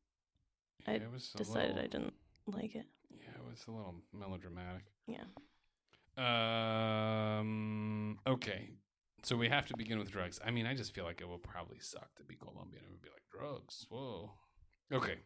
I 0.86 0.92
Yeah, 0.94 0.98
Decided 1.36 1.76
little- 1.76 1.78
I 1.78 1.82
didn't 1.86 2.14
like 2.46 2.74
it. 2.74 2.86
Yeah, 3.10 3.30
it 3.38 3.44
was 3.48 3.64
a 3.66 3.70
little 3.70 3.94
melodramatic. 4.12 4.82
Yeah. 5.06 5.24
Um. 6.16 8.18
Okay. 8.26 8.70
So 9.22 9.36
we 9.36 9.48
have 9.48 9.66
to 9.66 9.76
begin 9.76 9.98
with 9.98 10.10
drugs. 10.10 10.38
I 10.44 10.50
mean, 10.50 10.66
I 10.66 10.74
just 10.74 10.94
feel 10.94 11.04
like 11.04 11.20
it 11.20 11.28
will 11.28 11.38
probably 11.38 11.78
suck 11.80 12.14
to 12.16 12.24
be 12.24 12.34
Colombian. 12.36 12.84
It 12.84 12.90
would 12.90 13.02
be 13.02 13.08
like 13.08 13.22
drugs. 13.32 13.86
Whoa. 13.88 14.32
Okay. 14.92 15.16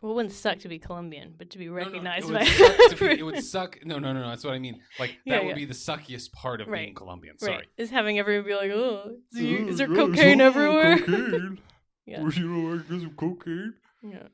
Well, 0.00 0.10
it 0.10 0.14
wouldn't 0.16 0.34
suck 0.34 0.58
to 0.60 0.68
be 0.68 0.80
Colombian, 0.80 1.34
but 1.38 1.50
to 1.50 1.58
be 1.58 1.66
No, 1.66 1.70
no, 1.70 1.76
recognized 1.76 2.28
it, 2.28 2.32
by 2.32 2.86
would 2.88 2.98
be, 2.98 3.20
it 3.20 3.22
would 3.22 3.44
suck. 3.54 3.78
No, 3.84 4.00
no, 4.00 4.12
no, 4.12 4.22
no. 4.22 4.28
That's 4.30 4.42
what 4.44 4.54
I 4.54 4.58
mean. 4.58 4.80
Like 4.98 5.16
Yeah, 5.24 5.36
that 5.36 5.44
would 5.44 5.50
yeah. 5.50 5.54
be 5.54 5.64
the 5.66 5.74
suckiest 5.74 6.32
part 6.32 6.60
of 6.60 6.66
Right. 6.66 6.86
being 6.86 6.94
Colombian. 6.94 7.38
Sorry. 7.38 7.52
right. 7.54 7.66
Is 7.76 7.90
having 7.90 8.18
everyone 8.18 8.44
be 8.44 8.54
like, 8.56 8.72
oh, 8.72 9.12
is, 9.32 9.40
you, 9.40 9.68
is 9.68 9.78
there 9.78 9.86
Oh, 9.88 9.94
cocaine 9.94 10.40
everywhere? 10.40 10.98
Cocaine. 10.98 11.58
Yeah. 12.04 12.22
Well, 12.22 12.32
you 12.32 12.78
get 12.78 12.88
some 13.00 13.14
cocaine. 13.16 13.74
yeah. 14.02 14.26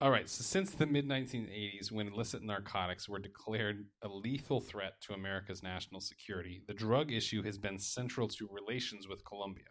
All 0.00 0.10
right. 0.10 0.28
So 0.28 0.42
since 0.42 0.72
the 0.72 0.86
mid 0.86 1.08
1980s, 1.08 1.92
when 1.92 2.08
illicit 2.08 2.42
narcotics 2.42 3.08
were 3.08 3.20
declared 3.20 3.86
a 4.02 4.08
lethal 4.08 4.60
threat 4.60 5.00
to 5.02 5.14
America's 5.14 5.62
national 5.62 6.00
security, 6.00 6.62
the 6.66 6.74
drug 6.74 7.12
issue 7.12 7.42
has 7.42 7.58
been 7.58 7.78
central 7.78 8.26
to 8.28 8.48
relations 8.50 9.06
with 9.08 9.24
Colombia. 9.24 9.66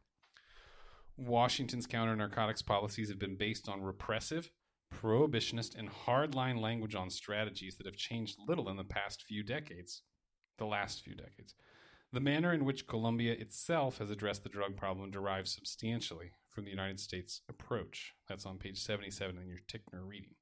Washington's 1.17 1.85
counter 1.85 2.15
narcotics 2.15 2.61
policies 2.61 3.09
have 3.09 3.19
been 3.19 3.35
based 3.35 3.67
on 3.67 3.83
repressive, 3.83 4.49
prohibitionist, 4.95 5.77
and 5.77 5.89
hardline 5.89 6.59
language 6.59 6.95
on 6.95 7.09
strategies 7.09 7.75
that 7.75 7.85
have 7.85 7.97
changed 7.97 8.37
little 8.47 8.69
in 8.69 8.77
the 8.77 8.83
past 8.83 9.23
few 9.27 9.43
decades. 9.43 10.03
The 10.57 10.65
last 10.65 11.03
few 11.03 11.15
decades. 11.15 11.53
The 12.13 12.19
manner 12.19 12.53
in 12.53 12.63
which 12.63 12.87
Colombia 12.87 13.33
itself 13.33 13.97
has 13.97 14.09
addressed 14.09 14.43
the 14.43 14.49
drug 14.49 14.77
problem 14.77 15.11
derives 15.11 15.53
substantially 15.53 16.31
from 16.53 16.65
the 16.65 16.69
United 16.69 16.99
States 16.99 17.41
approach. 17.49 18.13
That's 18.27 18.45
on 18.45 18.57
page 18.57 18.79
77 18.81 19.37
in 19.37 19.47
your 19.47 19.59
Tickner 19.67 20.07
reading. 20.07 20.35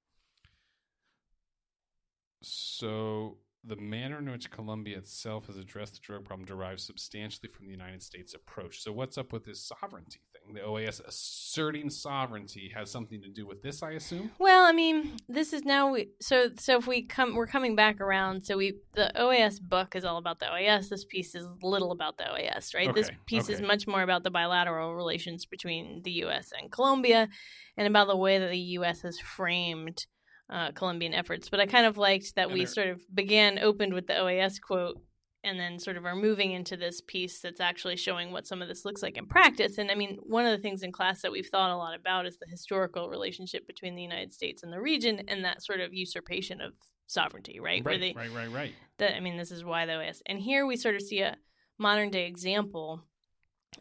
So, 2.42 3.38
the 3.64 3.76
manner 3.76 4.18
in 4.18 4.30
which 4.30 4.50
Colombia 4.50 4.98
itself 4.98 5.48
has 5.48 5.58
addressed 5.58 5.94
the 5.94 6.00
drug 6.00 6.26
problem 6.26 6.46
derives 6.46 6.84
substantially 6.84 7.48
from 7.48 7.68
the 7.68 7.72
United 7.72 8.02
States 8.02 8.34
approach. 8.34 8.82
So, 8.82 8.92
what's 8.92 9.18
up 9.18 9.32
with 9.32 9.46
this 9.46 9.62
sovereignty 9.62 10.22
thing? 10.34 10.56
The 10.56 10.62
OAS 10.62 11.00
asserting 11.06 11.90
sovereignty 11.92 12.72
has 12.76 12.90
something 12.90 13.22
to 13.22 13.30
do 13.30 13.46
with 13.46 13.62
this, 13.62 13.84
I 13.84 13.92
assume? 13.92 14.32
Well, 14.40 14.66
I 14.66 14.72
mean, 14.72 15.18
this 15.30 15.54
is 15.54 15.64
now 15.64 15.92
we 15.92 16.10
so 16.22 16.50
so 16.58 16.78
if 16.78 16.88
we 16.88 17.04
come 17.04 17.36
we're 17.36 17.48
coming 17.48 17.76
back 17.76 18.02
around. 18.02 18.46
So 18.46 18.58
we 18.58 18.74
the 18.94 19.12
OAS 19.16 19.62
book 19.62 19.96
is 19.96 20.06
all 20.06 20.18
about 20.18 20.40
the 20.40 20.48
OAS. 20.48 20.90
This 20.90 21.06
piece 21.06 21.36
is 21.36 21.46
little 21.62 21.92
about 21.92 22.18
the 22.18 22.24
OAS, 22.24 22.74
right? 22.74 22.94
this 22.94 23.08
Okay, 23.08 23.18
piece 23.28 23.50
is 23.50 23.62
much 23.62 23.86
more 23.86 24.02
about 24.02 24.24
the 24.24 24.32
bilateral 24.32 24.96
relations 24.96 25.46
between 25.46 26.02
the 26.04 26.12
U.S. 26.12 26.52
and 26.60 26.72
Colombia, 26.72 27.30
and 27.78 27.88
about 27.88 28.08
the 28.08 28.18
way 28.18 28.40
that 28.40 28.50
the 28.50 28.58
U.S. 28.58 29.02
has 29.02 29.20
framed 29.20 30.06
uh, 30.52 30.72
Colombian 30.72 31.14
efforts. 31.14 31.50
But 31.50 31.60
I 31.60 31.66
kind 31.66 31.86
of 31.86 31.98
liked 31.98 32.36
that 32.36 32.48
And 32.48 32.54
we 32.54 32.66
sort 32.66 32.88
of 32.88 33.02
began 33.14 33.60
opened 33.60 33.94
with 33.94 34.08
the 34.08 34.14
OAS 34.14 34.60
quote. 34.62 35.02
And 35.44 35.60
then 35.60 35.80
sort 35.80 35.98
of 35.98 36.06
are 36.06 36.16
moving 36.16 36.52
into 36.52 36.78
this 36.78 37.02
piece 37.02 37.40
that's 37.40 37.60
actually 37.60 37.96
showing 37.96 38.32
what 38.32 38.46
some 38.46 38.62
of 38.62 38.68
this 38.68 38.86
looks 38.86 39.02
like 39.02 39.18
in 39.18 39.26
practice. 39.26 39.80
And 39.80 39.90
I 39.90 39.96
mean, 39.96 40.20
one 40.22 40.46
of 40.46 40.52
the 40.52 40.62
things 40.62 40.84
in 40.84 40.92
class 40.92 41.24
that 41.24 41.32
we've 41.32 41.48
thought 41.48 41.72
a 41.72 41.76
lot 41.76 42.00
about 42.00 42.28
is 42.28 42.38
the 42.38 42.46
historical 42.48 43.10
relationship 43.10 43.66
between 43.66 43.96
the 43.96 44.04
United 44.04 44.36
States 44.36 44.62
and 44.62 44.72
the 44.72 44.80
region 44.80 45.24
and 45.28 45.44
that 45.44 45.64
sort 45.64 45.80
of 45.80 45.96
usurpation 45.96 46.62
of 46.62 46.74
sovereignty, 47.08 47.60
right? 47.60 47.84
Where 47.84 47.98
they, 47.98 48.14
right, 48.16 48.32
right, 48.32 48.52
right. 48.52 48.74
that 49.00 49.16
I 49.16 49.20
mean, 49.20 49.36
this 49.36 49.50
is 49.50 49.66
why 49.66 49.88
the 49.88 49.94
OAS. 49.94 50.22
And 50.28 50.40
here 50.40 50.68
we 50.68 50.76
sort 50.76 50.94
of 50.94 51.02
see 51.02 51.22
a 51.22 51.36
modern 51.80 52.12
day 52.12 52.28
example 52.28 53.02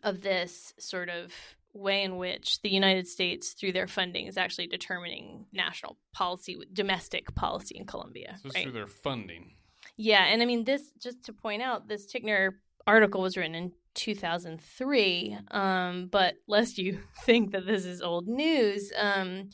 of 0.02 0.22
this 0.22 0.72
sort 0.78 1.10
of 1.10 1.34
way 1.72 2.02
in 2.02 2.16
which 2.16 2.60
the 2.62 2.68
United 2.68 3.06
States, 3.06 3.52
through 3.52 3.72
their 3.72 3.86
funding, 3.86 4.26
is 4.26 4.36
actually 4.36 4.66
determining 4.66 5.46
national 5.52 5.98
policy, 6.12 6.56
domestic 6.72 7.34
policy 7.34 7.76
in 7.76 7.86
Colombia. 7.86 8.36
So, 8.42 8.50
right? 8.54 8.64
through 8.64 8.72
their 8.72 8.86
funding. 8.86 9.54
Yeah, 9.96 10.24
and 10.24 10.42
I 10.42 10.46
mean 10.46 10.64
this 10.64 10.90
just 11.00 11.24
to 11.24 11.32
point 11.32 11.62
out 11.62 11.88
this 11.88 12.12
Tickner 12.12 12.52
article 12.86 13.22
was 13.22 13.36
written 13.36 13.54
in 13.54 13.72
2003. 13.94 15.38
Um, 15.50 16.08
but 16.10 16.34
lest 16.48 16.78
you 16.78 17.00
think 17.24 17.52
that 17.52 17.66
this 17.66 17.84
is 17.84 18.02
old 18.02 18.26
news, 18.26 18.92
um, 18.96 19.50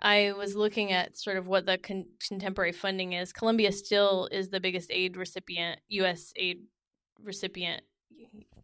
I 0.00 0.32
was 0.32 0.54
looking 0.54 0.92
at 0.92 1.16
sort 1.16 1.36
of 1.36 1.46
what 1.46 1.66
the 1.66 1.78
con- 1.78 2.06
contemporary 2.26 2.72
funding 2.72 3.12
is. 3.14 3.32
Colombia 3.32 3.72
still 3.72 4.28
is 4.30 4.50
the 4.50 4.60
biggest 4.60 4.90
aid 4.90 5.16
recipient, 5.16 5.80
U.S. 5.88 6.32
aid 6.36 6.64
recipient 7.22 7.82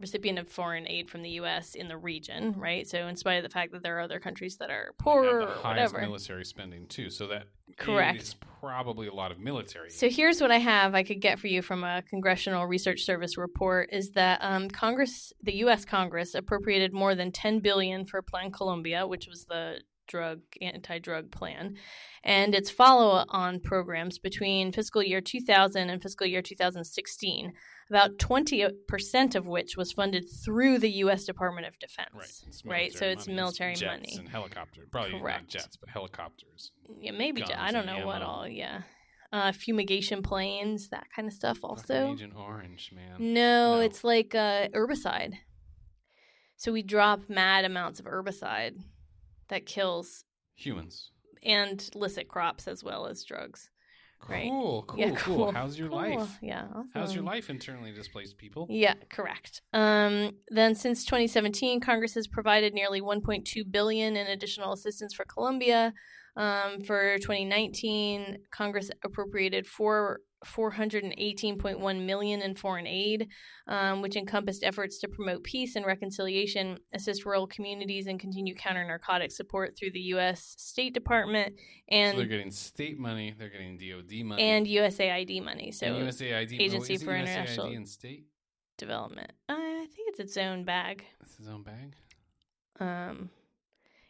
recipient 0.03 0.39
of 0.39 0.49
foreign 0.49 0.87
aid 0.87 1.09
from 1.09 1.23
the 1.23 1.31
U.S. 1.31 1.75
in 1.75 1.89
the 1.89 1.97
region, 1.97 2.55
right? 2.59 2.87
So, 2.87 3.07
in 3.07 3.17
spite 3.17 3.37
of 3.37 3.43
the 3.45 3.49
fact 3.49 3.73
that 3.73 3.83
there 3.83 3.97
are 3.97 4.01
other 4.01 4.21
countries 4.21 4.59
that 4.59 4.69
are 4.69 4.93
poorer 4.99 5.25
have 5.25 5.35
or 5.35 5.55
the 5.55 5.61
highest 5.61 5.95
whatever, 5.95 6.01
military 6.01 6.45
spending, 6.45 6.87
too. 6.87 7.09
So, 7.09 7.27
that 7.29 7.47
aid 7.71 7.79
Correct. 7.79 8.23
is 8.23 8.35
probably 8.61 9.07
a 9.09 9.15
lot 9.15 9.33
of 9.33 9.39
military. 9.39 9.91
So 9.91 10.11
here's 10.11 10.41
what 10.41 10.51
I 10.51 10.59
have 10.59 10.95
I 10.95 11.03
could 11.03 11.21
get 11.21 11.39
for 11.39 11.47
you 11.47 11.63
from 11.63 11.85
a 11.85 12.03
Congressional 12.09 12.67
Research 12.67 13.05
Service 13.05 13.39
report 13.39 13.89
is 13.93 14.11
that 14.11 14.39
um, 14.43 14.69
Congress, 14.69 15.33
the 15.43 15.55
U.S. 15.57 15.85
Congress, 15.85 16.35
appropriated 16.35 16.93
more 16.93 17.15
than 17.15 17.33
10 17.33 17.61
billion 17.61 18.05
for 18.05 18.21
Plan 18.23 18.51
Colombia, 18.51 19.07
which 19.07 19.27
was 19.27 19.47
the 19.47 19.79
drug 20.09 20.41
anti-drug 20.61 21.31
plan, 21.31 21.77
and 22.25 22.55
its 22.55 22.71
follow-on 22.71 23.61
programs 23.61 24.19
between 24.19 24.73
fiscal 24.73 25.03
year 25.03 25.21
2000 25.21 25.89
and 25.89 26.03
fiscal 26.03 26.27
year 26.27 26.43
2016. 26.43 27.53
About 27.93 28.17
20% 28.17 29.35
of 29.35 29.47
which 29.47 29.77
was 29.77 29.93
funded 29.93 30.25
through 30.43 30.79
the 30.79 30.89
U.S. 31.05 31.25
Department 31.27 31.67
of 31.67 31.79
Defense. 31.79 32.09
Right. 32.15 32.33
It's 32.49 32.65
Right, 32.65 32.93
so 32.93 33.01
military 33.01 33.13
it's 33.13 33.27
money. 33.27 33.37
military 33.37 33.75
jets 33.75 34.01
money. 34.01 34.17
and 34.19 34.29
helicopters. 34.31 34.89
Probably 34.91 35.19
Correct. 35.19 35.43
not 35.43 35.49
jets, 35.49 35.77
but 35.77 35.91
helicopters. 35.91 36.71
Yeah, 36.99 37.11
maybe. 37.11 37.45
I 37.45 37.71
don't 37.71 37.85
know 37.85 38.07
what 38.07 38.23
all. 38.23 38.49
Yeah, 38.49 38.81
uh, 39.31 39.53
fumigation 39.53 40.23
planes, 40.23 40.89
that 40.89 41.07
kind 41.15 41.29
of 41.29 41.35
stuff. 41.35 41.59
Also, 41.63 41.83
Fucking 41.95 42.13
Agent 42.15 42.33
Orange, 42.35 42.93
man. 42.95 43.17
No, 43.19 43.75
No. 43.77 43.81
it's 43.81 44.03
like 44.05 44.35
uh, 44.35 44.69
herbicide. 44.69 45.35
So 46.57 46.73
we 46.73 46.83
drop 46.83 47.29
mad 47.29 47.67
amounts 47.67 48.01
of 48.01 48.07
herbicide 48.07 48.77
that 49.49 49.67
kills 49.67 50.25
Humans. 50.55 51.11
and 51.43 51.91
illicit 51.95 52.29
crops 52.29 52.67
as 52.69 52.83
well 52.83 53.07
as 53.07 53.23
drugs. 53.25 53.69
Right. 54.29 54.49
Cool, 54.49 54.85
cool, 54.87 54.99
yeah, 54.99 55.11
cool. 55.11 55.37
cool. 55.37 55.53
How's 55.53 55.79
your 55.79 55.89
Cool. 55.89 55.97
life? 55.99 56.39
Yeah. 56.41 56.67
How's 56.95 57.15
your 57.15 57.25
life 57.25 57.51
internally 57.51 57.93
displaced 57.93 58.39
people? 58.39 58.67
Yeah, 58.71 58.95
correct. 59.11 59.63
Um, 59.73 60.33
then 60.49 60.75
since 60.75 61.05
2017, 61.05 61.81
Congress 61.81 62.15
has 62.15 62.27
provided 62.27 62.73
nearly 62.73 63.01
1.2 63.01 63.71
billion 63.71 64.17
in 64.17 64.27
additional 64.29 64.73
assistance 64.73 65.13
for 65.15 65.25
Colombia. 65.25 65.93
Um, 66.37 66.81
for 66.83 67.19
2019, 67.19 68.39
Congress 68.51 68.91
appropriated 69.05 69.67
four 69.67 70.21
418.1 70.47 72.07
million 72.07 72.43
in 72.43 72.55
foreign 72.55 72.87
aid, 72.87 73.29
um, 73.67 74.03
which 74.03 74.17
encompassed 74.17 74.65
efforts 74.65 74.99
to 75.01 75.09
promote 75.09 75.45
peace 75.45 75.77
and 75.77 75.87
reconciliation, 75.87 76.79
assist 76.95 77.25
rural 77.25 77.47
communities, 77.47 78.07
and 78.07 78.19
continue 78.19 78.55
counter 78.55 78.85
narcotic 78.85 79.31
support 79.31 79.77
through 79.79 79.93
the 79.93 80.01
U.S. 80.01 80.55
State 80.59 80.95
Department 80.95 81.55
so 81.91 82.17
they're 82.17 82.25
getting 82.25 82.51
state 82.51 82.99
money, 82.99 83.35
they're 83.39 83.51
getting 83.51 83.77
DoD 83.77 84.25
money, 84.25 84.43
and 84.43 84.67
USAID 84.67 85.45
money. 85.45 85.71
So 85.71 85.87
and 85.87 86.09
USAID. 86.09 86.59
Agency 86.61 86.97
for 86.97 87.13
USAID 87.13 87.21
International- 87.21 87.67
in 87.67 87.87
state. 87.87 88.25
development. 88.79 89.31
Uh, 89.49 89.53
I 89.55 89.87
think 89.95 90.09
it's 90.09 90.21
its 90.21 90.37
own 90.37 90.65
bag. 90.65 91.05
It's 91.21 91.39
its 91.39 91.49
own 91.49 91.63
bag. 91.63 91.97
um, 92.81 93.31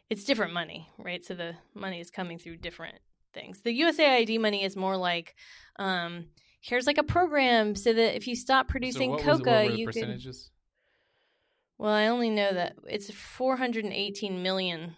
it's 0.09 0.23
different 0.23 0.53
money, 0.53 0.87
right? 0.97 1.23
So 1.25 1.33
the 1.33 1.55
money 1.73 1.99
is 1.99 2.09
coming 2.09 2.37
through 2.37 2.57
different 2.57 2.95
things. 3.33 3.61
The 3.61 3.81
USAID 3.81 4.39
money 4.39 4.63
is 4.63 4.75
more 4.75 4.97
like, 4.97 5.35
um, 5.77 6.25
here's 6.61 6.87
like 6.87 6.97
a 6.97 7.03
program 7.03 7.75
so 7.75 7.91
that 7.93 8.15
if 8.15 8.27
you 8.27 8.35
stop 8.35 8.67
producing 8.67 9.17
so 9.17 9.23
coca, 9.23 9.49
what 9.51 9.65
were 9.65 9.71
the 9.71 9.77
you 9.77 9.85
can. 9.87 9.93
percentages? 9.93 10.49
Well, 11.77 11.91
I 11.93 12.07
only 12.07 12.29
know 12.29 12.53
that 12.53 12.75
it's 12.87 13.11
418 13.11 14.41
million 14.41 14.95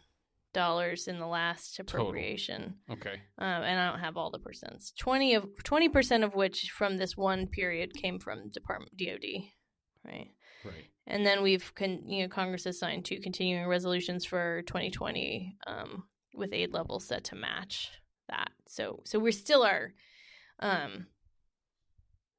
dollars 0.53 1.07
in 1.09 1.19
the 1.19 1.27
last 1.27 1.79
appropriation, 1.79 2.75
Okay. 2.89 3.21
um, 3.37 3.61
and 3.63 3.77
I 3.79 3.89
don't 3.91 3.99
have 3.99 4.15
all 4.15 4.31
the 4.31 4.39
percents. 4.39 4.95
Twenty 4.97 5.33
of 5.33 5.45
twenty 5.63 5.89
percent 5.89 6.23
of 6.23 6.33
which 6.33 6.69
from 6.71 6.95
this 6.97 7.17
one 7.17 7.47
period 7.47 7.93
came 7.93 8.19
from 8.19 8.49
Department 8.51 8.95
DoD, 8.97 9.49
right? 10.05 10.29
Right. 10.63 10.85
And 11.07 11.25
then 11.25 11.43
we've, 11.43 11.73
con- 11.75 12.07
you 12.07 12.23
know, 12.23 12.29
Congress 12.29 12.63
has 12.63 12.79
signed 12.79 13.03
two 13.05 13.19
continuing 13.19 13.67
resolutions 13.67 14.25
for 14.25 14.63
2020 14.63 15.57
um, 15.67 16.05
with 16.33 16.53
aid 16.53 16.73
levels 16.73 17.05
set 17.05 17.25
to 17.25 17.35
match 17.35 17.91
that. 18.29 18.51
So, 18.67 19.01
so 19.05 19.19
we 19.19 19.31
still 19.31 19.63
are 19.63 19.93
um, 20.59 21.07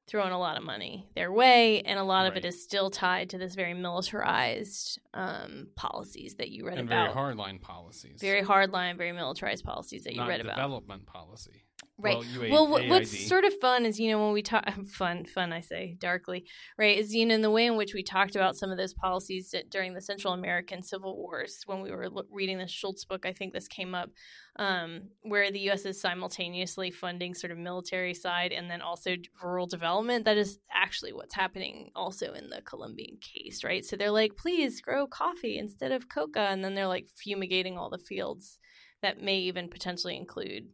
throwing 0.07 0.31
a 0.31 0.39
lot 0.39 0.57
of 0.57 0.63
money 0.63 1.09
their 1.15 1.31
way, 1.31 1.81
and 1.81 1.99
a 1.99 2.03
lot 2.03 2.25
of 2.27 2.37
it 2.37 2.45
is 2.45 2.63
still 2.63 2.89
tied 2.89 3.29
to 3.31 3.37
this 3.37 3.55
very 3.55 3.73
militarized 3.73 4.99
um, 5.13 5.67
policies 5.75 6.35
that 6.35 6.49
you 6.49 6.65
read 6.65 6.77
and 6.77 6.87
about. 6.87 7.13
very 7.13 7.35
hardline 7.35 7.61
policies. 7.61 8.19
Very 8.21 8.41
hardline, 8.41 8.97
very 8.97 9.11
militarized 9.11 9.65
policies 9.65 10.03
that 10.05 10.13
you 10.13 10.19
not 10.19 10.29
read 10.29 10.41
about. 10.41 10.55
development 10.55 11.05
policy. 11.05 11.63
Right. 11.99 12.17
Well, 12.17 12.25
UA, 12.25 12.49
well, 12.51 12.67
what, 12.67 12.87
what's 12.89 13.27
sort 13.27 13.43
of 13.43 13.53
fun 13.59 13.83
is, 13.83 13.99
you 13.99 14.11
know, 14.11 14.23
when 14.23 14.31
we 14.31 14.43
talk, 14.43 14.63
fun, 14.87 15.25
fun, 15.25 15.51
I 15.51 15.61
say 15.61 15.95
darkly, 15.99 16.45
right, 16.77 16.95
is, 16.95 17.15
you 17.15 17.25
know, 17.25 17.33
in 17.33 17.41
the 17.41 17.49
way 17.49 17.65
in 17.65 17.75
which 17.75 17.95
we 17.95 18.03
talked 18.03 18.35
about 18.35 18.55
some 18.55 18.69
of 18.69 18.77
those 18.77 18.93
policies 18.93 19.49
that 19.51 19.71
during 19.71 19.95
the 19.95 20.01
Central 20.01 20.33
American 20.33 20.83
Civil 20.83 21.17
Wars, 21.17 21.63
when 21.65 21.81
we 21.81 21.89
were 21.89 22.11
reading 22.31 22.59
the 22.59 22.65
Schoultz 22.65 23.03
book, 23.03 23.25
I 23.25 23.33
think 23.33 23.51
this 23.51 23.67
came 23.67 23.95
up, 23.95 24.11
um, 24.57 25.09
where 25.23 25.51
the 25.51 25.59
U.S. 25.61 25.85
is 25.85 25.99
simultaneously 25.99 26.91
funding 26.91 27.33
sort 27.33 27.49
of 27.49 27.57
military 27.57 28.13
side 28.13 28.51
and 28.51 28.69
then 28.69 28.81
also 28.81 29.15
rural 29.41 29.65
development. 29.65 30.25
That 30.25 30.37
is 30.37 30.59
actually 30.71 31.13
what's 31.13 31.33
happening 31.33 31.89
also 31.95 32.33
in 32.33 32.49
the 32.49 32.61
Colombian 32.61 33.17
case, 33.21 33.63
right? 33.63 33.83
So 33.83 33.95
they're 33.95 34.11
like, 34.11 34.37
please 34.37 34.81
grow 34.81 35.07
coffee 35.07 35.57
instead 35.57 35.91
of 35.91 36.09
coca. 36.09 36.41
And 36.41 36.63
then 36.63 36.75
they're 36.75 36.85
like 36.85 37.07
fumigating 37.15 37.75
all 37.75 37.89
the 37.89 37.97
fields 37.97 38.59
that 39.01 39.21
may 39.21 39.37
even 39.37 39.67
potentially 39.67 40.15
include 40.15 40.67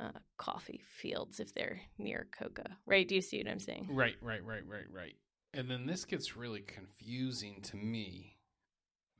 uh, 0.00 0.18
coffee 0.38 0.80
fields 0.86 1.40
if 1.40 1.54
they're 1.54 1.80
near 1.98 2.28
coca, 2.36 2.76
right? 2.86 3.06
Do 3.06 3.14
you 3.14 3.20
see 3.20 3.38
what 3.38 3.50
I'm 3.50 3.60
saying? 3.60 3.88
Right, 3.90 4.16
right, 4.22 4.44
right, 4.44 4.66
right, 4.66 4.90
right. 4.90 5.14
And 5.52 5.70
then 5.70 5.86
this 5.86 6.04
gets 6.04 6.36
really 6.36 6.60
confusing 6.60 7.60
to 7.62 7.76
me 7.76 8.36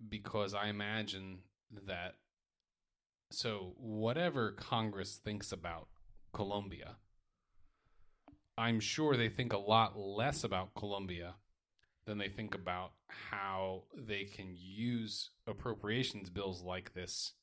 because 0.08 0.54
I 0.54 0.68
imagine 0.68 1.40
that 1.86 2.14
so 3.30 3.74
whatever 3.76 4.52
Congress 4.52 5.20
thinks 5.22 5.52
about 5.52 5.88
Colombia, 6.32 6.96
I'm 8.56 8.80
sure 8.80 9.16
they 9.16 9.28
think 9.28 9.52
a 9.52 9.58
lot 9.58 9.98
less 9.98 10.44
about 10.44 10.74
Colombia 10.74 11.34
than 12.06 12.18
they 12.18 12.28
think 12.28 12.54
about 12.54 12.92
how 13.06 13.84
they 13.96 14.24
can 14.24 14.54
use 14.56 15.30
appropriations 15.46 16.30
bills 16.30 16.62
like 16.62 16.94
this 16.94 17.34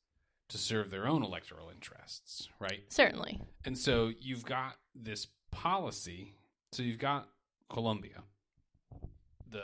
to 0.49 0.57
serve 0.57 0.89
their 0.91 1.07
own 1.07 1.23
electoral 1.23 1.69
interests, 1.69 2.47
right? 2.59 2.83
Certainly. 2.89 3.41
And 3.65 3.77
so 3.77 4.11
you've 4.19 4.45
got 4.45 4.75
this 4.95 5.27
policy. 5.51 6.33
So 6.71 6.83
you've 6.83 6.99
got 6.99 7.29
Colombia, 7.69 8.23
the 9.49 9.63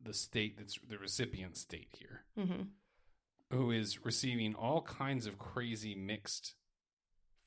the 0.00 0.14
state 0.14 0.56
that's 0.56 0.78
the 0.88 0.98
recipient 0.98 1.56
state 1.56 1.88
here, 1.98 2.22
hmm 2.36 2.62
who 3.50 3.70
is 3.70 4.04
receiving 4.04 4.54
all 4.54 4.82
kinds 4.82 5.26
of 5.26 5.38
crazy 5.38 5.94
mixed 5.94 6.52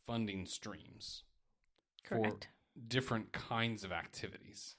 funding 0.08 0.48
streams 0.48 1.22
Correct. 2.04 2.48
for 2.74 2.80
different 2.88 3.32
kinds 3.32 3.84
of 3.84 3.92
activities 3.92 4.78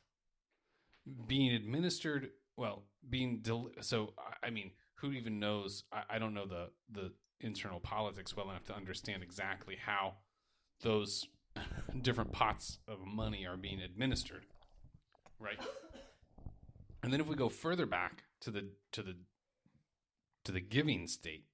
being 1.29 1.53
administered. 1.55 2.31
Well, 2.57 2.83
being 3.09 3.39
del- 3.41 3.71
so 3.83 4.15
I- 4.19 4.49
I 4.49 4.51
mean, 4.51 4.73
who 4.97 5.13
even 5.13 5.39
knows? 5.39 5.85
I, 5.93 6.03
I 6.11 6.19
don't 6.19 6.35
know 6.35 6.47
the 6.47 6.71
the 6.91 7.13
internal 7.43 7.81
politics 7.81 8.37
well 8.37 8.51
enough 8.51 8.65
to 8.67 8.75
understand 8.75 9.23
exactly 9.23 9.77
how 9.85 10.15
those 10.83 11.27
different 12.03 12.33
pots 12.33 12.79
of 12.89 13.01
money 13.05 13.47
are 13.47 13.57
being 13.57 13.81
administered, 13.81 14.47
right? 15.39 15.59
And 17.03 17.13
then 17.13 17.21
if 17.21 17.27
we 17.27 17.35
go 17.35 17.49
further 17.49 17.87
back 17.87 18.25
to 18.41 18.51
the 18.51 18.69
to 18.93 19.03
the 19.03 19.17
to 20.45 20.53
the 20.53 20.61
giving 20.61 21.07
state, 21.07 21.45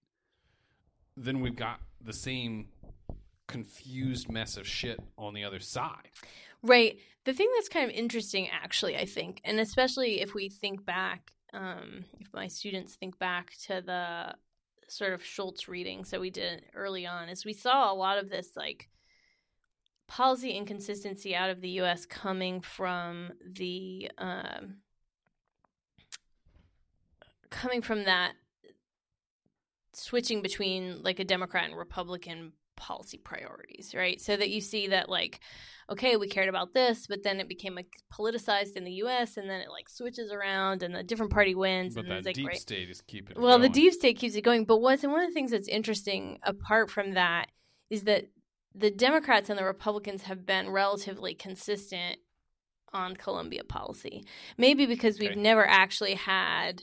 then 1.16 1.40
we've 1.40 1.56
got 1.56 1.80
the 2.00 2.12
same 2.12 2.68
confused 3.46 4.30
mess 4.30 4.56
of 4.56 4.66
shit 4.66 5.00
on 5.16 5.34
the 5.34 5.44
other 5.44 5.58
side. 5.58 6.10
Right. 6.62 6.98
The 7.24 7.32
thing 7.32 7.48
that's 7.56 7.68
kind 7.68 7.90
of 7.90 7.96
interesting, 7.96 8.48
actually, 8.50 8.96
I 8.96 9.04
think, 9.04 9.40
and 9.44 9.60
especially 9.60 10.20
if 10.20 10.34
we 10.34 10.48
think 10.48 10.84
back, 10.84 11.32
um, 11.52 12.04
if 12.20 12.32
my 12.32 12.46
students 12.46 12.94
think 12.94 13.18
back 13.18 13.52
to 13.66 13.82
the 13.84 14.34
sort 14.88 15.12
of 15.12 15.22
Schoultz 15.22 15.68
readings 15.68 16.10
that 16.10 16.20
we 16.20 16.30
did 16.30 16.64
early 16.74 17.06
on, 17.06 17.28
is 17.28 17.44
we 17.44 17.52
saw 17.52 17.92
a 17.92 17.94
lot 17.94 18.18
of 18.18 18.28
this 18.30 18.52
like 18.56 18.88
policy 20.06 20.50
inconsistency 20.50 21.36
out 21.36 21.50
of 21.50 21.60
the 21.60 21.68
U.S. 21.70 22.06
coming 22.06 22.60
from 22.60 23.32
the 23.44 24.10
um, 24.18 24.78
coming 27.50 27.82
from 27.82 28.04
that 28.04 28.32
switching 29.92 30.42
between 30.42 31.02
like 31.02 31.18
a 31.18 31.24
Democrat 31.24 31.68
and 31.68 31.76
Republican 31.76 32.52
policy 32.78 33.18
priorities, 33.18 33.94
right? 33.94 34.20
So 34.20 34.36
that 34.36 34.50
you 34.50 34.60
see 34.60 34.88
that 34.88 35.08
like 35.08 35.40
okay, 35.90 36.16
we 36.16 36.28
cared 36.28 36.48
about 36.48 36.74
this, 36.74 37.06
but 37.06 37.22
then 37.22 37.40
it 37.40 37.48
became 37.48 37.74
like 37.74 38.02
politicized 38.12 38.76
in 38.76 38.84
the 38.84 38.92
U.S. 38.92 39.36
and 39.36 39.48
then 39.48 39.60
it 39.60 39.70
like 39.70 39.88
switches 39.88 40.30
around 40.30 40.82
and 40.82 40.94
a 40.94 41.02
different 41.02 41.32
party 41.32 41.54
wins. 41.54 41.94
But 41.94 42.04
and 42.04 42.10
that 42.10 42.18
it's 42.18 42.26
like, 42.26 42.34
deep 42.34 42.48
right. 42.48 42.56
state 42.58 42.90
is 42.90 43.00
keeping. 43.00 43.36
it 43.36 43.40
Well, 43.40 43.58
the 43.58 43.68
deep 43.68 43.92
state 43.92 44.18
keeps 44.18 44.34
it 44.34 44.42
going. 44.42 44.64
But 44.64 44.78
what's 44.78 45.02
and 45.02 45.12
one 45.12 45.22
of 45.22 45.28
the 45.28 45.34
things 45.34 45.50
that's 45.50 45.68
interesting 45.68 46.38
apart 46.42 46.90
from 46.90 47.14
that 47.14 47.46
is 47.90 48.02
that 48.02 48.26
the 48.74 48.90
Democrats 48.90 49.48
and 49.48 49.58
the 49.58 49.64
Republicans 49.64 50.22
have 50.22 50.44
been 50.44 50.70
relatively 50.70 51.34
consistent 51.34 52.18
on 52.92 53.16
Colombia 53.16 53.64
policy. 53.64 54.24
Maybe 54.56 54.86
because 54.86 55.18
we've 55.18 55.36
never 55.36 55.66
actually 55.66 56.14
had 56.14 56.82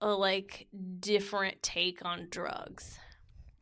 a 0.00 0.10
like 0.10 0.66
different 1.00 1.62
take 1.62 2.04
on 2.04 2.28
drugs. 2.30 2.98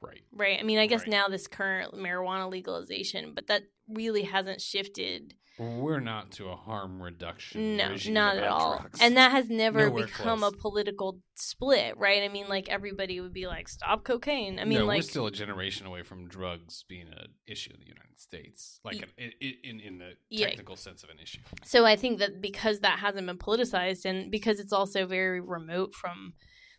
Right. 0.03 0.20
Right. 0.32 0.59
I 0.61 0.62
mean, 0.62 0.78
I 0.78 0.86
guess 0.86 1.03
Right. 1.03 1.11
now 1.11 1.28
this 1.28 1.46
current 1.46 1.94
marijuana 1.94 2.50
legalization, 2.50 3.32
but 3.34 3.46
that 3.48 3.62
really 3.88 4.22
hasn't 4.22 4.61
shifted. 4.61 5.34
We're 5.59 6.00
not 6.00 6.32
to 6.32 6.48
a 6.48 6.57
harm 6.57 7.00
reduction. 7.03 7.76
No, 7.76 7.94
not 8.09 8.38
at 8.38 8.44
all. 8.44 8.78
drugs. 8.80 8.98
And 9.03 9.18
that 9.18 9.32
has 9.32 9.50
never 9.50 9.86
Nowhere 9.90 10.07
become 10.07 10.38
close. 10.40 10.55
a 10.55 10.57
political 10.57 11.20
split, 11.34 11.96
right? 11.98 12.22
I 12.22 12.28
mean, 12.28 12.48
like 12.48 12.70
everybody 12.70 13.20
would 13.20 13.34
be 13.34 13.46
like, 13.46 13.68
"Stop 13.68 14.03
cocaine." 14.03 14.59
I 14.59 14.64
mean, 14.64 14.78
no, 14.78 14.86
like, 14.86 14.98
we're 14.98 15.03
still 15.03 15.26
a 15.26 15.30
generation 15.30 15.86
away 15.86 16.03
from 16.03 16.26
drugs 16.26 16.84
being 16.88 17.07
an 17.09 17.34
issue 17.46 17.70
in 17.74 17.80
the 17.80 17.86
United 17.86 18.18
States, 18.18 18.80
like 18.82 18.96
Y- 18.96 19.05
an, 19.18 19.32
in, 19.62 19.80
in 19.80 19.98
the 19.98 20.12
Yeah. 20.30 20.46
technical 20.48 20.74
sense 20.76 21.05
of 21.05 21.11
an 21.11 21.18
issue. 21.18 21.40
so 21.64 21.84
I 21.84 21.96
think 21.96 22.18
that 22.20 22.40
because 22.40 22.80
that 22.80 22.98
hasn't 23.00 23.26
been 23.26 23.38
politicized, 23.38 24.07
and 24.07 24.30
because 24.30 24.59
it's 24.59 24.72
also 24.72 25.07
very 25.07 25.40
remote 25.40 25.94
from 25.94 26.32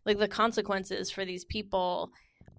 like 0.04 0.18
the 0.18 0.28
consequences 0.28 1.12
for 1.12 1.24
these 1.26 1.46
people. 1.46 2.12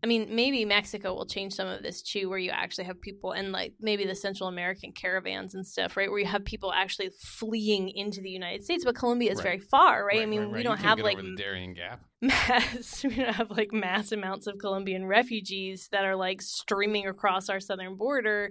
I 0.05 0.07
mean, 0.07 0.27
maybe 0.37 0.67
Mexico 0.67 1.15
will 1.15 1.25
change 1.25 1.55
some 1.55 1.67
of 1.67 1.83
this 1.83 2.03
too, 2.03 2.29
where 2.29 2.39
you 2.39 2.51
actually 2.51 2.85
have 2.85 3.01
people, 3.01 3.33
and 3.33 3.53
like 3.53 3.73
maybe 3.81 4.05
the 4.05 4.15
Central 4.15 4.51
American 4.51 4.93
caravans 4.93 5.55
and 5.55 5.67
stuff, 5.67 5.97
right? 5.97 6.11
Where 6.11 6.19
you 6.21 6.27
have 6.27 6.45
people 6.45 6.75
actually 6.75 7.09
fleeing 7.39 7.89
into 7.89 8.21
the 8.21 8.29
United 8.29 8.65
States, 8.65 8.85
but 8.85 8.97
Colombia 8.97 9.33
is 9.33 9.39
Right. 9.39 9.45
very 9.45 9.59
far, 9.61 10.05
right? 10.05 10.21
I 10.21 10.27
mean, 10.27 10.41
right, 10.41 10.49
we 10.51 10.55
right. 10.57 10.65
Don't 10.65 10.81
have 10.81 10.99
like 10.99 11.17
the 11.17 11.35
Darien 11.39 11.73
Gap. 11.73 12.03
mass 12.21 13.03
we 13.09 13.15
don't 13.15 13.35
have 13.35 13.51
like 13.51 13.73
mass 13.73 14.13
amounts 14.13 14.47
of 14.47 14.59
Colombian 14.59 15.07
refugees 15.07 15.89
that 15.91 16.05
are 16.05 16.17
like 16.17 16.43
streaming 16.43 17.07
across 17.07 17.49
our 17.49 17.59
southern 17.59 17.97
border 17.97 18.51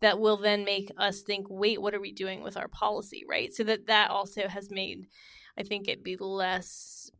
that 0.00 0.18
will 0.18 0.36
then 0.36 0.64
make 0.64 0.90
us 0.98 1.22
think 1.22 1.46
wait 1.48 1.80
what 1.80 1.94
are 1.94 2.00
we 2.00 2.12
doing 2.12 2.42
with 2.42 2.56
our 2.56 2.68
policy 2.68 3.22
right 3.28 3.52
so 3.54 3.62
that 3.62 3.86
that 3.86 4.10
also 4.10 4.46
has 4.46 4.68
made 4.70 5.06
i 5.58 5.62
think 5.62 5.88
it 5.88 6.04
be 6.04 6.16
less 6.16 7.10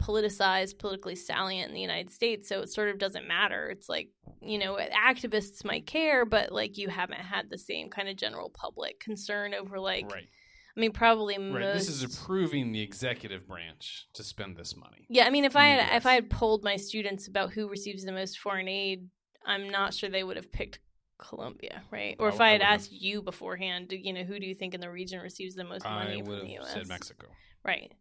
politicized 0.00 0.78
politically 0.78 1.14
salient 1.14 1.68
in 1.68 1.74
the 1.74 1.80
united 1.80 2.10
states 2.10 2.48
so 2.48 2.60
it 2.60 2.68
sort 2.70 2.88
of 2.88 2.98
doesn't 2.98 3.28
matter 3.28 3.68
it's 3.68 3.88
like 3.88 4.08
you 4.40 4.58
know 4.58 4.78
activists 5.06 5.64
might 5.64 5.86
care 5.86 6.24
but 6.24 6.50
like 6.52 6.78
you 6.78 6.88
haven't 6.88 7.20
had 7.20 7.50
the 7.50 7.58
same 7.58 7.88
kind 7.90 8.08
of 8.08 8.16
general 8.16 8.50
public 8.50 8.98
concern 9.00 9.52
over 9.54 9.78
like 9.78 10.10
right, 10.10 10.28
i 10.76 10.80
mean 10.80 10.92
probably 10.92 11.36
most 11.38 11.54
right. 11.64 11.72
This 11.74 11.88
is 11.88 12.02
approving 12.02 12.72
the 12.72 12.80
executive 12.82 13.46
branch 13.46 14.06
to 14.14 14.22
spend 14.24 14.56
this 14.56 14.74
money. 14.76 15.06
Yeah, 15.08 15.26
I 15.26 15.30
mean, 15.30 15.44
if 15.44 15.56
I 15.56 15.66
had 15.66 15.96
if 15.96 16.06
I 16.06 16.14
had 16.14 16.30
polled 16.30 16.62
my 16.64 16.76
students 16.76 17.28
about 17.28 17.52
who 17.52 17.68
receives 17.68 18.04
the 18.04 18.12
most 18.12 18.38
foreign 18.38 18.68
aid, 18.68 19.08
I'm 19.44 19.68
not 19.68 19.92
sure 19.94 20.08
they 20.08 20.22
would 20.24 20.36
have 20.36 20.50
picked 20.52 20.78
Colombia, 21.18 21.82
right? 21.90 22.16
Or 22.18 22.30
I- 22.30 22.34
if 22.34 22.40
I 22.40 22.48
I 22.48 22.52
had 22.52 22.62
have. 22.62 22.80
asked 22.80 22.92
you 22.92 23.20
beforehand, 23.20 23.92
you 23.92 24.12
know, 24.12 24.22
who 24.22 24.38
do 24.40 24.46
you 24.46 24.54
think 24.54 24.74
in 24.74 24.80
the 24.80 24.90
region 24.90 25.20
receives 25.20 25.54
the 25.54 25.64
most 25.64 25.84
money 25.84 26.20
I 26.20 26.24
from 26.24 26.30
the 26.30 26.36
have 26.36 26.48
U.S.? 26.62 26.72
said 26.72 26.88
Mexico. 26.88 27.26
Right, 27.64 27.92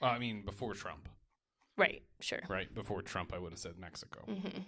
Well, 0.00 0.10
I 0.10 0.18
mean, 0.18 0.44
before 0.44 0.74
Trump, 0.74 1.08
right, 1.76 2.02
sure. 2.20 2.40
right? 2.48 2.72
Before 2.74 3.02
Trump, 3.02 3.32
I 3.34 3.38
would 3.38 3.52
have 3.52 3.58
said 3.58 3.78
Mexico. 3.78 4.20
hmm 4.26 4.60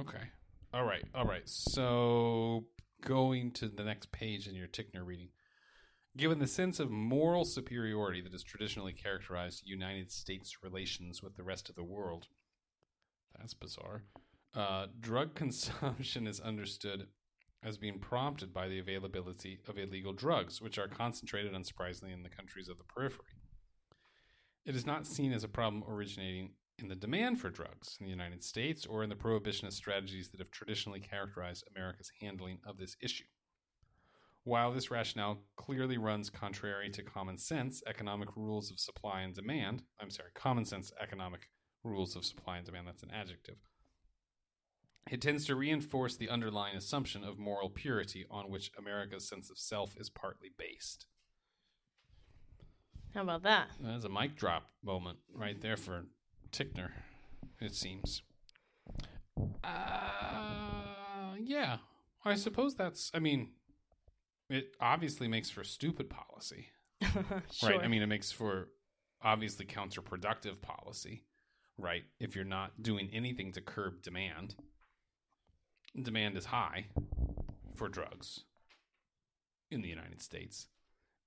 Okay. 0.00 0.22
All 0.72 0.84
right. 0.84 1.04
All 1.14 1.24
right. 1.24 1.48
So 1.48 2.64
going 3.04 3.52
to 3.52 3.68
the 3.68 3.84
next 3.84 4.10
page 4.10 4.48
in 4.48 4.54
your 4.54 4.66
Tickner 4.66 5.04
reading. 5.04 5.28
Given 6.16 6.38
the 6.38 6.46
sense 6.46 6.80
of 6.80 6.90
moral 6.90 7.44
superiority 7.44 8.20
that 8.20 8.32
has 8.32 8.42
traditionally 8.42 8.92
characterized 8.92 9.62
United 9.64 10.10
States 10.10 10.62
relations 10.62 11.22
with 11.22 11.36
the 11.36 11.42
rest 11.42 11.68
of 11.68 11.74
the 11.74 11.84
world, 11.84 12.28
that's 13.36 13.54
bizarre. 13.54 14.04
Uh, 14.54 14.86
drug 15.00 15.34
consumption 15.36 16.26
is 16.26 16.40
understood 16.40 17.08
as 17.64 17.78
being 17.78 17.98
prompted 17.98 18.52
by 18.52 18.68
the 18.68 18.78
availability 18.78 19.58
of 19.68 19.78
illegal 19.78 20.12
drugs, 20.12 20.60
which 20.60 20.78
are 20.78 20.86
concentrated, 20.86 21.52
unsurprisingly, 21.52 22.12
in 22.12 22.22
the 22.22 22.28
countries 22.28 22.68
of 22.68 22.78
the 22.78 22.84
periphery. 22.84 23.40
It 24.64 24.74
is 24.74 24.86
not 24.86 25.06
seen 25.06 25.32
as 25.32 25.44
a 25.44 25.48
problem 25.48 25.84
originating 25.86 26.52
in 26.78 26.88
the 26.88 26.94
demand 26.94 27.38
for 27.38 27.50
drugs 27.50 27.98
in 28.00 28.06
the 28.06 28.10
United 28.10 28.42
States 28.42 28.86
or 28.86 29.02
in 29.02 29.10
the 29.10 29.14
prohibitionist 29.14 29.74
strategies 29.74 30.30
that 30.30 30.40
have 30.40 30.50
traditionally 30.50 31.00
characterized 31.00 31.68
America's 31.74 32.10
handling 32.20 32.60
of 32.66 32.78
this 32.78 32.96
issue. 33.02 33.24
While 34.42 34.72
this 34.72 34.90
rationale 34.90 35.42
clearly 35.56 35.98
runs 35.98 36.30
contrary 36.30 36.90
to 36.90 37.02
common 37.02 37.36
sense 37.38 37.82
economic 37.86 38.30
rules 38.36 38.70
of 38.70 38.80
supply 38.80 39.20
and 39.20 39.34
demand, 39.34 39.82
I'm 40.00 40.10
sorry, 40.10 40.30
common 40.34 40.64
sense 40.64 40.92
economic 41.00 41.48
rules 41.82 42.16
of 42.16 42.24
supply 42.24 42.56
and 42.56 42.66
demand, 42.66 42.86
that's 42.86 43.02
an 43.02 43.10
adjective. 43.10 43.56
It 45.10 45.20
tends 45.20 45.44
to 45.46 45.54
reinforce 45.54 46.16
the 46.16 46.30
underlying 46.30 46.76
assumption 46.76 47.22
of 47.22 47.38
moral 47.38 47.68
purity 47.68 48.24
on 48.30 48.50
which 48.50 48.70
America's 48.78 49.28
sense 49.28 49.50
of 49.50 49.58
self 49.58 49.94
is 49.98 50.08
partly 50.08 50.50
based. 50.56 51.06
How 53.14 53.22
about 53.22 53.44
that? 53.44 53.68
That's 53.80 54.04
a 54.04 54.08
mic 54.08 54.34
drop 54.36 54.70
moment 54.82 55.18
right 55.32 55.60
there 55.60 55.76
for 55.76 56.04
Tickner, 56.50 56.90
it 57.60 57.74
seems. 57.74 58.22
Uh, 59.62 61.34
yeah, 61.40 61.78
I 62.24 62.34
suppose 62.34 62.74
that's. 62.74 63.12
I 63.14 63.20
mean, 63.20 63.50
it 64.50 64.72
obviously 64.80 65.28
makes 65.28 65.48
for 65.48 65.62
stupid 65.62 66.10
policy, 66.10 66.68
sure. 67.00 67.22
right? 67.70 67.80
I 67.82 67.86
mean, 67.86 68.02
it 68.02 68.08
makes 68.08 68.32
for 68.32 68.70
obviously 69.22 69.64
counterproductive 69.64 70.60
policy, 70.60 71.22
right? 71.78 72.02
If 72.18 72.34
you're 72.34 72.44
not 72.44 72.82
doing 72.82 73.10
anything 73.12 73.52
to 73.52 73.60
curb 73.60 74.02
demand, 74.02 74.56
demand 76.00 76.36
is 76.36 76.46
high 76.46 76.86
for 77.76 77.88
drugs 77.88 78.40
in 79.70 79.82
the 79.82 79.88
United 79.88 80.20
States. 80.20 80.66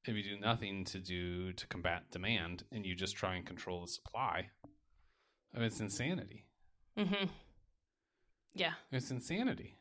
If 0.08 0.16
you 0.16 0.24
do 0.24 0.40
nothing 0.40 0.86
to 0.86 1.00
do 1.00 1.52
to 1.54 1.68
combat 1.68 2.04
demand 2.12 2.64
and 2.72 2.86
you 2.86 2.96
just 2.96 3.16
try 3.16 3.36
and 3.36 3.46
control 3.46 3.82
the 3.82 3.88
supply, 3.88 4.50
I 5.54 5.58
mean, 5.58 5.68
it's 5.68 5.80
insanity. 5.80 6.46
hmm 6.98 7.26
Yeah. 8.54 8.74
It's 8.92 9.12
insanity. 9.12 9.76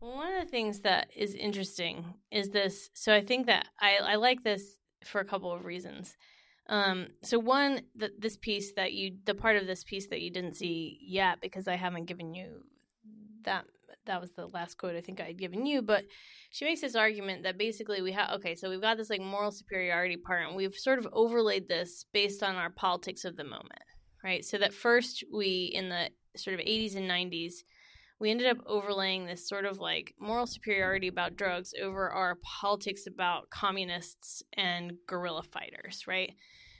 Well, 0.00 0.16
one 0.16 0.32
of 0.34 0.44
the 0.44 0.50
things 0.50 0.80
that 0.80 1.10
is 1.14 1.34
interesting 1.34 2.14
is 2.30 2.50
this. 2.50 2.90
So 2.94 3.14
I 3.14 3.20
think 3.20 3.46
that 3.46 3.68
I, 3.80 3.98
I 4.02 4.14
like 4.16 4.42
this 4.42 4.78
for 5.04 5.20
a 5.20 5.24
couple 5.24 5.52
of 5.52 5.64
reasons. 5.64 6.16
Um, 6.68 7.08
so 7.22 7.38
one, 7.38 7.82
the, 7.94 8.10
this 8.18 8.36
piece 8.36 8.72
that 8.74 8.92
you, 8.92 9.16
the 9.24 9.34
part 9.34 9.56
of 9.56 9.66
this 9.66 9.84
piece 9.84 10.08
that 10.08 10.20
you 10.20 10.30
didn't 10.30 10.56
see 10.56 10.98
yet 11.02 11.40
because 11.40 11.68
I 11.68 11.76
haven't 11.76 12.06
given 12.06 12.34
you 12.34 12.64
that. 13.44 13.64
That 14.06 14.20
was 14.20 14.32
the 14.32 14.46
last 14.46 14.78
quote 14.78 14.96
I 14.96 15.00
think 15.00 15.20
I 15.20 15.24
had 15.24 15.38
given 15.38 15.66
you, 15.66 15.82
but 15.82 16.04
she 16.50 16.64
makes 16.64 16.80
this 16.80 16.96
argument 16.96 17.44
that 17.44 17.58
basically 17.58 18.02
we 18.02 18.12
have 18.12 18.30
okay, 18.36 18.54
so 18.54 18.68
we've 18.68 18.80
got 18.80 18.96
this 18.96 19.10
like 19.10 19.20
moral 19.20 19.50
superiority 19.50 20.16
part, 20.16 20.46
and 20.46 20.56
we've 20.56 20.74
sort 20.74 20.98
of 20.98 21.08
overlaid 21.12 21.68
this 21.68 22.04
based 22.12 22.42
on 22.42 22.56
our 22.56 22.70
politics 22.70 23.24
of 23.24 23.36
the 23.36 23.44
moment, 23.44 23.82
right? 24.24 24.44
So 24.44 24.58
that 24.58 24.74
first 24.74 25.24
we 25.32 25.70
in 25.72 25.88
the 25.88 26.10
sort 26.36 26.58
of 26.58 26.64
80s 26.64 26.96
and 26.96 27.10
90s 27.10 27.52
we 28.22 28.30
ended 28.30 28.46
up 28.46 28.58
overlaying 28.66 29.26
this 29.26 29.48
sort 29.48 29.64
of 29.64 29.80
like 29.80 30.14
moral 30.20 30.46
superiority 30.46 31.08
about 31.08 31.34
drugs 31.34 31.74
over 31.82 32.08
our 32.08 32.38
politics 32.44 33.08
about 33.08 33.50
communists 33.50 34.44
and 34.56 34.92
guerrilla 35.08 35.42
fighters, 35.42 36.04
right? 36.06 36.34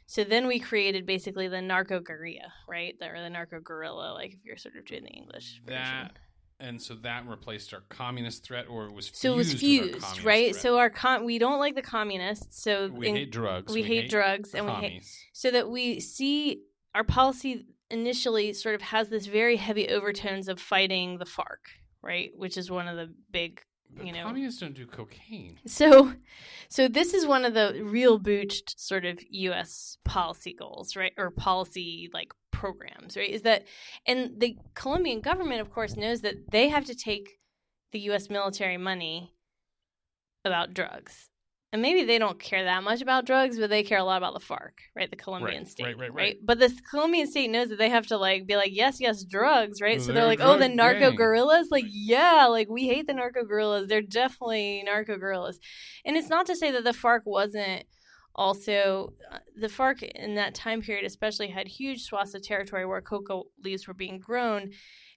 So 0.06 0.22
then 0.22 0.46
we 0.46 0.60
created 0.60 1.04
basically 1.04 1.48
the 1.48 1.60
narco 1.60 1.98
guerrilla, 1.98 2.52
right? 2.68 2.94
The, 3.00 3.08
or 3.08 3.20
the 3.20 3.28
narco 3.28 3.58
guerrilla, 3.58 4.12
like 4.12 4.34
if 4.34 4.44
you're 4.44 4.56
sort 4.56 4.76
of 4.76 4.84
doing 4.84 5.02
the 5.02 5.10
English 5.10 5.60
version. 5.66 5.82
That 5.82 6.16
and 6.62 6.80
so 6.80 6.94
that 7.02 7.26
replaced 7.26 7.74
our 7.74 7.82
communist 7.88 8.44
threat, 8.44 8.66
or 8.68 8.86
it 8.86 8.94
was 8.94 9.08
fused 9.08 9.20
so 9.20 9.32
it 9.32 9.36
was 9.36 9.52
fused, 9.54 10.24
right? 10.24 10.52
threat. 10.52 10.62
So 10.62 10.78
our 10.78 10.90
con- 10.90 11.24
we 11.24 11.38
don't 11.38 11.58
like 11.58 11.74
the 11.74 11.82
communists, 11.82 12.62
so 12.62 12.88
we 12.88 13.08
in- 13.08 13.16
hate 13.16 13.32
drugs. 13.32 13.72
we 13.74 13.82
hate 13.82 14.08
drugs 14.08 14.54
and 14.54 14.66
we 14.66 14.72
hate 14.72 15.06
so 15.32 15.50
that 15.50 15.68
we 15.68 16.00
see 16.00 16.62
our 16.94 17.04
policy 17.04 17.66
initially 17.90 18.52
sort 18.52 18.74
of 18.74 18.80
has 18.82 19.08
this 19.08 19.26
very 19.26 19.56
heavy 19.56 19.88
overtones 19.88 20.48
of 20.48 20.58
fighting 20.60 21.18
the 21.18 21.26
FARC, 21.26 21.68
right? 22.00 22.30
Which 22.36 22.56
is 22.56 22.70
one 22.70 22.88
of 22.88 22.96
the 22.96 23.12
big 23.30 23.60
But 23.94 24.06
you 24.06 24.12
know. 24.12 24.22
communists 24.24 24.60
don't 24.60 24.74
do 24.74 24.86
cocaine. 24.86 25.58
So, 25.66 26.14
so 26.68 26.88
this 26.88 27.12
is 27.12 27.26
one 27.26 27.44
of 27.44 27.54
the 27.54 27.82
real 27.84 28.18
booched 28.18 28.78
sort 28.78 29.04
of 29.04 29.18
U.S. 29.30 29.98
policy 30.04 30.54
goals, 30.58 30.96
right, 30.96 31.12
or 31.18 31.30
policy 31.30 32.08
like 32.14 32.32
programs, 32.62 33.16
right? 33.16 33.28
Is 33.30 33.42
that, 33.42 33.64
and 34.06 34.38
the 34.38 34.56
Colombian 34.74 35.20
government, 35.20 35.60
of 35.60 35.72
course, 35.72 35.96
knows 35.96 36.20
that 36.20 36.50
they 36.52 36.68
have 36.68 36.84
to 36.84 36.94
take 36.94 37.26
the 37.90 37.98
U.S. 38.10 38.30
military 38.30 38.76
money 38.76 39.34
about 40.44 40.72
drugs, 40.74 41.28
and 41.72 41.82
maybe 41.82 42.04
they 42.04 42.18
don't 42.18 42.38
care 42.38 42.64
that 42.64 42.84
much 42.84 43.00
about 43.02 43.26
drugs, 43.26 43.58
but 43.58 43.68
they 43.68 43.82
care 43.82 43.98
a 43.98 44.04
lot 44.04 44.18
about 44.18 44.34
the 44.34 44.46
FARC, 44.46 44.74
right? 44.94 45.10
The 45.10 45.16
Colombian 45.16 45.62
Right, 45.62 45.68
state, 45.68 45.84
right, 45.84 45.98
right, 45.98 46.14
right. 46.14 46.36
But 46.44 46.60
the 46.60 46.72
Colombian 46.88 47.26
state 47.26 47.50
knows 47.50 47.68
that 47.70 47.78
they 47.78 47.88
have 47.88 48.06
to 48.08 48.16
like 48.16 48.46
be 48.46 48.54
like, 48.56 48.70
yes, 48.72 48.98
yes, 49.00 49.24
drugs, 49.24 49.80
right? 49.80 49.96
Well, 49.96 50.06
so 50.06 50.12
they're 50.12 50.22
they're 50.22 50.30
like, 50.30 50.40
oh, 50.40 50.58
the 50.58 50.68
narco 50.68 51.08
gang. 51.08 51.16
guerrillas, 51.16 51.68
like, 51.70 51.86
yeah, 51.88 52.46
like 52.48 52.68
we 52.70 52.86
hate 52.86 53.08
the 53.08 53.14
narco 53.14 53.44
guerrillas. 53.44 53.88
They're 53.88 54.02
definitely 54.02 54.82
narco 54.84 55.16
guerrillas. 55.18 55.58
and 56.04 56.16
it's 56.16 56.28
not 56.28 56.46
to 56.46 56.54
say 56.54 56.70
that 56.70 56.84
the 56.84 56.92
FARC 56.92 57.22
wasn't 57.24 57.84
also 58.35 59.12
uh, 59.30 59.39
the 59.57 59.68
FARC 59.68 60.03
in 60.03 60.35
that 60.37 60.55
time 60.55 60.83
period, 60.83 61.05
especially, 61.05 61.49
had 61.49 61.68
huge 61.68 62.03
swaths 62.03 62.35
of 62.35 62.43
territory 62.43 62.87
where 62.87 63.01
coca 63.01 63.41
leaves 63.62 63.87
were 63.87 63.95
being 63.95 64.18
grown. 64.18 64.70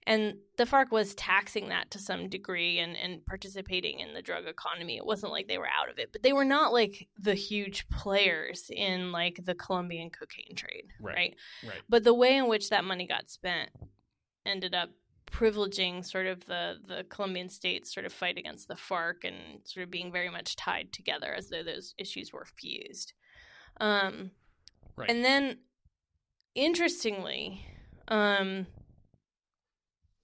And 0.08 0.34
the 0.56 0.64
FARC 0.66 0.92
was 0.92 1.16
taxing 1.16 1.68
that 1.70 1.90
to 1.90 1.98
some 1.98 2.28
degree 2.28 2.78
and, 2.78 2.96
and 2.96 3.26
participating 3.26 3.98
in 3.98 4.14
the 4.14 4.22
drug 4.22 4.46
economy. 4.46 4.96
It 4.96 5.04
wasn't 5.04 5.32
like 5.32 5.48
they 5.48 5.58
were 5.58 5.66
out 5.66 5.90
of 5.90 5.98
it, 5.98 6.12
but 6.12 6.22
they 6.22 6.32
were 6.32 6.44
not 6.44 6.72
like 6.72 7.08
the 7.18 7.34
huge 7.34 7.88
players 7.88 8.70
in 8.70 9.10
like 9.10 9.40
the 9.44 9.56
Colombian 9.56 10.10
cocaine 10.10 10.54
trade, 10.54 10.84
Right. 11.00 11.16
right? 11.16 11.34
Right. 11.64 11.82
But 11.88 12.04
the 12.04 12.14
way 12.14 12.36
in 12.36 12.46
which 12.46 12.68
that 12.68 12.84
money 12.84 13.08
got 13.08 13.28
spent 13.30 13.70
ended 14.44 14.76
up 14.76 14.90
privileging 15.30 16.04
sort 16.04 16.26
of 16.26 16.44
the, 16.46 16.76
the 16.86 17.04
Colombian 17.08 17.48
state's 17.48 17.92
sort 17.92 18.06
of 18.06 18.12
fight 18.12 18.38
against 18.38 18.68
the 18.68 18.74
FARC 18.74 19.24
and 19.24 19.60
sort 19.64 19.84
of 19.84 19.90
being 19.90 20.12
very 20.12 20.30
much 20.30 20.56
tied 20.56 20.92
together 20.92 21.34
as 21.34 21.48
though 21.48 21.62
those 21.62 21.94
issues 21.98 22.32
were 22.32 22.46
fused. 22.46 23.12
Um, 23.80 24.30
Right. 24.96 25.10
And 25.10 25.24
then, 25.24 25.58
interestingly, 26.54 27.64
um, 28.08 28.66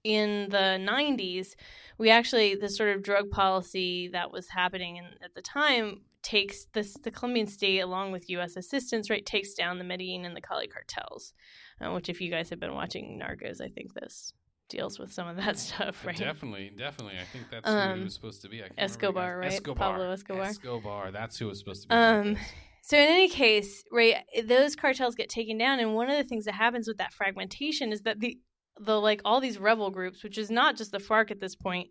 in 0.02 0.48
the 0.48 0.78
90s, 0.80 1.54
we 1.98 2.10
actually, 2.10 2.54
the 2.54 2.68
sort 2.68 2.96
of 2.96 3.02
drug 3.02 3.30
policy 3.30 4.08
that 4.08 4.32
was 4.32 4.48
happening 4.48 4.96
in, 4.96 5.04
at 5.22 5.34
the 5.34 5.42
time 5.42 6.00
takes 6.22 6.66
this, 6.72 6.96
the 7.02 7.10
Colombian 7.10 7.46
state, 7.46 7.80
along 7.80 8.12
with 8.12 8.30
U.S. 8.30 8.56
assistance, 8.56 9.10
right, 9.10 9.24
takes 9.24 9.54
down 9.54 9.78
the 9.78 9.84
Medellin 9.84 10.24
and 10.24 10.34
the 10.34 10.40
Cali 10.40 10.68
cartels, 10.68 11.34
uh, 11.80 11.92
which, 11.92 12.08
if 12.08 12.20
you 12.20 12.30
guys 12.30 12.48
have 12.48 12.60
been 12.60 12.74
watching 12.74 13.20
Narcos, 13.22 13.60
I 13.60 13.68
think 13.68 13.92
this 13.92 14.32
deals 14.72 14.98
with 14.98 15.12
some 15.12 15.28
of 15.28 15.36
that 15.36 15.56
stuff, 15.66 16.04
right? 16.04 16.16
Definitely, 16.16 16.72
definitely. 16.76 17.18
I 17.20 17.24
think 17.24 17.44
that's 17.50 17.68
who 17.68 17.76
Um, 17.76 17.98
he 17.98 18.04
was 18.04 18.14
supposed 18.14 18.42
to 18.42 18.48
be. 18.48 18.62
Escobar, 18.76 19.38
right? 19.38 19.52
Escobar. 19.52 19.92
Pablo 19.92 20.10
Escobar. 20.10 20.44
Escobar. 20.46 21.12
That's 21.12 21.38
who 21.38 21.46
was 21.46 21.60
supposed 21.60 21.82
to 21.82 21.88
be. 21.88 21.94
Um, 21.94 22.36
so 22.82 22.96
in 22.96 23.04
any 23.04 23.28
case, 23.28 23.84
right, 23.92 24.16
those 24.44 24.74
cartels 24.74 25.14
get 25.14 25.28
taken 25.28 25.56
down, 25.58 25.78
and 25.78 25.94
one 25.94 26.10
of 26.10 26.16
the 26.16 26.24
things 26.24 26.46
that 26.46 26.54
happens 26.54 26.88
with 26.88 26.96
that 26.98 27.12
fragmentation 27.12 27.92
is 27.92 28.02
that 28.02 28.18
the 28.18 28.38
the 28.80 28.98
like 29.00 29.20
all 29.24 29.40
these 29.40 29.58
rebel 29.58 29.90
groups, 29.90 30.24
which 30.24 30.38
is 30.38 30.50
not 30.50 30.76
just 30.76 30.90
the 30.90 30.98
FARC 30.98 31.30
at 31.30 31.40
this 31.40 31.54
point, 31.54 31.88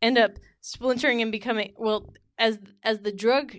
end 0.00 0.18
up 0.18 0.32
splintering 0.60 1.22
and 1.22 1.32
becoming 1.32 1.72
well 1.76 2.12
as 2.38 2.58
as 2.84 3.00
the 3.00 3.10
drug 3.12 3.56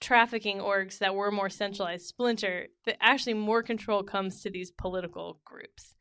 trafficking 0.00 0.58
orgs 0.58 0.98
that 0.98 1.14
were 1.14 1.30
more 1.30 1.48
centralized 1.48 2.06
splinter, 2.06 2.66
that 2.84 2.96
actually 3.00 3.34
more 3.34 3.62
control 3.62 4.02
comes 4.02 4.42
to 4.42 4.50
these 4.50 4.70
political 4.70 5.40
groups. 5.44 5.91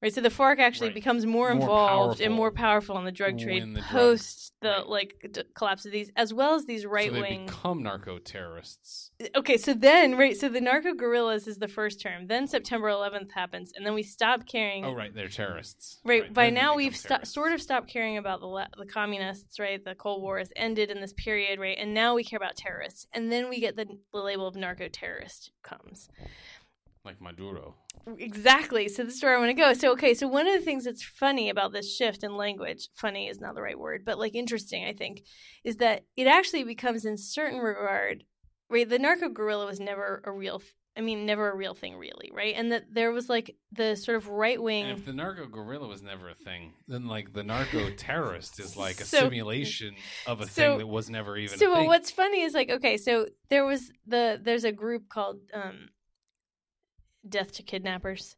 Right, 0.00 0.14
so 0.14 0.20
the 0.20 0.28
FARC 0.30 0.60
actually 0.60 0.88
Right. 0.90 0.94
becomes 0.94 1.26
more 1.26 1.52
More 1.52 1.60
involved 1.62 2.20
and 2.20 2.32
more 2.32 2.52
powerful 2.52 2.96
in 2.98 3.04
the 3.04 3.10
drug 3.10 3.36
trade 3.38 3.64
the 3.74 3.82
post 3.82 4.52
the 4.60 4.68
right. 4.68 4.86
like 4.88 5.14
d- 5.32 5.42
collapse 5.54 5.84
of 5.86 5.90
these, 5.92 6.10
as 6.14 6.32
well 6.32 6.54
as 6.54 6.66
these 6.66 6.86
right 6.86 7.10
wing. 7.10 7.22
so 7.22 7.28
they 7.28 7.44
become 7.46 7.82
narco 7.82 8.18
terrorists. 8.18 9.10
okay 9.34 9.56
so 9.56 9.74
then 9.74 10.16
right 10.16 10.36
so 10.36 10.48
the 10.48 10.60
narco 10.60 10.94
guerrillas 10.94 11.48
is 11.48 11.58
the 11.58 11.66
first 11.66 12.00
term 12.00 12.28
then 12.28 12.46
september 12.46 12.88
11th 12.88 13.32
happens 13.32 13.72
and 13.76 13.84
then 13.84 13.92
we 13.94 14.02
stop 14.04 14.46
caring 14.46 14.84
Oh, 14.84 14.92
right, 14.94 15.12
they're 15.12 15.28
terrorists. 15.28 15.98
right, 16.04 16.32
by 16.32 16.44
then 16.46 16.54
now 16.54 16.76
we've 16.76 16.96
sto- 16.96 17.24
sort 17.24 17.52
of 17.52 17.60
stopped 17.60 17.88
caring 17.88 18.18
about 18.18 18.38
the 18.40 18.46
la- 18.46 18.66
the 18.76 18.86
communists 18.86 19.58
right 19.58 19.84
the 19.84 19.96
cold 19.96 20.22
war 20.22 20.38
has 20.38 20.52
ended 20.54 20.90
in 20.90 21.00
this 21.00 21.12
period 21.14 21.58
right 21.58 21.76
and 21.78 21.92
now 21.92 22.14
we 22.14 22.22
care 22.22 22.36
about 22.36 22.54
terrorists 22.56 23.06
and 23.12 23.32
then 23.32 23.48
we 23.48 23.58
get 23.58 23.74
the, 23.74 23.86
the 24.12 24.18
label 24.20 24.46
of 24.46 24.54
narco 24.54 24.86
terrorist 24.88 25.50
comes 25.64 26.08
like 27.08 27.20
Maduro. 27.20 27.74
exactly 28.18 28.88
so 28.88 29.02
this 29.04 29.14
is 29.16 29.22
where 29.22 29.34
i 29.36 29.38
want 29.38 29.48
to 29.50 29.54
go 29.54 29.72
so 29.72 29.92
okay 29.92 30.14
so 30.14 30.26
one 30.28 30.46
of 30.46 30.54
the 30.58 30.64
things 30.64 30.84
that's 30.84 31.02
funny 31.02 31.48
about 31.50 31.72
this 31.72 31.94
shift 31.96 32.22
in 32.22 32.36
language 32.36 32.88
funny 32.94 33.28
is 33.28 33.40
not 33.40 33.54
the 33.54 33.62
right 33.62 33.78
word 33.78 34.02
but 34.04 34.18
like 34.18 34.34
interesting 34.34 34.84
i 34.84 34.92
think 34.92 35.22
is 35.64 35.76
that 35.76 36.04
it 36.16 36.26
actually 36.26 36.64
becomes 36.64 37.04
in 37.04 37.16
certain 37.16 37.58
regard 37.58 38.24
right 38.70 38.88
the 38.88 38.98
narco 38.98 39.28
guerrilla 39.28 39.66
was 39.66 39.80
never 39.80 40.22
a 40.24 40.32
real 40.32 40.62
i 40.96 41.00
mean 41.00 41.26
never 41.26 41.50
a 41.50 41.56
real 41.56 41.74
thing 41.74 41.96
really 41.96 42.30
right 42.34 42.54
and 42.56 42.72
that 42.72 42.84
there 42.92 43.12
was 43.12 43.28
like 43.28 43.54
the 43.72 43.94
sort 43.94 44.16
of 44.16 44.28
right 44.28 44.60
wing 44.62 44.86
if 44.86 45.04
the 45.04 45.12
narco 45.12 45.46
guerrilla 45.46 45.86
was 45.86 46.02
never 46.02 46.30
a 46.30 46.34
thing, 46.34 46.72
then 46.88 47.06
like 47.06 47.32
the 47.34 47.42
narco 47.44 47.90
terrorist 47.90 48.58
is 48.58 48.76
like 48.76 49.00
a 49.00 49.04
So- 49.14 49.20
simulation 49.20 49.94
of 50.26 50.40
a 50.40 50.46
so- 50.46 50.50
thing 50.50 50.78
that 50.78 50.86
was 50.86 51.08
never 51.10 51.36
even. 51.36 51.58
so 51.58 51.66
a 51.66 51.74
but 51.74 51.78
thing. 51.80 51.86
what's 51.88 52.10
funny 52.10 52.40
is 52.42 52.54
like 52.54 52.70
okay 52.70 52.96
so 52.96 53.26
there 53.50 53.64
was 53.66 53.92
the 54.06 54.40
there's 54.42 54.64
a 54.64 54.72
group 54.72 55.08
called 55.08 55.38
um 55.54 55.88
death 57.30 57.52
to 57.52 57.62
kidnappers 57.62 58.36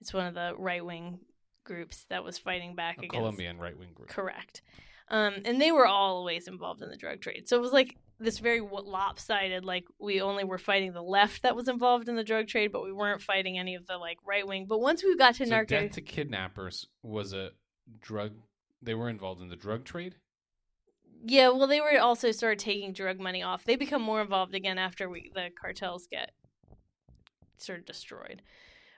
it's 0.00 0.12
one 0.14 0.26
of 0.26 0.34
the 0.34 0.54
right 0.58 0.84
wing 0.84 1.18
groups 1.64 2.06
that 2.08 2.24
was 2.24 2.38
fighting 2.38 2.74
back 2.74 2.96
a 2.96 3.00
against 3.00 3.14
Colombian 3.14 3.58
right 3.58 3.78
wing 3.78 3.90
group? 3.94 4.08
correct 4.08 4.62
um 5.08 5.34
and 5.44 5.60
they 5.60 5.72
were 5.72 5.86
always 5.86 6.48
involved 6.48 6.82
in 6.82 6.88
the 6.90 6.96
drug 6.96 7.20
trade 7.20 7.48
so 7.48 7.56
it 7.56 7.60
was 7.60 7.72
like 7.72 7.96
this 8.18 8.38
very 8.38 8.60
lopsided 8.60 9.64
like 9.64 9.84
we 9.98 10.20
only 10.20 10.44
were 10.44 10.58
fighting 10.58 10.92
the 10.92 11.02
left 11.02 11.42
that 11.42 11.56
was 11.56 11.68
involved 11.68 12.08
in 12.08 12.16
the 12.16 12.24
drug 12.24 12.46
trade 12.46 12.70
but 12.72 12.84
we 12.84 12.92
weren't 12.92 13.22
fighting 13.22 13.58
any 13.58 13.74
of 13.74 13.86
the 13.86 13.96
like 13.96 14.18
right 14.26 14.46
wing 14.46 14.66
but 14.68 14.80
once 14.80 15.02
we 15.02 15.16
got 15.16 15.34
to 15.34 15.44
so 15.46 15.50
narco 15.50 15.80
death 15.80 15.92
to 15.92 16.00
kidnappers 16.02 16.86
was 17.02 17.32
a 17.32 17.50
drug. 18.00 18.32
They 18.82 18.94
were 18.94 19.08
involved 19.08 19.42
in 19.42 19.48
the 19.48 19.56
drug 19.56 19.84
trade. 19.84 20.14
yeah 21.24 21.48
well 21.48 21.66
they 21.66 21.80
were 21.80 21.98
also 21.98 22.30
started 22.30 22.58
taking 22.58 22.92
drug 22.92 23.18
money 23.18 23.42
off 23.42 23.64
they 23.64 23.76
become 23.76 24.02
more 24.02 24.20
involved 24.22 24.54
again 24.54 24.78
after 24.78 25.08
we 25.08 25.30
the 25.34 25.48
cartels 25.60 26.06
get 26.10 26.30
sort 27.62 27.78
of 27.78 27.86
destroyed 27.86 28.42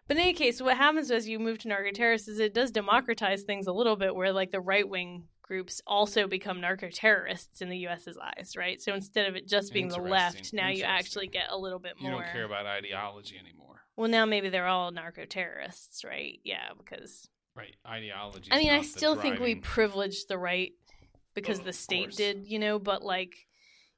but 0.08 0.16
in 0.16 0.22
any 0.22 0.32
case 0.32 0.60
what 0.60 0.76
happens 0.76 1.10
as 1.10 1.28
you 1.28 1.38
move 1.38 1.58
to 1.58 1.68
narco 1.68 1.90
terrorists 1.90 2.28
is 2.28 2.38
it 2.38 2.54
does 2.54 2.70
democratize 2.70 3.42
things 3.42 3.66
a 3.66 3.72
little 3.72 3.96
bit 3.96 4.14
where 4.14 4.32
like 4.32 4.50
the 4.50 4.60
right 4.60 4.88
wing 4.88 5.24
groups 5.42 5.82
also 5.86 6.26
become 6.26 6.60
narco 6.60 6.88
terrorists 6.88 7.60
in 7.60 7.68
the 7.68 7.86
us's 7.88 8.16
eyes 8.18 8.54
right 8.56 8.80
so 8.80 8.94
instead 8.94 9.28
of 9.28 9.36
it 9.36 9.46
just 9.46 9.72
being 9.72 9.88
the 9.88 9.98
left 9.98 10.52
now 10.52 10.68
you 10.68 10.84
actually 10.84 11.26
get 11.26 11.46
a 11.50 11.56
little 11.56 11.78
bit 11.78 12.00
more. 12.00 12.10
You 12.10 12.16
don't 12.18 12.32
care 12.32 12.44
about 12.44 12.66
ideology 12.66 13.36
anymore, 13.38 13.82
Well, 13.96 14.08
now 14.08 14.24
maybe 14.24 14.48
they're 14.48 14.66
all 14.66 14.90
narco 14.90 15.24
terrorists, 15.26 16.04
right? 16.04 16.40
Yeah, 16.44 16.70
because 16.78 17.28
right? 17.54 17.74
Ideology. 17.86 18.50
I 18.50 18.58
mean, 18.58 18.70
I 18.72 18.82
still 18.82 19.16
think 19.16 19.38
we 19.40 19.56
privileged 19.56 20.28
the 20.28 20.38
right 20.38 20.72
because 21.34 21.60
Oh, 21.60 21.64
the 21.64 21.72
state 21.72 22.04
course. 22.04 22.16
did, 22.16 22.46
you 22.46 22.58
know. 22.58 22.78
But 22.78 23.02
like, 23.02 23.46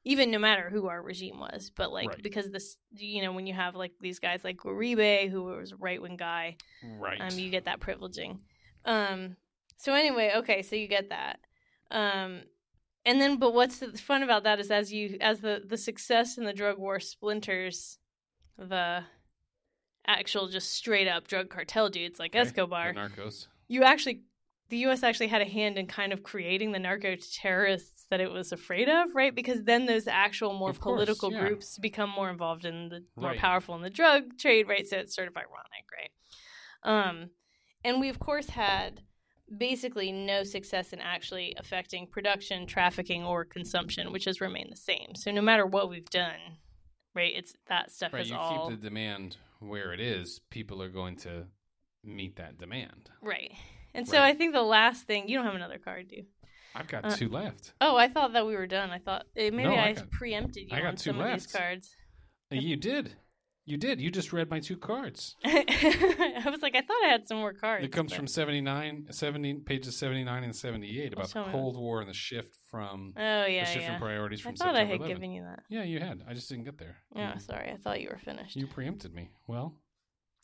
even 0.04 0.30
no 0.30 0.38
matter 0.38 0.68
who 0.70 0.88
our 0.88 1.00
regime 1.02 1.38
was, 1.40 1.70
but 1.74 1.90
like 1.92 2.08
Right. 2.08 2.22
because 2.22 2.50
this, 2.50 2.76
you 2.94 3.22
know, 3.22 3.32
when 3.32 3.46
you 3.46 3.54
have 3.54 3.74
like 3.74 3.92
these 4.00 4.18
guys 4.18 4.44
like 4.44 4.58
Uribe, 4.58 5.30
who 5.30 5.44
was 5.44 5.72
a 5.72 5.76
right 5.76 6.00
wing 6.00 6.16
guy, 6.16 6.56
right. 6.98 7.20
um, 7.20 7.38
you 7.38 7.50
get 7.50 7.64
that 7.64 7.80
privileging. 7.80 8.38
Um, 8.84 9.36
so 9.78 9.94
anyway, 9.94 10.32
okay, 10.36 10.62
so 10.62 10.76
you 10.76 10.88
get 10.88 11.08
that. 11.08 11.40
Um, 11.90 12.42
and 13.06 13.20
then, 13.20 13.38
but 13.38 13.54
what's 13.54 13.78
the 13.78 13.92
fun 13.92 14.22
about 14.22 14.44
that 14.44 14.58
is 14.60 14.70
as 14.70 14.92
you 14.92 15.16
as 15.20 15.40
the 15.40 15.62
the 15.66 15.76
success 15.76 16.38
in 16.38 16.44
the 16.44 16.52
drug 16.52 16.78
war 16.78 17.00
splinters, 17.00 17.98
the 18.58 19.04
actual 20.06 20.48
just 20.48 20.72
straight 20.72 21.08
up 21.08 21.26
drug 21.26 21.48
cartel 21.48 21.88
dudes 21.88 22.18
like 22.18 22.32
Okay, 22.32 22.40
Escobar, 22.40 22.92
the 22.92 22.98
narcos. 23.00 23.46
you 23.68 23.82
actually 23.84 24.22
the 24.70 24.78
US 24.78 25.02
actually 25.02 25.28
had 25.28 25.42
a 25.42 25.46
hand 25.48 25.76
in 25.78 25.86
kind 25.86 26.12
of 26.12 26.22
creating 26.22 26.72
the 26.72 26.78
narco 26.78 27.16
terrorists 27.16 28.06
that 28.10 28.20
it 28.20 28.30
was 28.30 28.50
afraid 28.52 28.88
of, 28.88 29.14
right? 29.14 29.34
Because 29.34 29.62
then 29.64 29.86
those 29.86 30.06
actual 30.08 30.54
more 30.54 30.70
Of 30.70 30.80
course, 30.80 30.96
political 30.96 31.30
yeah. 31.32 31.40
groups 31.46 31.78
become 31.78 32.10
more 32.10 32.30
involved 32.30 32.64
in 32.64 32.88
the 32.88 33.04
more 33.16 33.30
Right. 33.30 33.38
powerful 33.38 33.74
in 33.76 33.82
the 33.82 33.90
drug 33.90 34.38
trade, 34.38 34.68
right? 34.68 34.86
So 34.86 34.96
it's 34.98 35.14
sort 35.14 35.28
of 35.28 35.36
ironic, 35.36 35.84
right? 35.92 36.10
Um 36.82 37.30
and 37.84 38.00
we 38.00 38.08
of 38.08 38.18
course 38.18 38.48
had 38.50 39.02
basically 39.58 40.10
no 40.10 40.42
success 40.42 40.92
in 40.94 41.00
actually 41.00 41.54
affecting 41.58 42.06
production, 42.06 42.66
trafficking 42.66 43.24
or 43.24 43.44
consumption, 43.44 44.10
which 44.10 44.24
has 44.24 44.40
remained 44.40 44.72
the 44.72 44.76
same. 44.76 45.14
So 45.14 45.30
no 45.30 45.42
matter 45.42 45.66
what 45.66 45.90
we've 45.90 46.08
done, 46.08 46.58
right, 47.14 47.32
it's 47.36 47.52
that 47.68 47.90
stuff 47.90 48.14
Right. 48.14 48.22
is 48.22 48.30
You 48.30 48.36
all 48.36 48.68
keep 48.70 48.78
the 48.80 48.82
demand 48.88 49.36
where 49.60 49.92
it 49.92 50.00
is. 50.00 50.40
People 50.50 50.82
are 50.82 50.88
going 50.88 51.16
to 51.18 51.46
meet 52.02 52.36
that 52.36 52.56
demand. 52.58 53.10
right. 53.22 53.52
And 53.94 54.08
so 54.08 54.18
Right. 54.18 54.34
I 54.34 54.34
think 54.34 54.52
the 54.52 54.62
last 54.62 55.06
thing 55.06 55.28
you 55.28 55.36
don't 55.36 55.46
have 55.46 55.54
another 55.54 55.78
card, 55.78 56.08
do 56.08 56.16
you? 56.16 56.24
I've 56.74 56.88
got 56.88 57.04
Uh, 57.04 57.10
two 57.16 57.28
left. 57.28 57.72
Oh, 57.80 57.96
I 57.96 58.08
thought 58.08 58.32
that 58.32 58.46
we 58.46 58.54
were 58.56 58.66
done. 58.66 58.90
I 58.90 58.98
thought 58.98 59.26
eh, 59.36 59.50
maybe 59.50 59.68
No, 59.68 59.74
I 59.76 59.88
I, 59.88 59.92
got- 59.92 60.10
preempted 60.10 60.64
you 60.70 60.76
I 60.76 60.80
got 60.80 60.86
on 60.88 60.96
two 60.96 61.10
some 61.10 61.20
of 61.20 61.32
these 61.32 61.46
cards. 61.46 61.94
Uh, 62.52 62.56
You 62.56 62.76
did. 62.76 63.16
You 63.66 63.78
did. 63.78 63.98
You 64.00 64.10
just 64.10 64.32
read 64.34 64.50
my 64.50 64.60
two 64.60 64.76
cards. 64.76 65.36
I 65.44 66.42
was 66.50 66.60
like, 66.60 66.74
I 66.74 66.82
thought 66.82 67.02
I 67.04 67.08
had 67.08 67.26
some 67.26 67.38
more 67.38 67.54
cards. 67.54 67.82
It 67.84 67.92
comes 67.92 68.10
but- 68.12 68.16
from 68.16 68.26
79, 68.26 69.06
70, 69.10 69.54
pages 69.60 69.96
79 69.96 70.44
and 70.44 70.54
78 70.54 71.12
about 71.14 71.28
the 71.28 71.44
me. 71.44 71.50
Cold 71.52 71.76
War 71.78 72.00
and 72.00 72.10
the 72.10 72.14
shift 72.14 72.54
from 72.70 73.14
Oh 73.16 73.46
yeah, 73.46 73.64
the 73.64 73.70
shift 73.70 73.84
yeah. 73.86 73.94
in 73.94 74.00
priorities 74.00 74.40
from 74.40 74.52
I 74.52 74.56
thought 74.56 74.74
I 74.76 74.80
had 74.84 74.96
11. 74.96 75.08
given 75.08 75.30
you 75.32 75.44
that. 75.44 75.62
Yeah, 75.70 75.84
you 75.84 75.98
had. 76.00 76.24
I 76.28 76.34
just 76.34 76.48
didn't 76.50 76.64
get 76.64 76.76
there. 76.76 76.96
Yeah, 77.14 77.34
You- 77.34 77.40
sorry. 77.40 77.70
I 77.70 77.76
thought 77.76 78.00
you 78.02 78.08
were 78.10 78.18
finished. 78.18 78.56
You 78.56 78.66
preempted 78.66 79.14
me. 79.14 79.30
Well, 79.46 79.78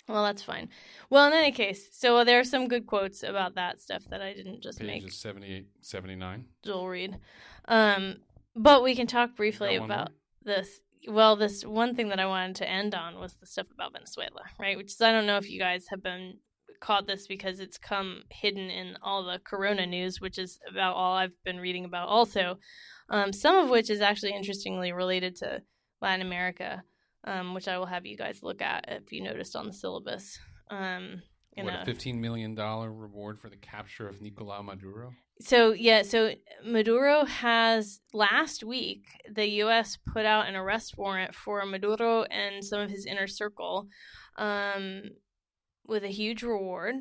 Well, 0.08 0.24
that's 0.24 0.42
fine. 0.42 0.68
Well, 1.08 1.26
in 1.26 1.32
any 1.32 1.52
case, 1.52 1.88
so 1.92 2.24
there 2.24 2.40
are 2.40 2.44
some 2.44 2.68
good 2.68 2.86
quotes 2.86 3.22
about 3.22 3.54
that 3.54 3.80
stuff 3.80 4.04
that 4.10 4.20
I 4.20 4.32
didn't 4.32 4.62
just 4.62 4.80
make 4.80 5.02
pages 5.02 5.18
78, 5.18 5.66
79. 5.80 6.44
Joel 6.64 6.88
read. 6.88 7.18
Um, 7.66 8.16
but 8.56 8.82
we 8.82 8.94
can 8.94 9.06
talk 9.06 9.36
briefly 9.36 9.76
about 9.76 10.10
more? 10.10 10.56
this. 10.56 10.80
Well, 11.08 11.36
this 11.36 11.64
one 11.64 11.94
thing 11.94 12.08
that 12.10 12.20
I 12.20 12.26
wanted 12.26 12.56
to 12.56 12.68
end 12.68 12.94
on 12.94 13.18
was 13.18 13.34
the 13.34 13.46
stuff 13.46 13.66
about 13.72 13.92
Venezuela, 13.92 14.42
right? 14.58 14.76
Which 14.76 14.92
is 14.92 15.00
I 15.00 15.12
don't 15.12 15.26
know 15.26 15.38
if 15.38 15.48
you 15.48 15.58
guys 15.58 15.86
have 15.88 16.02
been 16.02 16.38
caught 16.80 17.06
this 17.06 17.26
because 17.26 17.60
it's 17.60 17.78
come 17.78 18.22
hidden 18.30 18.70
in 18.70 18.96
all 19.02 19.22
the 19.22 19.38
Corona 19.44 19.86
news, 19.86 20.20
which 20.20 20.38
is 20.38 20.58
about 20.68 20.96
all 20.96 21.14
I've 21.14 21.42
been 21.44 21.60
reading 21.60 21.84
about. 21.84 22.08
Also, 22.08 22.58
um, 23.08 23.32
some 23.32 23.56
of 23.56 23.70
which 23.70 23.90
is 23.90 24.00
actually 24.00 24.32
interestingly 24.32 24.92
related 24.92 25.36
to 25.36 25.62
Latin 26.00 26.26
America, 26.26 26.82
um, 27.24 27.54
which 27.54 27.68
I 27.68 27.78
will 27.78 27.86
have 27.86 28.06
you 28.06 28.16
guys 28.16 28.42
look 28.42 28.62
at 28.62 28.84
if 28.88 29.12
you 29.12 29.22
noticed 29.22 29.56
on 29.56 29.66
the 29.66 29.72
syllabus. 29.72 30.38
Um, 30.70 31.22
What, 31.56 31.74
a- 31.74 31.82
a 31.82 31.84
$15 31.84 32.18
million 32.18 32.54
reward 32.54 33.38
for 33.40 33.48
the 33.50 33.56
capture 33.56 34.08
of 34.08 34.16
Nicolás 34.20 34.64
Maduro? 34.64 35.12
so 35.42 35.72
yeah, 35.72 36.02
so 36.02 36.34
Maduro 36.64 37.24
has 37.24 38.00
last 38.12 38.62
week 38.62 39.06
the 39.34 39.46
U.S. 39.64 39.96
put 40.12 40.26
out 40.26 40.46
an 40.46 40.54
arrest 40.54 40.98
warrant 40.98 41.34
for 41.34 41.64
Maduro 41.64 42.24
and 42.24 42.62
some 42.64 42.80
of 42.80 42.90
his 42.90 43.06
inner 43.06 43.26
circle, 43.26 43.88
um, 44.36 45.02
with 45.86 46.04
a 46.04 46.08
huge 46.08 46.42
reward. 46.42 46.96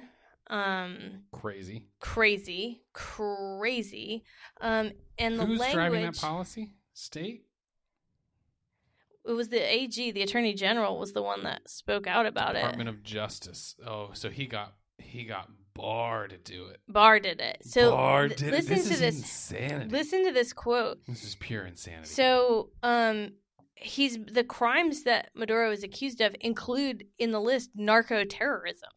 Um, 0.49 1.23
Crazy. 1.31 1.85
crazy, 1.99 2.81
crazy. 2.93 4.23
Um, 4.61 4.91
and 5.17 5.37
the 5.39 5.45
Who's 5.45 5.59
language. 5.59 5.75
driving 5.75 6.01
that 6.05 6.17
policy? 6.17 6.73
State? 6.93 7.43
It 9.29 9.33
was 9.33 9.49
the 9.49 9.59
AG, 9.59 10.11
the 10.11 10.21
Attorney 10.23 10.53
General, 10.53 10.97
was 10.97 11.13
the 11.13 11.21
one 11.21 11.43
that 11.43 11.69
spoke 11.69 12.07
out 12.07 12.25
about 12.25 12.53
Department 12.55 12.57
it. 12.57 12.61
Department 12.61 12.89
of 12.89 13.03
Justice. 13.03 13.75
Oh, 13.85 14.09
so 14.13 14.29
he 14.29 14.47
got 14.47 14.73
he 14.97 15.23
got 15.23 15.49
Barr 15.75 16.27
to 16.27 16.37
do 16.37 16.65
it. 16.67 16.81
Barr 16.87 17.19
did 17.19 17.39
it. 17.39 17.59
So 17.61 17.91
Barr 17.91 18.27
th- 18.27 18.39
did 18.39 18.47
it. 18.49 18.51
listen 18.51 18.73
This 18.75 18.87
to 18.87 18.93
is 18.95 18.99
this. 18.99 19.15
insanity. 19.17 19.89
Listen 19.91 20.25
to 20.25 20.31
this 20.31 20.51
quote. 20.51 20.99
This 21.07 21.23
is 21.23 21.35
pure 21.35 21.65
insanity. 21.65 22.07
So, 22.07 22.69
um, 22.83 23.33
he's 23.75 24.17
the 24.17 24.43
crimes 24.43 25.03
that 25.03 25.29
Maduro 25.35 25.71
is 25.71 25.83
accused 25.83 26.19
of 26.21 26.35
include 26.41 27.05
in 27.17 27.31
the 27.31 27.39
list 27.39 27.69
narco 27.75 28.23
terrorism. 28.25 28.89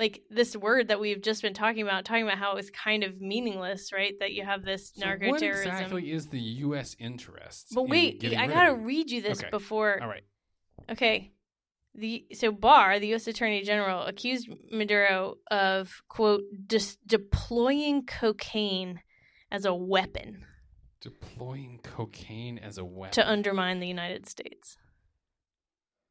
Like 0.00 0.22
this 0.30 0.56
word 0.56 0.88
that 0.88 0.98
we've 0.98 1.20
just 1.20 1.42
been 1.42 1.54
talking 1.54 1.82
about, 1.82 2.04
talking 2.06 2.24
about 2.24 2.38
how 2.38 2.52
it 2.52 2.56
was 2.56 2.70
kind 2.70 3.04
of 3.04 3.20
meaningless, 3.20 3.92
right? 3.92 4.14
That 4.18 4.32
you 4.32 4.44
have 4.44 4.64
this 4.64 4.92
So 4.96 5.04
narco 5.04 5.28
what 5.28 5.40
terrorism. 5.40 5.70
exactly 5.72 6.10
is 6.10 6.26
the 6.28 6.40
U.S. 6.40 6.96
interest? 6.98 7.68
but 7.74 7.86
wait, 7.88 8.18
getting 8.18 8.38
I 8.38 8.46
gotta 8.48 8.74
read 8.74 9.10
you 9.10 9.20
this 9.20 9.40
Okay. 9.40 9.50
before. 9.50 10.00
All 10.02 10.08
right. 10.08 10.24
Okay. 10.90 11.32
The 11.94 12.24
so 12.32 12.50
Barr, 12.50 12.98
the 12.98 13.08
U.S. 13.08 13.26
Attorney 13.26 13.62
General, 13.62 14.04
accused 14.04 14.48
Maduro 14.72 15.34
of 15.50 16.00
quote 16.08 16.44
dis- 16.66 16.96
deploying 17.06 18.06
cocaine 18.06 19.00
as 19.52 19.64
a 19.66 19.74
weapon 19.74 20.46
Deploying 21.02 21.80
cocaine 21.82 22.58
as 22.58 22.78
a 22.78 22.84
weapon. 22.84 23.12
to 23.14 23.28
undermine 23.28 23.80
the 23.80 23.86
United 23.88 24.28
States. 24.28 24.76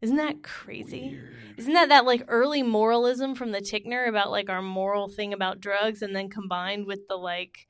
Isn't 0.01 0.17
that 0.17 0.43
crazy? 0.43 1.09
Weird. 1.11 1.33
Isn't 1.57 1.73
that 1.73 1.89
that 1.89 2.05
like 2.05 2.23
early 2.27 2.63
moralism 2.63 3.35
from 3.35 3.51
the 3.51 3.59
Tickner 3.59 4.07
about 4.07 4.31
like 4.31 4.49
our 4.49 4.61
moral 4.61 5.09
thing 5.09 5.33
about 5.33 5.59
drugs, 5.59 6.01
and 6.01 6.15
then 6.15 6.29
combined 6.29 6.85
with 6.85 7.07
the 7.09 7.15
like 7.17 7.67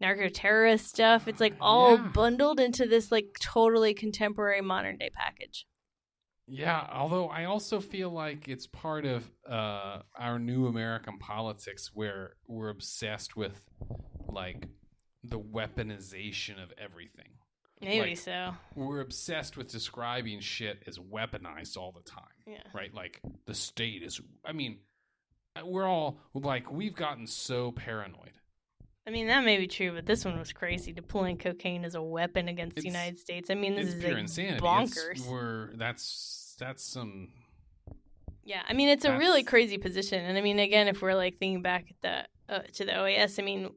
narco 0.00 0.28
terrorist 0.28 0.88
stuff? 0.88 1.28
It's 1.28 1.40
like 1.40 1.54
all 1.60 1.96
Yeah. 1.96 2.08
bundled 2.14 2.60
into 2.60 2.86
this 2.86 3.12
like 3.12 3.36
totally 3.40 3.92
contemporary 3.92 4.62
modern 4.62 4.96
day 4.96 5.10
package. 5.12 5.66
Yeah, 6.48 6.86
although 6.92 7.26
I 7.28 7.44
also 7.44 7.80
feel 7.80 8.08
like 8.10 8.46
it's 8.46 8.68
part 8.68 9.04
of 9.04 9.28
uh, 9.50 10.02
our 10.16 10.38
new 10.38 10.66
American 10.68 11.18
politics 11.18 11.90
where 11.92 12.36
we're 12.46 12.68
obsessed 12.70 13.36
with 13.36 13.60
like 14.28 14.68
the 15.24 15.40
weaponization 15.40 16.62
of 16.62 16.72
everything. 16.78 17.30
Maybe 17.80 18.10
Like- 18.10 18.16
so. 18.18 18.54
We're 18.74 19.00
obsessed 19.00 19.56
with 19.56 19.68
describing 19.68 20.40
shit 20.40 20.82
as 20.86 20.98
weaponized 20.98 21.76
all 21.76 21.92
the 21.92 22.02
time, 22.02 22.24
Yeah. 22.46 22.62
right? 22.72 22.92
Like 22.92 23.20
the 23.44 23.54
state 23.54 24.02
is. 24.02 24.20
I 24.44 24.52
mean, 24.52 24.78
we're 25.62 25.86
all 25.86 26.18
like 26.34 26.70
we've 26.70 26.94
gotten 26.94 27.26
so 27.26 27.72
paranoid. 27.72 28.32
I 29.06 29.10
mean 29.10 29.28
that 29.28 29.44
may 29.44 29.56
be 29.58 29.66
true, 29.68 29.92
but 29.94 30.06
this 30.06 30.24
one 30.24 30.38
was 30.38 30.52
crazy. 30.52 30.92
Deploying 30.92 31.38
cocaine 31.38 31.84
as 31.84 31.94
a 31.94 32.02
weapon 32.02 32.48
against 32.48 32.76
the 32.76 32.82
United 32.84 33.18
States. 33.18 33.50
I 33.50 33.54
mean, 33.54 33.76
this 33.76 33.86
It's 33.86 33.94
is 33.96 34.00
pure 34.00 34.12
like 34.14 34.20
insanity. 34.22 34.60
bonkers. 34.64 35.10
It's, 35.12 35.26
we're 35.26 35.76
that's 35.76 36.56
that's 36.58 36.82
some 36.82 37.28
Yeah, 38.42 38.62
I 38.66 38.72
mean 38.72 38.88
it's 38.88 39.04
a 39.04 39.16
really 39.16 39.42
crazy 39.44 39.78
position, 39.78 40.24
and 40.24 40.36
I 40.38 40.40
mean 40.40 40.58
again, 40.58 40.88
if 40.88 41.02
we're 41.02 41.14
like 41.14 41.38
thinking 41.38 41.62
back 41.62 41.86
at 41.90 42.26
the 42.48 42.54
uh, 42.54 42.62
to 42.74 42.84
the 42.84 42.92
OAS, 42.92 43.38
I 43.38 43.42
mean 43.42 43.70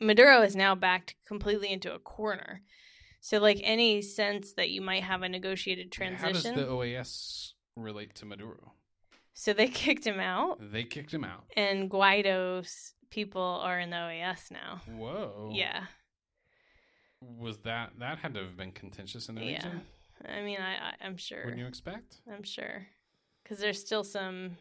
Maduro 0.00 0.42
is 0.42 0.56
now 0.56 0.74
backed 0.74 1.14
completely 1.26 1.70
into 1.70 1.94
a 1.94 1.98
corner. 1.98 2.60
So 3.24 3.38
like 3.38 3.58
any 3.62 4.02
sense 4.02 4.52
that 4.58 4.68
you 4.68 4.82
might 4.82 5.02
have 5.02 5.22
a 5.22 5.28
negotiated 5.30 5.90
transition. 5.90 6.26
How 6.26 6.32
does 6.32 6.42
the 6.42 6.66
OAS 6.70 7.52
relate 7.74 8.14
to 8.16 8.26
Maduro? 8.26 8.72
so 9.32 9.54
they 9.54 9.66
kicked 9.82 10.06
him 10.06 10.20
out, 10.20 10.58
They 10.60 10.84
kicked 10.84 11.14
him 11.14 11.24
out. 11.24 11.44
and 11.56 11.90
Guaido's 11.90 12.92
people 13.08 13.40
are 13.40 13.80
in 13.80 13.88
the 13.88 13.96
OAS 13.96 14.50
now. 14.50 14.82
Whoa. 14.94 15.52
Yeah, 15.54 15.84
was 17.22 17.56
that 17.60 17.92
that 17.98 18.18
had 18.18 18.34
to 18.34 18.40
have 18.40 18.58
been 18.58 18.72
contentious 18.72 19.30
in 19.30 19.36
the 19.36 19.40
Yeah. 19.44 19.54
region? 19.54 19.80
I 20.28 20.42
mean, 20.42 20.58
I, 20.60 20.72
I 20.90 20.94
I'm 21.06 21.16
sure. 21.16 21.44
Wouldn't 21.44 21.60
you 21.60 21.66
expect? 21.66 22.20
I'm 22.30 22.42
sure, 22.42 22.86
because 23.42 23.58
there's 23.58 23.80
still 23.80 24.04
some. 24.04 24.58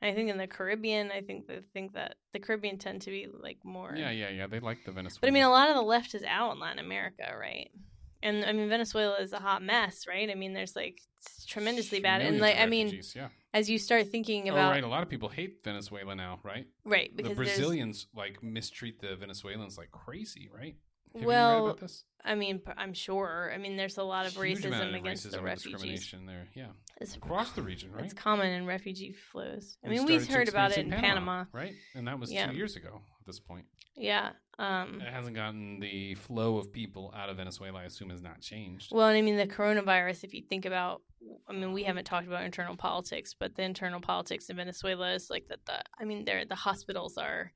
I 0.00 0.14
think 0.14 0.30
in 0.30 0.38
the 0.38 0.46
Caribbean, 0.46 1.10
I 1.10 1.20
think 1.20 1.48
they 1.48 1.60
think 1.74 1.92
that 1.92 2.14
the 2.32 2.38
Caribbean 2.38 2.78
tend 2.78 3.02
to 3.02 3.10
be 3.10 3.28
like 3.30 3.58
more. 3.62 3.94
Yeah, 3.94 4.10
yeah, 4.10 4.30
yeah. 4.30 4.46
They 4.46 4.60
like 4.60 4.86
the 4.86 4.92
Venezuela. 4.92 5.20
But 5.20 5.28
I 5.28 5.32
mean, 5.32 5.42
a 5.44 5.50
lot 5.50 5.68
of 5.68 5.74
the 5.76 5.82
left 5.82 6.14
is 6.14 6.22
out 6.22 6.54
in 6.54 6.60
Latin 6.60 6.78
America, 6.78 7.24
right? 7.38 7.68
And 8.26 8.44
I 8.44 8.52
mean, 8.52 8.68
Venezuela 8.68 9.16
is 9.20 9.32
a 9.32 9.38
hot 9.38 9.62
mess, 9.62 10.06
right? 10.08 10.28
I 10.28 10.34
mean, 10.34 10.52
there's 10.52 10.74
like 10.74 11.00
it's 11.20 11.46
tremendously 11.46 12.00
bad, 12.00 12.22
and 12.22 12.40
like 12.40 12.56
I 12.58 12.66
mean, 12.66 13.00
yeah. 13.14 13.28
as 13.54 13.70
you 13.70 13.78
start 13.78 14.08
thinking 14.08 14.50
oh, 14.50 14.52
about 14.52 14.72
right. 14.72 14.82
A 14.82 14.88
lot 14.88 15.04
of 15.04 15.08
people 15.08 15.28
hate 15.28 15.62
Venezuela 15.62 16.16
now, 16.16 16.40
right? 16.42 16.66
right 16.84 17.16
The 17.16 17.22
because 17.22 17.36
there's 17.36 17.48
Brazilians 17.56 18.08
like 18.16 18.42
mistreat 18.42 19.00
the 19.00 19.14
Venezuelans 19.14 19.78
like 19.78 19.92
crazy, 19.92 20.50
right? 20.52 20.74
Have 21.16 21.24
Well, 21.26 21.54
read 21.64 21.70
about 21.70 21.80
this? 21.80 22.04
I 22.24 22.34
mean, 22.34 22.60
I'm 22.76 22.92
sure. 22.92 23.52
I 23.54 23.58
mean, 23.58 23.76
there's 23.76 23.98
a 23.98 24.02
lot 24.02 24.26
of 24.26 24.32
Huge 24.34 24.58
racism 24.62 24.88
of 24.88 24.94
against 24.94 25.26
racism 25.26 25.30
the 25.30 25.42
refugees. 25.42 25.72
discrimination 25.72 26.26
there. 26.26 26.48
Yeah, 26.54 26.66
It's, 27.00 27.14
across 27.16 27.52
the 27.52 27.62
region, 27.62 27.92
right? 27.92 28.04
it's 28.04 28.14
common 28.14 28.48
in 28.48 28.66
refugee 28.66 29.12
flows. 29.12 29.78
I 29.84 29.88
We 29.88 29.94
mean, 29.98 30.06
we 30.06 30.18
started 30.18 30.26
to 30.26 30.32
heard 30.38 30.48
about 30.48 30.70
it 30.72 30.78
in 30.78 30.92
experience 30.92 31.14
Panama. 31.14 31.44
right? 31.52 31.74
And 31.94 32.08
that 32.08 32.18
was 32.18 32.32
Yeah. 32.32 32.48
two 32.50 32.56
years 32.56 32.74
ago 32.74 33.00
at 33.20 33.26
this 33.26 33.38
point. 33.38 33.66
Yeah. 33.94 34.32
Um, 34.58 35.00
It 35.00 35.12
hasn't 35.12 35.36
gotten 35.36 35.78
the 35.78 36.14
flow 36.16 36.58
of 36.58 36.72
people 36.72 37.12
out 37.16 37.28
of 37.30 37.36
Venezuela. 37.36 37.80
I 37.80 37.84
assume 37.84 38.10
has 38.10 38.22
not 38.22 38.40
changed. 38.40 38.90
well, 38.92 39.06
and 39.08 39.16
I 39.16 39.22
mean, 39.22 39.36
the 39.36 39.46
coronavirus, 39.46 40.24
if 40.24 40.34
you 40.34 40.42
think 40.42 40.64
about, 40.64 41.02
I 41.48 41.52
mean, 41.52 41.72
we 41.72 41.84
haven't 41.84 42.04
talked 42.06 42.26
about 42.26 42.42
internal 42.42 42.76
politics, 42.76 43.34
but 43.38 43.54
the 43.54 43.62
internal 43.62 44.00
politics 44.00 44.48
in 44.50 44.56
Venezuela 44.56 45.12
is 45.12 45.30
like 45.30 45.46
that. 45.48 45.64
The, 45.66 45.80
I 46.00 46.04
mean, 46.04 46.24
they're, 46.24 46.44
the 46.44 46.54
hospitals 46.56 47.16
are, 47.16 47.52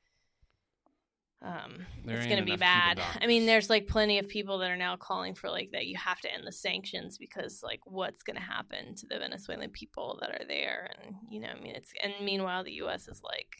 um, 1.42 1.86
There 2.04 2.16
it's 2.16 2.26
going 2.26 2.38
to 2.38 2.44
be 2.44 2.56
bad. 2.56 3.00
I 3.20 3.26
mean, 3.26 3.46
there's 3.46 3.70
like 3.70 3.86
plenty 3.86 4.18
of 4.18 4.28
people 4.28 4.58
that 4.58 4.70
are 4.70 4.76
now 4.76 4.96
calling 4.96 5.34
for 5.34 5.48
like 5.48 5.70
that 5.72 5.86
you 5.86 5.96
have 5.96 6.20
to 6.20 6.32
end 6.32 6.46
the 6.46 6.52
sanctions 6.52 7.16
because 7.18 7.62
like 7.62 7.80
what's 7.84 8.22
going 8.22 8.36
to 8.36 8.42
happen 8.42 8.94
to 8.96 9.06
the 9.06 9.18
Venezuelan 9.18 9.70
people 9.70 10.18
that 10.20 10.30
are 10.30 10.44
there, 10.46 10.90
and 11.04 11.14
you 11.30 11.40
know, 11.40 11.48
I 11.48 11.60
mean, 11.60 11.74
it's 11.74 11.92
and 12.02 12.12
meanwhile 12.22 12.62
the 12.64 12.72
U.S. 12.74 13.08
is 13.08 13.22
like 13.24 13.54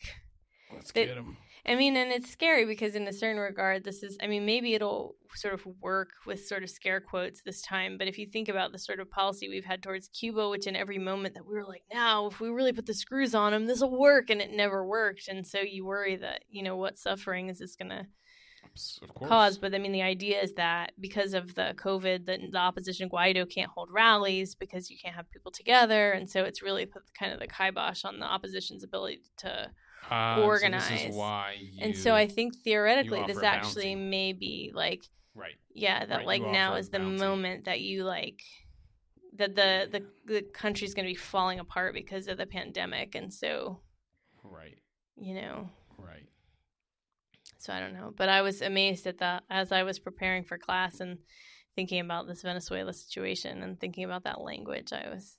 Let's 0.72 0.92
they- 0.92 1.06
get 1.06 1.14
them. 1.16 1.36
I 1.66 1.74
mean, 1.74 1.96
and 1.96 2.10
it's 2.10 2.30
scary 2.30 2.64
because 2.64 2.94
in 2.94 3.06
a 3.06 3.12
certain 3.12 3.40
regard, 3.40 3.84
this 3.84 4.02
is, 4.02 4.16
I 4.22 4.26
mean, 4.26 4.46
maybe 4.46 4.74
it'll 4.74 5.16
sort 5.34 5.54
of 5.54 5.66
work 5.80 6.10
with 6.26 6.46
sort 6.46 6.62
of 6.62 6.70
scare 6.70 7.00
quotes 7.00 7.42
this 7.42 7.62
time. 7.62 7.98
But 7.98 8.08
if 8.08 8.18
you 8.18 8.26
think 8.26 8.48
about 8.48 8.72
the 8.72 8.78
sort 8.78 9.00
of 9.00 9.10
policy 9.10 9.48
we've 9.48 9.64
had 9.64 9.82
towards 9.82 10.08
Cuba, 10.08 10.48
which 10.48 10.66
in 10.66 10.74
every 10.74 10.98
moment 10.98 11.34
that 11.34 11.46
we 11.46 11.54
were 11.54 11.66
like, 11.66 11.82
now, 11.92 12.26
if 12.26 12.40
we 12.40 12.48
really 12.48 12.72
put 12.72 12.86
the 12.86 12.94
screws 12.94 13.34
on 13.34 13.52
them, 13.52 13.66
this 13.66 13.80
will 13.80 13.98
work. 13.98 14.30
And 14.30 14.40
it 14.40 14.52
never 14.52 14.84
worked. 14.84 15.28
And 15.28 15.46
so 15.46 15.60
you 15.60 15.84
worry 15.84 16.16
that, 16.16 16.44
you 16.48 16.62
know, 16.62 16.76
what 16.76 16.98
suffering 16.98 17.48
is 17.48 17.58
this 17.58 17.76
going 17.76 17.90
to 17.90 18.06
cause? 19.26 19.58
But 19.58 19.74
I 19.74 19.78
mean, 19.78 19.92
the 19.92 20.02
idea 20.02 20.40
is 20.40 20.54
that 20.54 20.92
because 20.98 21.34
of 21.34 21.54
the 21.54 21.74
COVID, 21.76 22.26
the, 22.26 22.38
the 22.50 22.58
opposition 22.58 23.10
Guaido 23.10 23.48
can't 23.48 23.70
hold 23.70 23.90
rallies 23.92 24.54
because 24.54 24.90
you 24.90 24.96
can't 25.02 25.16
have 25.16 25.30
people 25.30 25.52
together. 25.52 26.12
And 26.12 26.28
so 26.28 26.44
it's 26.44 26.62
really 26.62 26.86
put 26.86 27.02
kind 27.18 27.32
of 27.32 27.40
the 27.40 27.46
kibosh 27.46 28.04
on 28.04 28.18
the 28.18 28.26
opposition's 28.26 28.84
ability 28.84 29.20
to 29.38 29.70
Ah, 30.10 30.34
so 30.36 30.40
this 30.40 30.46
organize. 30.46 31.04
is 31.06 31.16
why 31.16 31.56
you, 31.60 31.82
and 31.82 31.96
so 31.96 32.14
I 32.14 32.26
think 32.26 32.56
theoretically, 32.62 33.22
this 33.26 33.42
actually 33.42 33.94
may 33.94 34.32
be 34.32 34.70
like, 34.74 35.04
right. 35.34 35.56
yeah, 35.74 36.04
that 36.06 36.18
Right, 36.18 36.26
like 36.26 36.42
you 36.42 36.52
now 36.52 36.74
is 36.74 36.88
the 36.90 36.98
moment 36.98 37.64
that 37.64 37.80
you 37.80 38.04
like 38.04 38.42
that 39.36 39.54
the 39.54 39.88
the 39.90 40.04
the 40.26 40.42
country's 40.42 40.94
going 40.94 41.06
to 41.06 41.10
be 41.12 41.16
falling 41.16 41.58
apart 41.60 41.94
because 41.94 42.26
of 42.28 42.38
the 42.38 42.46
pandemic, 42.46 43.14
and 43.14 43.32
so 43.32 43.80
Right. 44.42 44.78
you 45.16 45.34
know, 45.34 45.68
Right. 45.98 46.28
so 47.58 47.72
I 47.72 47.80
don't 47.80 47.92
know, 47.94 48.12
but 48.16 48.28
I 48.28 48.42
was 48.42 48.62
amazed 48.62 49.06
at 49.06 49.18
that 49.18 49.44
as 49.50 49.70
I 49.72 49.82
was 49.82 49.98
preparing 49.98 50.44
for 50.44 50.58
class 50.58 51.00
and 51.00 51.18
thinking 51.76 52.00
about 52.00 52.26
this 52.26 52.42
Venezuela 52.42 52.92
situation 52.92 53.62
and 53.62 53.78
thinking 53.78 54.04
about 54.04 54.24
that 54.24 54.40
language. 54.40 54.92
I 54.92 55.08
was 55.08 55.36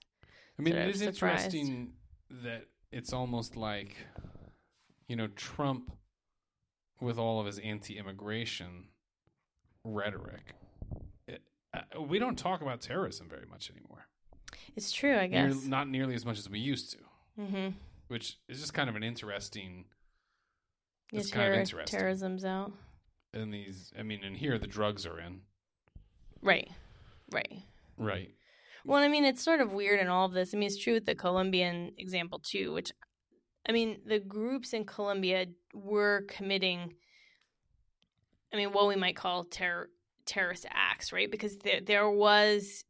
I 0.58 0.62
mean, 0.62 0.76
it 0.76 0.90
is 0.90 1.02
surprised. 1.02 1.54
interesting 1.54 1.94
that 2.44 2.68
it's 2.92 3.12
almost 3.14 3.56
like, 3.58 3.96
you 5.12 5.18
know, 5.18 5.28
Trump, 5.36 5.92
with 7.02 7.18
all 7.18 7.42
of 7.42 7.46
his 7.46 7.60
anti-immigration 7.60 8.86
rhetoric, 9.84 10.56
it, 11.28 11.42
uh, 11.74 12.02
we 12.02 12.18
don't 12.18 12.38
talk 12.38 12.62
about 12.62 12.80
terrorism 12.80 13.28
very 13.30 13.46
much 13.46 13.70
anymore. 13.70 14.06
it's 14.74 14.94
true, 14.94 15.16
I 15.18 15.28
Near- 15.28 15.50
guess. 15.50 15.66
not 15.66 15.90
nearly 15.90 16.16
as 16.16 16.26
much 16.26 16.40
as 16.40 16.50
we 16.50 16.60
used 16.60 16.92
to, 16.94 16.98
mm-hmm. 17.42 17.70
which 18.08 18.38
is 18.48 18.62
just 18.62 18.74
kind 18.74 18.90
of 18.90 18.96
an 18.96 19.04
interesting. 19.04 19.84
Yeah, 21.12 21.20
It's 21.20 21.30
kind 21.30 21.52
of 21.54 21.60
interesting. 21.60 22.00
terrorism's 22.00 22.46
out. 22.46 22.72
And 23.34 23.54
these, 23.54 23.92
I 24.00 24.04
mean, 24.04 24.24
and 24.24 24.38
here 24.38 24.58
the 24.58 24.66
drugs 24.66 25.06
are 25.06 25.20
in. 25.20 25.42
Right, 26.42 26.70
right. 27.34 27.52
Right. 27.98 28.30
Well, 28.86 29.04
I 29.04 29.10
mean, 29.10 29.26
it's 29.26 29.44
sort 29.44 29.60
of 29.60 29.74
weird 29.74 30.00
in 30.00 30.08
all 30.08 30.26
of 30.26 30.32
this. 30.32 30.54
I 30.54 30.58
mean, 30.58 30.68
it's 30.68 30.78
true 30.82 30.94
with 30.94 31.06
the 31.06 31.16
Colombian 31.16 31.92
example 31.98 32.40
too, 32.40 32.72
which, 32.72 32.94
I 33.68 33.72
mean, 33.72 34.00
the 34.06 34.20
groups 34.20 34.74
in 34.74 34.86
Colombia 34.86 35.46
were 35.74 36.26
committing, 36.28 36.94
I 38.54 38.58
mean, 38.58 38.72
what 38.74 38.88
we 38.88 38.96
might 38.96 39.16
call 39.16 39.44
terror 39.46 39.90
terrorist 40.26 40.66
acts, 40.70 41.12
right? 41.12 41.30
Because 41.30 41.58
there 41.58 41.82
there 41.82 42.10
was, 42.10 42.84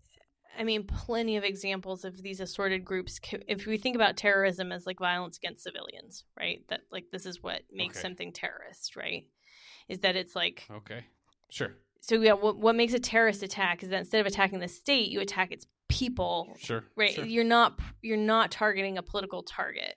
I 0.58 0.64
mean, 0.64 0.84
plenty 0.86 1.38
of 1.38 1.44
examples 1.44 2.04
of 2.06 2.22
these 2.22 2.40
assorted 2.40 2.86
groups. 2.86 3.20
If 3.48 3.66
we 3.66 3.78
think 3.78 3.96
about 3.96 4.18
terrorism 4.18 4.72
as 4.72 4.86
like 4.86 5.00
violence 5.00 5.38
against 5.38 5.64
civilians, 5.64 6.24
right? 6.40 6.64
That 6.70 6.82
like 6.92 7.06
this 7.12 7.26
is 7.26 7.42
what 7.44 7.62
makes 7.72 7.98
Okay. 7.98 8.02
something 8.02 8.32
terrorist, 8.34 8.96
right? 8.96 9.26
Is 9.90 10.00
that 10.00 10.16
it's 10.16 10.36
like 10.36 10.68
Okay. 10.72 11.06
Sure. 11.50 11.74
so 12.00 12.16
yeah, 12.22 12.34
what 12.34 12.58
what 12.58 12.76
makes 12.76 12.94
a 12.94 13.00
terrorist 13.00 13.44
attack 13.44 13.84
is 13.84 13.90
that 13.90 14.00
instead 14.00 14.22
of 14.22 14.28
attacking 14.28 14.60
the 14.60 14.68
state, 14.70 15.10
you 15.10 15.20
attack 15.20 15.52
its 15.52 15.68
people 15.90 16.56
Sure. 16.58 16.86
right 16.96 17.12
Sure. 17.12 17.26
you're 17.26 17.44
not 17.44 17.78
you're 18.02 18.16
not 18.16 18.50
targeting 18.50 18.98
a 18.98 19.04
political 19.04 19.44
target 19.44 19.96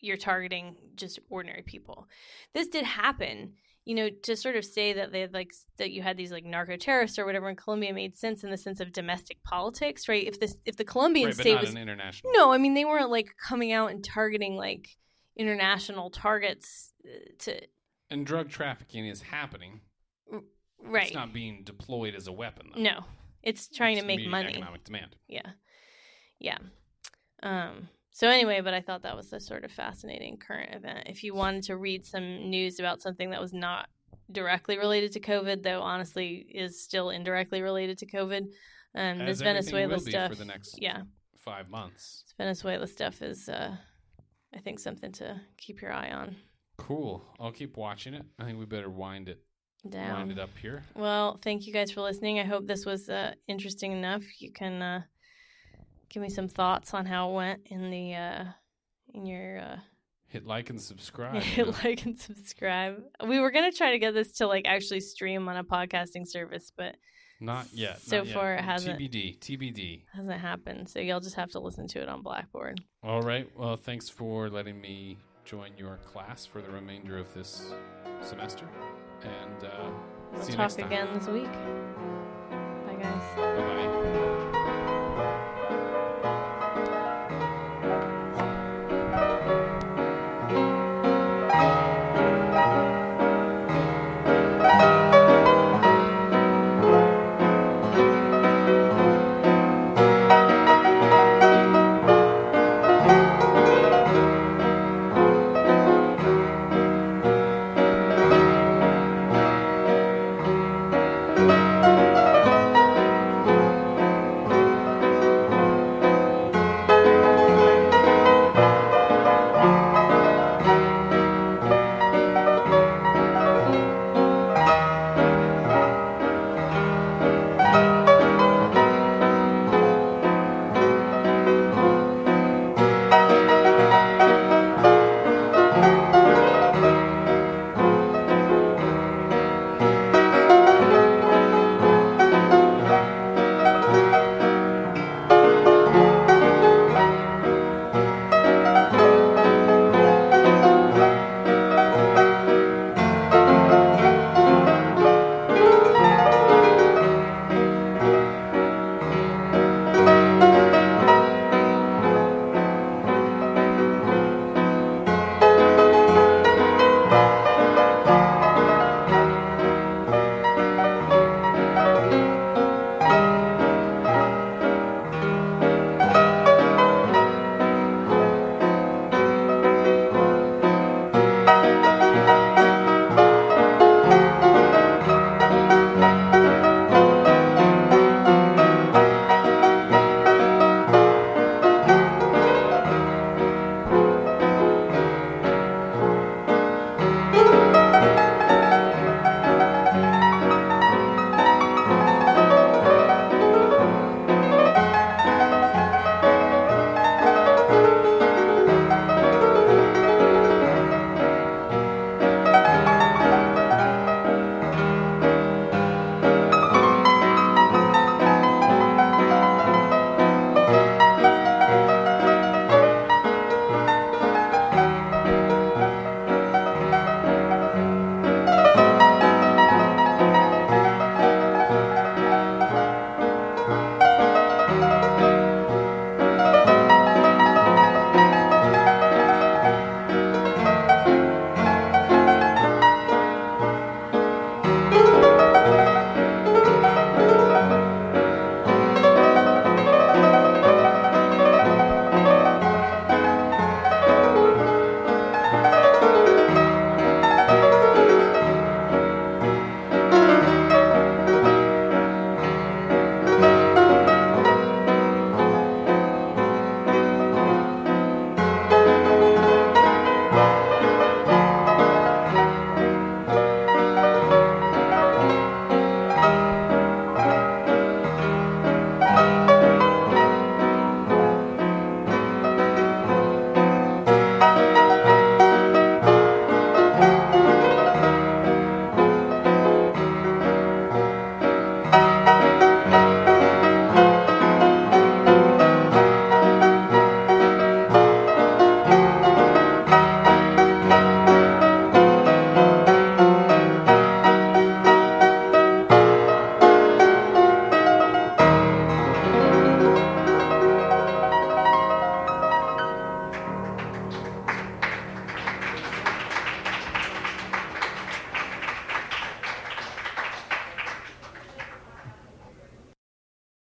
you're 0.00 0.16
targeting 0.16 0.76
just 0.94 1.18
ordinary 1.30 1.62
people 1.62 2.06
this 2.54 2.68
did 2.68 2.84
happen 2.84 3.52
you 3.84 3.94
know 3.94 4.08
to 4.22 4.36
sort 4.36 4.56
of 4.56 4.64
say 4.64 4.92
that 4.92 5.12
they 5.12 5.20
had 5.20 5.32
like 5.32 5.52
that 5.78 5.90
you 5.90 6.02
had 6.02 6.16
these 6.16 6.30
like 6.32 6.44
narco 6.44 6.76
terrorists 6.76 7.18
or 7.18 7.24
whatever 7.24 7.48
in 7.48 7.56
colombia 7.56 7.92
made 7.94 8.16
sense 8.16 8.42
in 8.44 8.50
the 8.50 8.56
sense 8.56 8.80
of 8.80 8.92
domestic 8.92 9.42
politics 9.42 10.08
right 10.08 10.26
if 10.26 10.38
this 10.40 10.56
if 10.64 10.76
the 10.76 10.84
colombian 10.84 11.28
Right, 11.28 11.36
but 11.36 11.42
state 11.42 11.54
not 11.54 11.60
was 11.62 11.70
an 11.70 11.78
international. 11.78 12.32
no 12.34 12.52
i 12.52 12.58
mean 12.58 12.74
they 12.74 12.84
weren't 12.84 13.10
like 13.10 13.28
coming 13.42 13.72
out 13.72 13.90
and 13.90 14.04
targeting 14.04 14.56
like 14.56 14.96
international 15.36 16.10
targets 16.10 16.92
uh, 17.04 17.18
to 17.40 17.60
And 18.10 18.24
drug 18.26 18.48
trafficking 18.48 19.06
is 19.06 19.22
happening. 19.22 19.80
right 20.82 21.06
It's 21.06 21.14
not 21.14 21.32
being 21.32 21.62
deployed 21.64 22.14
as 22.14 22.26
a 22.26 22.32
weapon. 22.32 22.70
Though. 22.74 22.80
no 22.82 23.04
it's 23.42 23.68
trying 23.68 23.92
It's 23.98 24.00
to 24.02 24.06
make 24.06 24.26
money 24.28 24.50
Economic 24.50 24.82
demand. 24.84 25.14
yeah 25.28 25.50
yeah 26.40 26.58
um 27.42 27.88
so 28.16 28.28
anyway 28.28 28.60
but 28.60 28.72
i 28.74 28.80
thought 28.80 29.02
that 29.02 29.16
was 29.16 29.32
a 29.32 29.40
sort 29.40 29.64
of 29.64 29.70
fascinating 29.70 30.36
current 30.38 30.74
event 30.74 31.02
if 31.06 31.22
you 31.22 31.34
wanted 31.34 31.62
to 31.62 31.76
read 31.76 32.04
some 32.04 32.48
news 32.50 32.78
about 32.78 33.02
something 33.02 33.30
that 33.30 33.40
was 33.40 33.52
not 33.52 33.88
directly 34.32 34.78
related 34.78 35.12
to 35.12 35.20
covid 35.20 35.62
though 35.62 35.80
honestly 35.82 36.46
is 36.52 36.82
still 36.82 37.10
indirectly 37.10 37.60
related 37.62 37.98
to 37.98 38.06
covid 38.06 38.42
um 38.94 39.20
As 39.20 39.38
this 39.38 39.40
venezuela 39.42 39.98
stuff 40.00 40.30
for 40.30 40.36
the 40.36 40.44
next 40.44 40.78
yeah 40.80 41.02
five 41.36 41.68
months. 41.70 42.24
this 42.26 42.34
venezuela 42.38 42.86
stuff 42.86 43.22
is 43.22 43.48
uh 43.48 43.76
i 44.54 44.58
think 44.58 44.78
something 44.80 45.12
to 45.12 45.40
keep 45.58 45.80
your 45.82 45.92
eye 45.92 46.10
on 46.10 46.36
Cool. 46.76 47.24
I'll 47.40 47.52
keep 47.52 47.76
watching 47.76 48.14
it. 48.14 48.24
I 48.38 48.44
think 48.44 48.58
we 48.58 48.66
better 48.66 48.90
wind 48.90 49.28
it 49.28 49.40
down 49.88 50.28
wind 50.28 50.32
it 50.32 50.38
up 50.38 50.50
here. 50.60 50.82
Well, 50.94 51.38
thank 51.42 51.66
you 51.66 51.72
guys 51.72 51.90
for 51.90 52.00
listening. 52.00 52.38
I 52.38 52.44
hope 52.44 52.66
this 52.66 52.84
was 52.84 53.08
uh, 53.08 53.34
interesting 53.48 53.92
enough. 53.92 54.22
You 54.40 54.52
can 54.52 54.82
uh, 54.82 55.02
give 56.08 56.22
me 56.22 56.28
some 56.28 56.48
thoughts 56.48 56.94
on 56.94 57.06
how 57.06 57.30
it 57.30 57.34
went 57.34 57.60
in 57.66 57.90
the 57.90 58.14
uh, 58.14 58.44
in 59.14 59.26
your 59.26 59.58
uh, 59.58 59.76
Hit 60.28 60.44
like 60.44 60.70
and 60.70 60.80
subscribe. 60.80 61.42
hit 61.42 61.68
like 61.84 62.04
and 62.04 62.18
subscribe. 62.18 63.02
We 63.26 63.38
were 63.40 63.50
gonna 63.50 63.72
try 63.72 63.92
to 63.92 63.98
get 63.98 64.12
this 64.14 64.32
to 64.38 64.46
like 64.46 64.66
actually 64.66 65.00
stream 65.00 65.48
on 65.48 65.56
a 65.56 65.64
podcasting 65.64 66.26
service, 66.26 66.72
but 66.76 66.96
Not 67.40 67.66
yet. 67.72 68.00
So 68.00 68.18
not 68.18 68.26
yet. 68.26 68.34
far 68.34 68.54
it 68.54 68.60
hasn't. 68.64 68.98
TBD. 68.98 69.38
TBD. 69.38 70.02
hasn't 70.14 70.40
happened. 70.40 70.88
So 70.88 70.98
y'all 70.98 71.20
just 71.20 71.36
have 71.36 71.50
to 71.52 71.60
listen 71.60 71.86
to 71.88 72.02
it 72.02 72.08
on 72.08 72.22
Blackboard. 72.22 72.80
All 73.02 73.22
right. 73.22 73.48
Well, 73.56 73.76
thanks 73.76 74.08
for 74.08 74.50
letting 74.50 74.80
me 74.80 75.16
join 75.44 75.70
your 75.78 75.98
class 75.98 76.44
for 76.44 76.60
the 76.60 76.70
remainder 76.70 77.18
of 77.18 77.32
this 77.32 77.72
semester. 78.20 78.66
And 79.22 79.64
uh, 79.64 79.90
We'll 80.32 80.42
see 80.42 80.52
you 80.52 80.56
talk 80.56 80.78
again 80.78 81.08
this 81.14 81.28
week. 81.28 81.44
Bye, 82.84 82.96
guys. 83.00 83.36
Bye. 83.36 83.95